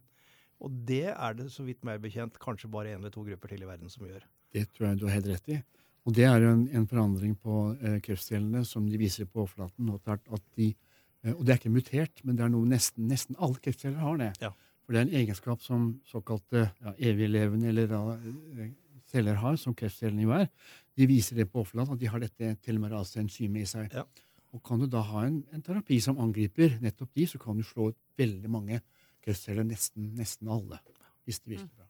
Og 0.64 0.74
det 0.90 1.14
er 1.14 1.38
det, 1.38 1.52
så 1.54 1.66
vidt 1.68 1.84
meg 1.86 2.02
bekjent, 2.02 2.40
kanskje 2.42 2.70
bare 2.74 2.94
én 2.94 3.02
eller 3.02 3.14
to 3.14 3.24
grupper 3.28 3.54
til 3.54 3.64
i 3.64 3.70
verden 3.70 3.92
som 3.94 4.08
gjør. 4.08 4.26
Det 4.54 4.66
tror 4.74 4.90
jeg 4.90 5.00
du 5.00 5.08
har 5.08 5.18
helt 5.20 5.32
rett 5.34 5.52
i. 5.54 5.58
Og 6.08 6.16
det 6.16 6.24
er 6.24 6.40
jo 6.42 6.54
en, 6.56 6.64
en 6.72 6.88
forandring 6.88 7.34
på 7.44 7.64
eh, 7.84 7.98
kreftcellene 8.04 8.64
som 8.66 8.86
de 8.88 9.00
viser 9.00 9.28
på 9.28 9.44
overflaten. 9.44 9.92
De, 10.56 10.70
eh, 10.72 11.34
og 11.34 11.44
det 11.44 11.54
er 11.54 11.60
ikke 11.60 11.74
mutert, 11.76 12.24
men 12.24 12.40
det 12.40 12.46
er 12.46 12.54
noe 12.54 12.70
nesten, 12.70 13.10
nesten 13.12 13.38
alle 13.44 13.60
kreftceller 13.62 14.00
har 14.02 14.22
det. 14.22 14.32
Ja. 14.42 14.54
For 14.86 14.96
det 14.96 15.02
er 15.02 15.10
en 15.10 15.18
egenskap 15.20 15.66
som 15.66 15.90
såkalte 16.08 16.70
ja, 16.72 16.94
eviglevende 17.12 17.68
eller 17.74 17.92
da, 17.92 18.02
eh, 18.16 18.72
celler 19.12 19.36
har, 19.44 19.60
som 19.60 19.76
kreftcellene 19.78 20.24
jo 20.24 20.32
er. 20.36 20.48
De 20.98 21.10
viser 21.12 21.42
det 21.42 21.50
på 21.52 21.62
overflaten, 21.62 21.98
at 21.98 22.02
de 22.02 22.10
har 22.12 22.24
dette 22.24 22.54
telomerase-enzymet 22.66 23.68
i 23.68 23.70
seg. 23.70 23.92
Ja. 23.94 24.08
Og 24.56 24.64
kan 24.64 24.80
du 24.80 24.88
da 24.92 25.02
ha 25.10 25.26
en, 25.28 25.42
en 25.54 25.64
terapi 25.66 26.00
som 26.04 26.20
angriper 26.24 26.78
nettopp 26.84 27.12
de, 27.18 27.28
så 27.28 27.42
kan 27.42 27.58
du 27.58 27.66
slå 27.68 27.92
ut 27.92 28.00
veldig 28.20 28.52
mange 28.52 28.80
kreftceller, 29.24 29.68
nesten, 29.68 30.14
nesten 30.18 30.50
alle, 30.52 30.80
hvis 31.28 31.42
det 31.44 31.58
virker 31.58 31.74
bra. 31.76 31.88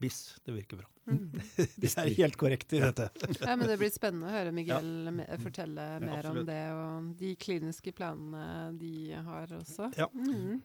Hvis 0.00 0.18
det 0.46 0.54
virker 0.54 0.80
bra. 0.80 0.88
Mm. 1.10 1.32
Det 1.82 1.90
er 1.98 2.08
helt 2.16 2.36
korrekt 2.40 2.72
i 2.72 2.80
dette. 2.80 3.10
Ja, 3.42 3.56
men 3.58 3.66
Det 3.68 3.76
blir 3.80 3.90
spennende 3.92 4.30
å 4.30 4.32
høre 4.32 4.52
Miguel 4.54 5.10
ja. 5.10 5.38
fortelle 5.42 5.86
mer 6.04 6.28
om 6.30 6.38
det, 6.46 6.60
og 6.72 7.10
de 7.20 7.34
kliniske 7.40 7.92
planene 7.96 8.70
de 8.80 9.10
har 9.12 9.52
også. 9.58 9.90
Ja. 9.98 10.06
Mm. 10.14 10.62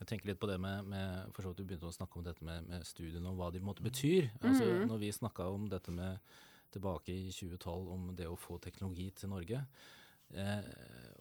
Jeg 0.00 0.08
tenker 0.08 0.30
litt 0.30 0.40
på 0.40 0.48
det 0.48 0.56
med, 0.62 0.86
med 0.88 1.32
for 1.34 1.44
så 1.44 1.50
vidt 1.50 1.60
Du 1.60 1.66
begynte 1.68 1.90
å 1.90 1.92
snakke 1.92 2.20
om 2.20 2.24
dette 2.24 2.44
med, 2.46 2.68
med 2.70 2.86
studiene 2.88 3.32
og 3.32 3.40
hva 3.40 3.50
de 3.50 3.60
på 3.60 3.66
en 3.66 3.72
måte 3.72 3.84
betyr. 3.84 4.30
Altså, 4.40 4.68
mm. 4.68 4.86
når 4.88 5.02
vi 5.02 5.10
snakka 5.16 5.48
om 5.52 5.66
dette 5.72 5.92
med 5.92 6.38
tilbake 6.70 7.12
i 7.12 7.32
2012 7.34 7.90
om 7.90 8.06
det 8.16 8.28
å 8.30 8.38
få 8.38 8.60
teknologi 8.62 9.10
til 9.18 9.32
Norge, 9.32 9.64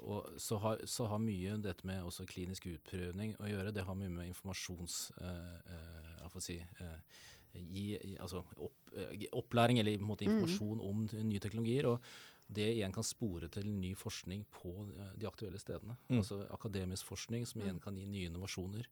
og 0.10 0.30
så, 0.38 0.58
har, 0.64 0.82
så 0.86 1.08
har 1.12 1.22
mye 1.22 1.58
dette 1.62 1.88
med 1.88 2.06
også 2.08 2.26
klinisk 2.30 2.70
utprøvning 2.72 3.36
å 3.42 3.50
gjøre. 3.50 3.74
Det 3.76 3.86
har 3.88 3.98
mye 4.00 4.12
med 4.14 4.32
informasjons... 4.32 5.00
Eh, 5.20 5.76
eh, 5.76 6.10
hva 6.20 6.32
får 6.34 6.46
si 6.46 6.58
eh, 6.60 7.22
gi, 7.54 7.86
altså 8.22 8.44
opp, 8.62 8.92
eh, 8.96 9.26
opplæring 9.36 9.82
eller 9.82 10.04
måte 10.06 10.28
informasjon 10.28 10.84
om 10.86 11.08
nye 11.14 11.42
teknologier. 11.44 11.90
og 11.90 12.04
det 12.50 12.66
igjen 12.74 12.94
kan 12.94 13.06
spore 13.06 13.46
til 13.54 13.68
ny 13.70 13.92
forskning 13.98 14.46
på 14.50 14.72
eh, 14.88 15.16
de 15.22 15.28
aktuelle 15.30 15.60
stedene. 15.62 15.98
Mm. 16.10 16.22
Altså 16.22 16.42
akademisk 16.50 17.06
forskning 17.06 17.46
som 17.46 17.62
igjen 17.62 17.82
kan 17.84 17.98
gi 17.98 18.08
nye 18.10 18.30
innovasjoner. 18.30 18.88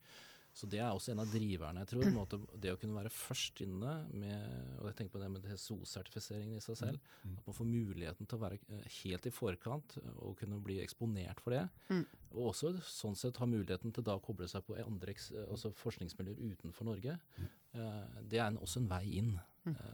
Så 0.57 0.65
det 0.69 0.79
er 0.81 0.89
også 0.89 1.11
en 1.13 1.19
av 1.21 1.29
driverne, 1.29 1.83
jeg 1.83 1.91
tror. 1.91 2.03
en 2.07 2.15
måte, 2.15 2.37
Det 2.57 2.71
å 2.73 2.77
kunne 2.81 2.97
være 2.97 3.11
først 3.13 3.59
inne 3.61 3.91
med 4.09 4.77
og 4.79 4.87
jeg 4.89 4.95
tenker 4.97 5.13
på 5.13 5.21
det 5.21 5.29
med 5.29 5.43
TSO-sertifiseringen 5.45 6.57
i 6.57 6.63
seg 6.63 6.79
selv. 6.79 7.11
At 7.27 7.45
man 7.45 7.57
får 7.57 7.67
muligheten 7.69 8.25
til 8.29 8.39
å 8.39 8.41
være 8.41 8.57
eh, 8.73 8.87
helt 9.03 9.27
i 9.29 9.33
forkant 9.33 9.97
og 10.15 10.33
kunne 10.39 10.57
bli 10.63 10.79
eksponert 10.81 11.43
for 11.43 11.53
det. 11.53 11.61
Mm. 11.91 12.01
Og 12.31 12.49
også 12.53 12.73
sånn 12.87 13.17
sett 13.19 13.37
ha 13.41 13.45
muligheten 13.49 13.93
til 13.93 14.05
da 14.07 14.17
å 14.17 14.23
koble 14.23 14.49
seg 14.49 14.65
på 14.65 14.79
andre 14.81 15.13
eh, 15.13 15.45
altså 15.45 15.73
forskningsmiljøer 15.77 16.41
utenfor 16.55 16.89
Norge. 16.89 17.19
Eh, 17.37 18.19
Det 18.25 18.41
er 18.41 18.47
en, 18.47 18.57
også 18.57 18.81
en 18.81 18.89
vei 18.89 19.03
inn. 19.21 19.35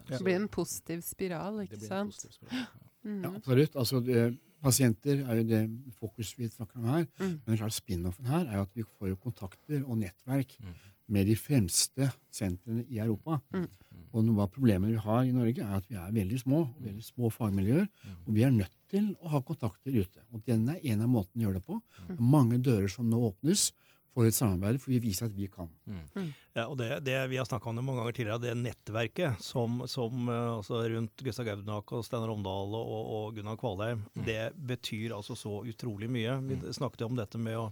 Det 0.07 0.21
blir 0.23 0.37
en 0.37 0.47
positiv 0.53 1.03
spiral, 1.03 1.57
det 1.59 1.67
ikke 1.67 1.81
blir 1.81 1.91
en 1.91 1.93
sant? 1.97 2.15
positiv 2.15 2.35
spiral, 2.39 2.63
ja. 2.63 2.89
Mm. 3.03 3.23
Ja, 3.25 3.29
absolutt. 3.35 3.75
Altså, 3.75 3.99
det, 3.99 4.19
pasienter 4.63 5.21
er 5.27 5.41
jo 5.41 5.43
det 5.49 5.61
fokus 5.99 6.33
vi 6.39 6.47
snakker 6.49 6.79
om 6.81 6.87
her. 6.93 7.05
Mm. 7.19 7.35
Men 7.45 7.59
klart 7.59 7.75
spin-offen 7.75 8.25
her 8.31 8.47
er 8.47 8.57
jo 8.61 8.65
at 8.65 8.73
vi 8.79 8.85
får 8.87 9.11
jo 9.13 9.19
kontakter 9.27 9.83
og 9.85 9.97
nettverk 10.01 10.57
Mm. 10.63 10.73
med 11.13 11.27
de 11.27 11.35
fremste 11.35 12.07
sentrene 12.31 12.85
i 12.89 12.97
Europa. 13.03 13.41
Mm. 13.53 13.67
Og 14.13 14.23
noe 14.25 14.43
av 14.45 14.51
problemet 14.53 14.89
vi 14.93 15.01
har 15.03 15.23
i 15.25 15.31
Norge, 15.35 15.59
er 15.61 15.75
at 15.75 15.87
vi 15.89 15.95
er 15.99 16.11
veldig 16.15 16.39
små. 16.39 16.61
veldig 16.81 17.03
små 17.03 17.29
fagmiljøer, 17.33 17.87
Mm. 17.89 18.15
Og 18.27 18.33
vi 18.33 18.43
er 18.43 18.51
nødt 18.51 18.71
til 18.89 19.15
å 19.23 19.27
ha 19.29 19.41
kontakter 19.41 19.91
ute. 19.91 20.19
Og 20.33 20.43
den 20.45 20.67
er 20.69 20.79
en 20.83 21.01
av 21.01 21.09
måtene 21.09 21.43
å 21.43 21.47
gjøre 21.49 21.53
det 21.59 21.65
på. 21.65 21.73
Mm. 21.81 22.07
Det 22.07 22.17
er 22.19 22.21
mange 22.23 22.57
dører 22.61 22.89
som 22.89 23.09
nå 23.09 23.19
åpnes 23.33 23.71
for 24.13 24.29
et 24.29 24.35
samarbeid, 24.37 24.79
for 24.81 24.93
vi 24.93 24.99
viser 25.01 25.25
at 25.27 25.35
vi 25.35 25.47
kan. 25.51 25.69
Mm. 25.89 26.27
Ja, 26.53 26.67
og 26.67 26.77
det, 26.77 26.89
det 27.07 27.15
Vi 27.31 27.39
har 27.39 27.47
snakka 27.49 27.69
om 27.69 27.79
det 27.79 27.85
mange 27.85 28.03
ganger 28.03 28.17
tidligere, 28.17 28.43
det 28.43 28.53
nettverket 28.59 29.41
som, 29.41 29.81
som 29.89 30.29
eh, 30.29 30.49
altså 30.59 30.83
rundt 30.93 31.23
Gustav 31.25 31.47
Gaudenak 31.47 31.95
og 31.95 32.05
Steinar 32.05 32.33
Omdal 32.33 32.77
og, 32.77 32.93
og 33.17 33.37
Gunnar 33.37 33.57
Kvalheim, 33.57 34.05
det 34.27 34.53
betyr 34.55 35.15
altså 35.17 35.37
så 35.39 35.63
utrolig 35.65 36.11
mye. 36.13 36.37
Vi 36.45 36.59
snakket 36.77 37.05
jo 37.05 37.09
om 37.09 37.17
dette 37.17 37.41
med 37.41 37.57
å 37.57 37.71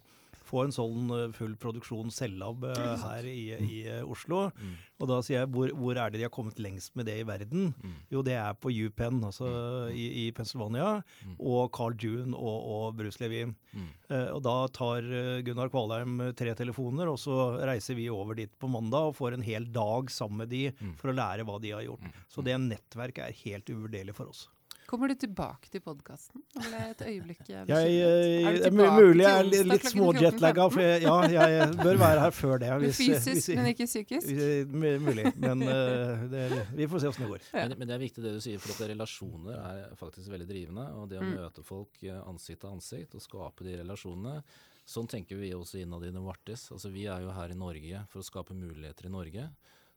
få 0.51 0.65
en 0.67 0.73
sånn 0.75 1.09
eh, 1.15 1.31
full 1.35 1.55
produksjon 1.61 2.11
cellab 2.13 2.65
eh, 2.69 2.93
her 3.05 3.27
i, 3.31 3.39
i 3.57 3.77
eh, 3.87 4.03
Oslo. 4.03 4.49
Mm. 4.59 4.73
Og 5.01 5.09
da 5.09 5.17
sier 5.25 5.39
jeg 5.41 5.49
hvor, 5.55 5.71
hvor 5.79 5.97
er 5.97 6.11
det 6.13 6.19
de 6.21 6.27
har 6.27 6.33
kommet 6.35 6.59
lengst 6.61 6.93
med 6.99 7.07
det 7.09 7.15
i 7.21 7.25
verden? 7.25 7.71
Mm. 7.81 7.95
Jo, 8.13 8.21
det 8.27 8.35
er 8.37 8.53
på 8.61 8.69
UPenn, 8.75 9.21
altså 9.25 9.49
i, 9.95 10.27
i 10.27 10.31
Pennsylvania, 10.37 10.91
Mm. 11.21 11.35
og 11.39 11.71
Carl 11.75 11.93
June 12.01 12.33
og, 12.37 12.63
og 12.75 12.95
Bruce 12.97 13.19
Levin. 13.21 13.51
Mm. 13.73 13.87
Eh, 14.11 14.27
og 14.35 14.41
da 14.45 14.55
tar 14.73 15.05
Gunnar 15.45 15.69
Kvalheim 15.73 16.19
tre 16.37 16.53
telefoner, 16.57 17.09
og 17.11 17.17
så 17.21 17.35
reiser 17.65 17.95
vi 17.97 18.09
over 18.11 18.37
dit 18.37 18.51
på 18.59 18.69
mandag 18.71 19.11
og 19.11 19.15
får 19.17 19.37
en 19.37 19.45
hel 19.45 19.65
dag 19.73 20.09
sammen 20.13 20.43
med 20.43 20.49
de 20.53 20.63
Mm. 20.81 20.95
for 20.97 21.11
å 21.11 21.15
lære 21.15 21.43
hva 21.47 21.59
de 21.61 21.71
har 21.73 21.83
gjort. 21.85 22.01
Mm. 22.05 22.13
Så 22.31 22.43
det 22.45 22.55
nettverket 22.61 23.23
er 23.27 23.39
helt 23.45 23.69
uvurderlig 23.69 24.13
for 24.17 24.29
oss. 24.31 24.47
Kommer 24.91 25.07
du 25.07 25.15
tilbake 25.15 25.69
til 25.71 25.79
podkasten? 25.85 26.41
Nå 26.59 26.79
et 26.89 27.01
øyeblikk 27.07 27.45
Jeg, 27.47 27.69
eh, 27.71 28.43
Er 28.43 28.57
du 28.57 28.57
det 28.59 28.67
er 28.67 28.73
mulig 28.75 29.23
jeg 29.23 29.37
er 29.39 29.45
litt, 29.47 29.67
litt 29.69 29.85
småjetlagga, 29.93 30.65
14.15? 30.67 30.73
for 30.73 30.81
jeg, 30.83 31.05
ja, 31.07 31.45
jeg 31.47 31.77
bør 31.79 31.99
være 32.01 32.19
her 32.25 32.33
før 32.35 32.59
det. 32.59 32.71
Hvis, 32.83 32.97
Fysisk, 32.99 33.29
hvis, 33.31 33.47
men 33.55 33.69
ikke 33.71 33.87
psykisk? 33.87 34.27
hvis- 34.27 34.67
mulig. 35.07 35.25
Men 35.39 35.63
uh, 35.63 36.25
det, 36.33 36.43
vi 36.75 36.87
får 36.91 36.99
se 37.05 37.07
åssen 37.13 37.23
det 37.23 37.31
går. 37.31 37.47
Ja. 37.53 37.63
Men, 37.69 37.77
men 37.79 37.87
det 37.87 37.95
er 37.95 38.03
viktig 38.03 38.23
det 38.25 38.33
du 38.35 38.41
sier, 38.43 38.59
for 38.59 38.75
at 38.75 38.91
relasjoner 38.91 39.55
er 39.63 39.95
faktisk 39.95 40.27
veldig 40.35 40.49
drivende. 40.51 40.85
Og 40.99 41.07
det 41.09 41.21
å 41.21 41.23
Mm. 41.23 41.35
møte 41.39 41.63
folk 41.63 42.03
eh, 42.03 42.19
ansikt 42.27 42.59
til 42.65 42.69
ansikt 42.75 43.15
og 43.15 43.21
skape 43.23 43.63
de 43.63 43.77
relasjonene. 43.79 44.41
Sånn 44.91 45.07
tenker 45.07 45.37
vi 45.39 45.53
også 45.55 45.79
innad 45.79 46.03
i 46.03 46.11
Novartis. 46.11 46.67
Altså, 46.75 46.91
vi 46.91 47.05
er 47.07 47.21
jo 47.23 47.31
her 47.31 47.53
i 47.53 47.55
Norge 47.55 48.03
for 48.11 48.19
å 48.19 48.25
skape 48.27 48.51
muligheter 48.57 49.05
i 49.07 49.13
Norge. 49.13 49.47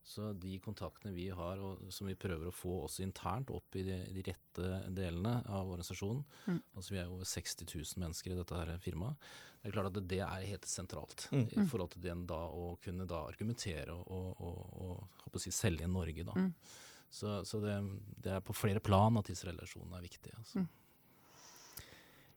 Så 0.04 0.32
de 0.36 0.58
kontaktene 0.60 1.14
vi 1.16 1.30
har, 1.32 1.60
og 1.64 1.86
som 1.92 2.06
vi 2.10 2.14
prøver 2.20 2.50
å 2.50 2.52
få 2.54 2.74
også 2.84 3.02
internt 3.06 3.48
opp 3.54 3.76
i 3.80 3.84
de, 3.86 3.96
de 4.12 4.24
rette 4.26 4.70
delene 4.92 5.38
av 5.48 5.70
organisasjonen 5.72 6.20
Mm. 6.44 6.58
Altså 6.76 6.92
Vi 6.92 6.98
er 7.00 7.08
over 7.08 7.24
60 7.24 7.64
000 7.72 8.02
mennesker 8.02 8.34
i 8.34 8.36
dette 8.36 8.58
her 8.58 8.74
firmaet. 8.84 9.16
Det 9.62 9.70
er 9.70 9.76
klart 9.78 9.88
at 9.88 9.96
det, 9.96 10.02
det 10.12 10.20
er 10.20 10.44
helt 10.50 10.68
sentralt 10.68 11.24
Mm. 11.32 11.46
i 11.48 11.66
forhold 11.70 11.94
til 11.94 12.02
den 12.04 12.26
da 12.28 12.42
å 12.52 12.76
kunne 12.84 13.06
da 13.08 13.22
argumentere 13.30 13.94
og, 13.96 14.04
og, 14.12 14.42
og, 14.44 15.08
og 15.24 15.38
å 15.38 15.40
si, 15.40 15.50
selge 15.50 15.88
i 15.88 15.90
Norge. 15.90 16.24
da. 16.28 16.36
Mm. 16.36 16.52
Så, 17.14 17.44
så 17.48 17.60
det, 17.64 17.74
det 18.20 18.32
er 18.36 18.40
på 18.44 18.52
flere 18.52 18.80
plan 18.84 19.16
at 19.16 19.28
disse 19.30 19.46
relasjonene 19.48 19.96
er 19.96 20.04
viktige. 20.04 20.36
Altså. 20.36 20.66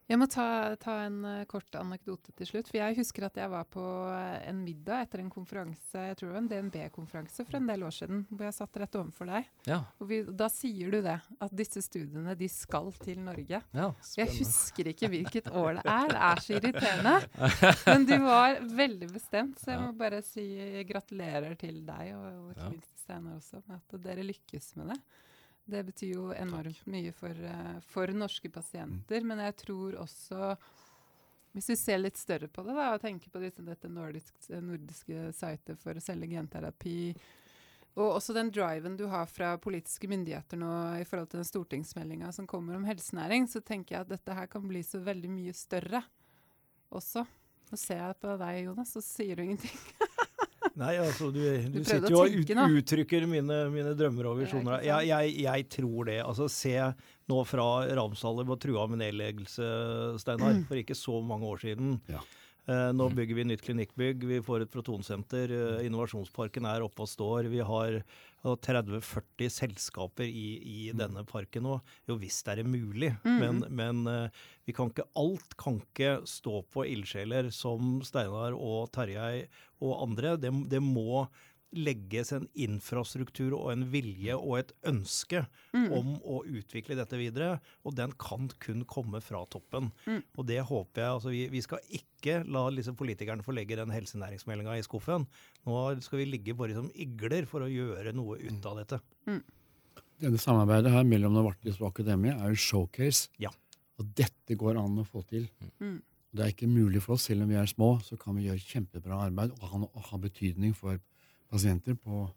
Jeg 0.08 0.16
må 0.16 0.24
ta, 0.32 0.44
ta 0.80 0.94
en 1.04 1.18
eh, 1.28 1.42
kort 1.50 1.74
anekdote 1.76 2.32
til 2.38 2.48
slutt. 2.48 2.68
For 2.70 2.78
jeg 2.80 2.96
husker 2.96 3.26
at 3.26 3.36
jeg 3.36 3.50
var 3.52 3.66
på 3.68 3.82
eh, 4.08 4.38
en 4.48 4.62
middag 4.64 5.02
etter 5.04 5.20
en 5.20 5.28
konferanse, 5.32 6.00
jeg 6.08 6.16
tror 6.16 6.30
det 6.30 6.34
var 6.36 6.40
en 6.40 6.48
DNB-konferanse 6.70 7.44
for 7.44 7.58
en 7.58 7.68
del 7.68 7.84
år 7.84 7.92
siden, 7.92 8.22
hvor 8.30 8.46
jeg 8.48 8.56
satt 8.56 8.78
rett 8.80 8.96
overfor 9.02 9.28
deg. 9.28 9.50
Ja, 9.68 9.82
Og 10.00 10.08
vi, 10.08 10.22
da 10.40 10.48
sier 10.52 10.94
du 10.96 11.02
det, 11.04 11.18
at 11.44 11.54
disse 11.60 11.82
studiene 11.84 12.32
de 12.40 12.48
skal 12.52 12.88
til 13.04 13.20
Norge. 13.26 13.60
ja, 13.76 13.90
Jeg 14.16 14.32
husker 14.38 14.88
ikke 14.94 15.12
hvilket 15.12 15.52
år 15.52 15.82
det 15.82 15.84
er. 15.92 16.08
Det 16.14 16.24
er 16.30 16.44
så 16.46 16.56
irriterende. 16.56 17.16
Men 17.84 18.08
du 18.08 18.16
var 18.24 18.58
veldig 18.80 19.12
bestemt, 19.12 19.60
så 19.60 19.74
jeg 19.74 19.84
må 19.84 19.92
bare 20.00 20.22
si 20.24 20.48
gratulerer 20.88 21.52
til 21.60 21.82
deg 21.84 22.14
og, 22.16 22.26
og 22.46 22.50
ikke 22.56 22.72
minst 22.78 22.94
Steinar 23.04 23.36
også, 23.38 23.60
med 23.68 23.78
at 23.80 24.00
dere 24.08 24.24
lykkes 24.24 24.72
med 24.80 24.94
det. 24.94 25.02
Det 25.68 25.84
betyr 25.84 26.14
jo 26.14 26.28
enormt 26.32 26.86
mye 26.88 27.12
for, 27.12 27.30
eh, 27.30 27.80
for 27.90 28.12
norske 28.16 28.48
pasienter, 28.50 29.24
men 29.24 29.42
jeg 29.44 29.56
tror 29.64 29.98
også 30.00 30.54
hvis 31.52 31.68
vi 31.72 31.76
ser 31.76 31.98
litt 31.98 32.16
større 32.16 32.48
på 32.48 32.62
det 32.62 32.74
da, 32.76 32.92
og 32.94 33.02
tenker 33.02 33.32
på 33.32 33.40
disse, 33.42 33.64
dette 33.64 33.88
nordisk, 33.90 34.34
nordiske 34.48 35.32
sitet 35.36 35.80
for 35.82 35.96
å 35.96 36.04
selge 36.04 36.28
genterapi, 36.30 37.14
og 37.98 38.12
også 38.14 38.34
den 38.36 38.52
driven 38.54 38.96
du 38.96 39.08
har 39.10 39.26
fra 39.26 39.56
politiske 39.58 40.08
myndigheter 40.10 40.60
nå 40.60 40.70
i 41.00 41.06
forhold 41.08 41.32
til 41.32 41.40
den 41.40 41.48
stortingsmeldinga 41.48 42.30
som 42.36 42.46
kommer 42.46 42.78
om 42.78 42.86
helsenæring, 42.86 43.48
så 43.50 43.60
tenker 43.64 43.96
jeg 43.96 44.06
at 44.06 44.12
dette 44.12 44.36
her 44.38 44.46
kan 44.50 44.68
bli 44.70 44.84
så 44.86 45.00
veldig 45.02 45.32
mye 45.34 45.56
større 45.56 46.04
også. 46.94 47.26
Nå 47.68 47.76
ser 47.80 48.04
jeg 48.04 48.20
på 48.22 48.36
deg, 48.40 48.60
Jonas, 48.68 48.94
så 48.94 49.02
sier 49.04 49.36
du 49.36 49.44
ingenting. 49.48 49.82
Nei, 50.78 50.92
altså 51.02 51.32
du, 51.34 51.40
du, 51.42 51.78
Du 51.80 51.84
sitter 51.86 52.12
jo 52.12 52.20
og 52.22 52.34
ut, 52.38 52.50
uttrykker 52.78 53.24
mine, 53.26 53.56
mine 53.74 53.94
drømmer 53.98 54.28
og 54.30 54.36
visjoner. 54.44 54.84
Jeg, 54.86 55.08
jeg, 55.10 55.32
jeg 55.42 55.68
tror 55.74 56.06
det. 56.06 56.18
Altså 56.22 56.46
Se 56.52 56.74
nå 57.28 57.38
fra 57.44 57.64
Ramsdal 57.98 58.44
var 58.46 58.60
trua 58.62 58.86
med 58.90 59.02
nedleggelse, 59.02 59.66
Steinar, 60.22 60.62
for 60.68 60.78
ikke 60.80 60.96
så 60.96 61.18
mange 61.24 61.50
år 61.50 61.64
siden. 61.66 61.96
Ja. 62.08 62.22
Eh, 62.68 62.90
nå 62.92 63.06
bygger 63.16 63.34
vi 63.38 63.44
nytt 63.48 63.62
klinikkbygg, 63.64 64.24
vi 64.28 64.38
får 64.44 64.66
et 64.66 64.70
protonsenter. 64.72 65.48
Eh, 65.56 65.86
innovasjonsparken 65.86 66.66
er 66.68 66.82
oppe 66.84 67.00
og 67.00 67.08
står. 67.08 67.48
Vi 67.48 67.62
har 67.64 68.02
30-40 68.44 69.48
selskaper 69.50 70.28
i, 70.28 70.60
i 70.60 70.92
Mm. 70.92 70.98
denne 70.98 71.24
parken 71.26 71.62
nå. 71.64 71.80
Jo 72.06 72.16
visst 72.20 72.46
er 72.48 72.56
det 72.56 72.66
mulig, 72.66 73.16
Mhm. 73.24 73.38
men, 73.40 73.64
men 73.74 74.06
eh, 74.06 74.28
vi 74.66 74.72
kan 74.74 74.90
ikke, 74.90 75.08
alt 75.16 75.56
kan 75.56 75.80
ikke 75.80 76.22
stå 76.28 76.62
på 76.70 76.84
ildsjeler 76.84 77.50
som 77.50 78.00
Steinar 78.02 78.52
og 78.52 78.92
Tarjei 78.92 79.48
og 79.80 80.02
andre. 80.02 80.36
Det, 80.36 80.52
det 80.68 80.82
må 80.82 81.26
legges 81.76 82.32
en 82.32 82.46
infrastruktur 82.56 83.52
og 83.58 83.72
en 83.72 83.84
vilje 83.92 84.36
og 84.36 84.58
et 84.60 84.72
ønske 84.88 85.44
Mm. 85.74 85.92
om 85.92 86.14
å 86.24 86.38
utvikle 86.48 86.96
dette 86.96 87.18
videre, 87.20 87.60
og 87.84 87.94
den 87.94 88.12
kan 88.18 88.48
kun 88.58 88.84
komme 88.88 89.20
fra 89.20 89.44
toppen. 89.46 89.90
Mm. 90.06 90.22
Og 90.38 90.46
det 90.48 90.62
håper 90.64 91.02
jeg, 91.02 91.10
altså 91.12 91.28
vi, 91.34 91.42
vi 91.52 91.60
skal 91.60 91.78
ikke 91.92 92.38
la 92.48 92.64
liksom 92.72 92.96
politikerne 92.96 93.44
få 93.44 93.52
legge 93.52 93.76
den 93.76 93.92
helsenæringsmeldinga 93.92 94.78
i 94.78 94.82
skuffen. 94.86 95.26
Nå 95.68 95.82
skal 96.00 96.22
vi 96.22 96.30
ligge 96.32 96.56
bare 96.56 96.74
som 96.74 96.88
igler 96.94 97.46
for 97.46 97.60
å 97.66 97.70
gjøre 97.70 98.14
noe 98.16 98.40
ut 98.40 98.66
av 98.66 98.80
dette. 98.80 99.00
Denne 100.18 100.40
samarbeidet 100.40 100.90
her 100.90 101.04
mellom 101.06 101.36
Novartis 101.36 101.78
og 101.82 101.92
Akademia 101.92 102.38
er 102.40 102.54
jo 102.54 102.62
showcase. 102.64 103.28
Ja. 103.38 103.52
Og 104.00 104.08
dette 104.18 104.56
går 104.58 104.80
an 104.80 104.98
å 105.02 105.06
få 105.06 105.22
til. 105.28 105.46
Mm. 105.78 106.00
Det 106.32 106.44
er 106.44 106.52
ikke 106.52 106.68
mulig 106.70 107.00
for 107.04 107.16
oss, 107.16 107.28
selv 107.28 107.44
om 107.44 107.52
vi 107.52 107.56
er 107.60 107.68
små, 107.70 107.98
så 108.04 108.18
kan 108.20 108.36
vi 108.36 108.48
gjøre 108.48 108.64
kjempebra 108.64 109.20
arbeid 109.28 109.54
og 109.60 109.68
ha, 109.70 109.84
ha 110.10 110.18
betydning 110.20 110.74
for 110.76 110.98
pasienter 111.50 111.94
på 111.94 112.28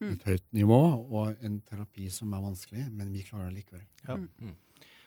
Mm. 0.00 0.12
et 0.12 0.22
høyt 0.28 0.44
nivå, 0.54 0.76
og 1.10 1.36
en 1.42 1.56
terapi 1.66 2.04
som 2.08 2.32
er 2.32 2.38
vanskelig, 2.44 2.84
men 2.94 3.08
vi 3.12 3.24
klarer 3.26 3.48
det 3.50 3.64
likevel. 3.64 3.80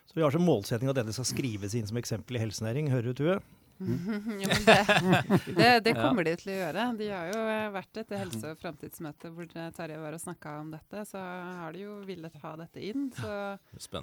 Så 0.06 0.16
vi 0.18 0.22
har 0.22 0.32
som 0.32 0.44
målsetting 0.44 0.90
at 0.90 0.98
dette 0.98 1.14
skal 1.16 1.24
skrives 1.30 1.74
inn 1.80 1.88
som 1.88 1.96
eksempel 1.96 2.36
i 2.36 2.40
helsenæring. 2.42 2.90
Hører 2.92 3.04
du, 3.04 3.14
Tue? 3.14 3.38
ja, 4.42 4.50
men 4.52 4.66
det, 4.66 5.56
det, 5.58 5.70
det 5.88 5.94
kommer 5.98 6.24
de 6.28 6.36
til 6.42 6.52
å 6.54 6.58
gjøre. 6.60 6.86
De 7.00 7.08
har 7.10 7.32
jo 7.32 7.40
eh, 7.50 7.66
vært 7.74 8.02
etter 8.04 8.22
helse- 8.22 8.52
og 8.54 8.60
framtidsmøte 8.62 9.32
hvor 9.34 9.50
Tarjei 9.52 9.98
var 10.02 10.18
og 10.18 10.22
snakka 10.22 10.54
om 10.62 10.72
dette, 10.76 11.04
så 11.10 11.22
har 11.64 11.74
de 11.76 11.84
jo 11.88 11.98
villet 12.08 12.38
ha 12.44 12.54
dette 12.62 12.84
inn. 12.92 13.10
Så, 13.18 13.34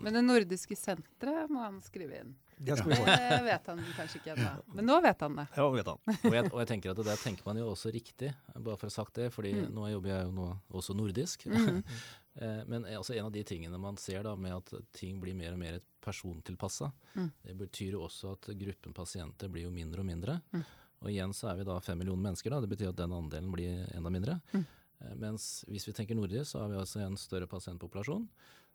men 0.02 0.12
det 0.18 0.24
nordiske 0.26 0.76
senteret 0.78 1.50
må 1.52 1.62
han 1.64 1.80
skrive 1.86 2.22
inn. 2.24 2.34
Det. 2.58 2.74
Det 2.74 3.42
vet 3.52 3.68
han 3.70 3.82
kanskje 3.94 4.18
ikke 4.18 4.32
ennå. 4.34 4.50
Men 4.74 4.88
nå 4.90 4.96
vet 5.04 5.20
han 5.22 5.36
det. 5.38 5.44
Ja, 5.54 5.68
vet 5.70 5.86
han. 5.92 6.00
Og 6.16 6.32
jeg, 6.34 6.48
og 6.50 6.58
jeg 6.58 6.70
tenker 6.72 6.90
at 6.90 6.98
det 6.98 7.06
der 7.06 7.20
tenker 7.22 7.46
man 7.46 7.60
jo 7.60 7.68
også 7.70 7.92
riktig, 7.94 8.32
bare 8.56 8.74
for 8.80 8.88
å 8.88 8.90
ha 8.90 8.96
sagt 8.98 9.14
det. 9.20 9.28
fordi 9.34 9.54
Mm. 9.58 9.68
nå 9.74 9.86
jobber 9.92 10.10
jeg 10.10 10.24
jo 10.26 10.32
nå 10.34 10.48
også 10.80 10.94
nordisk. 10.98 11.46
Mm. 11.46 11.82
Eh, 12.40 12.64
Men 12.70 12.84
altså 12.86 13.16
en 13.16 13.26
av 13.26 13.32
de 13.34 13.42
tingene 13.44 13.78
man 13.80 13.96
ser 13.98 14.22
da 14.22 14.34
med 14.36 14.52
at 14.54 14.72
ting 14.92 15.20
blir 15.20 15.34
mer 15.34 15.52
og 15.56 15.58
mer 15.58 15.80
persontilpassa, 16.04 16.92
Mm. 17.16 17.30
det 17.44 17.56
betyr 17.58 17.92
jo 17.92 18.04
også 18.06 18.32
at 18.32 18.48
gruppen 18.58 18.94
pasienter 18.94 19.48
blir 19.48 19.64
jo 19.64 19.70
mindre 19.70 20.00
og 20.00 20.06
mindre. 20.06 20.40
Mm. 20.52 20.64
Og 21.02 21.08
igjen 21.10 21.32
så 21.34 21.50
er 21.50 21.56
vi 21.58 21.64
da 21.64 21.78
fem 21.80 21.98
millioner 21.98 22.22
mennesker, 22.30 22.50
da. 22.50 22.60
Det 22.60 22.68
betyr 22.70 22.88
at 22.90 22.96
den 22.96 23.10
andelen 23.12 23.50
blir 23.52 23.88
enda 23.94 24.10
mindre. 24.10 24.40
Mm. 24.54 24.66
Eh, 25.00 25.14
Mens 25.16 25.64
hvis 25.68 25.86
vi 25.86 25.92
tenker 25.92 26.14
nordisk, 26.16 26.52
så 26.52 26.60
har 26.62 26.68
vi 26.68 26.76
altså 26.78 27.00
en 27.04 27.16
større 27.16 27.46
pasientpopulasjon. 27.46 28.28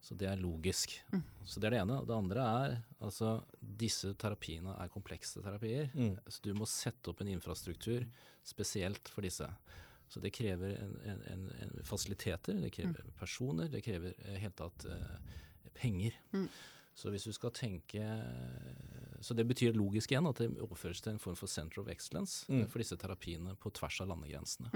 Så 0.04 0.18
det 0.18 0.28
er 0.28 0.36
logisk. 0.36 0.98
Mm. 1.14 1.24
Så 1.46 1.60
det 1.62 1.68
er 1.68 1.72
det 1.72 1.80
ene. 1.84 2.06
Det 2.06 2.12
andre 2.16 2.42
er 2.44 2.84
altså 3.02 3.42
disse 3.62 4.14
terapiene 4.20 4.76
er 4.78 4.90
komplekse 4.92 5.42
terapier. 5.42 5.90
Mm. 5.96 6.18
Så 6.28 6.42
du 6.44 6.54
må 6.54 6.68
sette 6.68 7.08
opp 7.10 7.22
en 7.22 7.28
infrastruktur 7.32 8.04
spesielt 8.44 9.08
for 9.08 9.22
disse. 9.24 9.48
Så 10.14 10.22
det 10.22 10.30
krever 10.36 10.76
en, 10.78 10.94
en, 11.10 11.24
en, 11.34 11.48
en 11.64 11.72
fasiliteter, 11.90 12.60
det 12.62 12.70
krever 12.76 13.02
personer, 13.18 13.72
det 13.74 13.82
krever 13.82 14.14
i 14.14 14.38
hele 14.44 14.54
tatt 14.60 14.86
eh, 14.86 15.16
penger. 15.80 16.14
Mm. 16.36 16.46
Så 16.94 17.10
hvis 17.10 17.24
du 17.26 17.32
skal 17.34 17.50
tenke 17.58 18.06
Så 19.26 19.34
det 19.34 19.48
betyr 19.50 19.74
logisk 19.74 20.12
igjen 20.14 20.28
at 20.30 20.38
det 20.38 20.52
overføres 20.62 21.02
til 21.02 21.16
en 21.16 21.22
form 21.24 21.36
for 21.40 21.50
center 21.50 21.82
of 21.82 21.88
excellence 21.90 22.46
eh, 22.52 22.60
Mm. 22.60 22.68
for 22.70 22.84
disse 22.84 22.98
terapiene 23.02 23.56
på 23.58 23.72
tvers 23.74 24.02
av 24.04 24.12
landegrensene. 24.12 24.70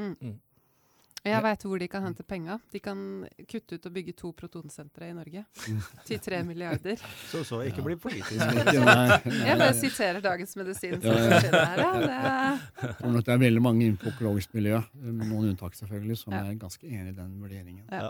Jeg 1.26 1.44
veit 1.44 1.64
hvor 1.66 1.80
de 1.82 1.88
kan 1.92 2.04
hente 2.06 2.24
penga. 2.24 2.56
De 2.72 2.80
kan 2.80 3.00
kutte 3.50 3.76
ut 3.76 3.86
og 3.90 3.94
bygge 3.96 4.14
to 4.16 4.30
protonsentre 4.38 5.10
i 5.10 5.14
Norge. 5.18 5.44
Til 6.08 6.20
tre 6.24 6.44
milliarder. 6.48 7.02
Så, 7.32 7.42
så 7.48 7.62
ikke 7.68 7.84
bli 7.84 7.96
politisk. 8.00 8.40
Jeg 8.70 9.58
bare 9.60 9.74
siterer 9.76 10.22
Dagens 10.24 10.56
Medisin. 10.60 11.02
som 11.02 11.12
Ja, 11.12 11.40
her, 11.42 11.82
ja. 12.08 12.52
Det, 13.02 13.26
det 13.26 13.34
er 13.34 13.42
veldig 13.44 13.62
mange 13.66 13.86
innenfor 13.88 14.14
økologisk 14.14 14.54
miljø, 14.56 14.80
med 15.02 15.26
noen 15.28 15.50
unntak 15.52 15.76
selvfølgelig, 15.76 16.18
som 16.22 16.34
Ja. 16.34 16.46
er 16.46 16.54
ganske 16.62 16.88
enig 16.88 17.12
i 17.12 17.18
den 17.18 17.34
vurderingen. 17.42 17.84
Ja. 17.92 18.10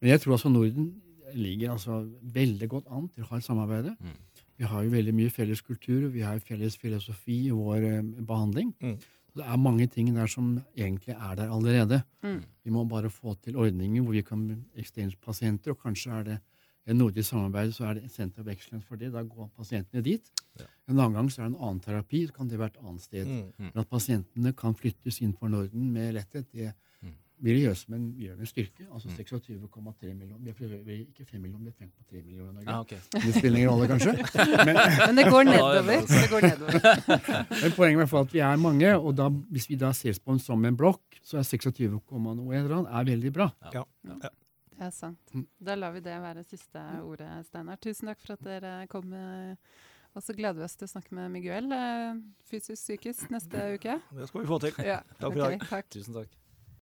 Men 0.00 0.10
jeg 0.10 0.20
tror 0.20 0.32
altså 0.36 0.48
Norden 0.52 0.90
ligger 1.34 1.72
altså 1.72 2.02
veldig 2.22 2.68
godt 2.68 2.86
an 2.90 3.08
til 3.14 3.24
å 3.24 3.30
ha 3.30 3.36
et 3.38 3.44
samarbeid. 3.46 3.92
Mm. 4.00 4.18
Vi 4.60 4.64
har 4.68 4.82
jo 4.84 4.90
veldig 4.92 5.14
mye 5.16 5.30
felles 5.32 5.62
kultur, 5.64 6.08
vi 6.12 6.20
har 6.20 6.38
felles 6.44 6.76
filosofi 6.76 7.46
i 7.46 7.50
vår 7.54 7.76
eh, 7.88 8.02
behandling. 8.26 8.74
Mm. 8.82 8.96
Det 9.36 9.46
er 9.46 9.56
mange 9.56 9.86
ting 9.86 10.10
der 10.14 10.26
som 10.26 10.60
egentlig 10.76 11.14
er 11.14 11.34
der 11.34 11.52
allerede. 11.52 12.02
mm. 12.22 12.42
Vi 12.64 12.70
må 12.70 12.84
bare 12.84 13.10
få 13.10 13.34
til 13.34 13.56
ordninger 13.56 14.02
hvor 14.02 14.12
vi 14.12 14.22
kan 14.22 14.64
exchange 14.76 15.16
pasienter, 15.22 15.70
og 15.70 15.78
kanskje 15.82 16.12
er 16.12 16.22
det 16.22 16.38
en 16.86 16.96
nordisk 16.96 17.28
samarbeid, 17.28 17.72
så 17.72 17.84
er 17.84 17.94
det 17.94 18.04
et 18.04 18.12
Center 18.12 18.42
of 18.42 18.48
Excellence 18.48 18.86
for 18.88 18.96
det. 18.96 19.12
Da 19.12 19.22
går 19.22 19.50
pasientene 19.56 20.02
dit. 20.02 20.30
Ja. 20.58 20.64
En 20.88 20.98
annen 20.98 21.14
gang 21.14 21.32
så 21.32 21.42
er 21.42 21.48
det 21.48 21.54
en 21.54 21.62
annen 21.62 21.80
terapi, 21.80 22.26
så 22.26 22.32
kan 22.32 22.48
det 22.48 22.58
være 22.58 22.72
et 22.74 22.80
annet 22.82 23.02
sted. 23.02 23.26
Mm. 23.26 23.52
Men 23.58 23.82
at 23.82 23.88
pasientene 23.88 24.52
kan 24.52 24.74
flyttes 24.74 25.20
inn 25.20 25.34
for 25.36 25.48
Norden 25.52 25.92
med 25.92 26.14
letthet, 26.16 26.48
det 26.52 26.72
Mm. 27.40 27.44
vil 27.46 27.54
det 27.56 27.62
gjøre 27.64 27.76
som 27.80 27.94
en, 27.96 28.04
gjør 28.20 28.36
med 28.38 28.46
styrke. 28.50 28.86
Altså 28.92 29.08
Mm. 29.08 29.14
26,3 29.16 30.14
millioner. 30.14 30.52
Vi 30.84 30.92
er 30.92 31.06
ikke 31.06 31.24
5 31.24 31.40
millioner, 31.40 31.64
vi 31.64 31.70
er 31.70 31.86
5,3 31.86 32.22
millioner. 32.26 32.62
Ah, 32.66 32.80
okay. 32.80 32.98
Det 33.12 33.34
spiller 33.34 33.58
ingen 33.58 33.70
rolle, 33.70 33.88
kanskje. 33.88 34.12
Men, 34.66 34.76
Men 35.06 35.16
det 35.16 35.24
går 35.30 35.44
Ja, 35.44 35.52
ja, 35.52 35.80
nedover. 35.80 35.92
ja. 35.92 36.00
Det 36.20 36.30
går 36.30 36.40
nedover. 36.48 36.80
men 37.62 37.72
poenget 37.76 38.12
er 38.12 38.18
at 38.20 38.32
vi 38.34 38.38
er 38.38 38.56
mange, 38.56 38.92
og 38.98 39.16
da, 39.16 39.28
hvis 39.28 39.68
vi 39.70 39.76
da 39.80 39.92
ses 39.92 40.18
på 40.20 40.32
en 40.32 40.38
som 40.38 40.64
en 40.64 40.76
blokk, 40.76 41.00
så 41.24 41.38
er 41.38 41.42
26, 41.48 41.88
noe 41.90 42.56
eller 42.56 42.76
annet 42.76 42.92
er 43.00 43.04
veldig 43.14 43.32
bra. 43.32 43.50
Ja. 43.74 43.84
Det 44.04 44.86
er 44.86 44.90
sant. 44.96 45.18
Mm. 45.34 45.46
Da 45.60 45.74
lar 45.76 45.92
vi 45.92 46.00
det 46.00 46.14
være 46.22 46.44
siste 46.44 46.80
ordet, 47.04 47.28
Steinar. 47.46 47.76
Tusen 47.84 48.08
takk 48.08 48.20
for 48.24 48.32
at 48.32 48.44
dere 48.44 48.86
kom. 48.88 49.12
eh, 49.12 49.56
Og 50.16 50.22
så 50.26 50.34
gleder 50.34 50.56
vi 50.58 50.64
oss 50.64 50.74
til 50.74 50.88
å 50.88 50.90
snakke 50.90 51.12
med 51.14 51.30
Miguel, 51.30 51.70
eh, 51.70 52.16
fysisk 52.50 52.80
psykisk, 52.82 53.28
neste 53.30 53.60
uke. 53.76 54.00
Det 54.16 54.26
skal 54.26 54.40
vi 54.40 54.46
få 54.48 54.58
til. 54.60 54.72
Ja, 54.84 54.96
Takk 55.20 55.32
for 55.32 55.38
i 55.38 55.40
okay, 55.44 55.58
dag. 55.70 55.84
Tusen 55.94 56.14
takk. 56.16 56.28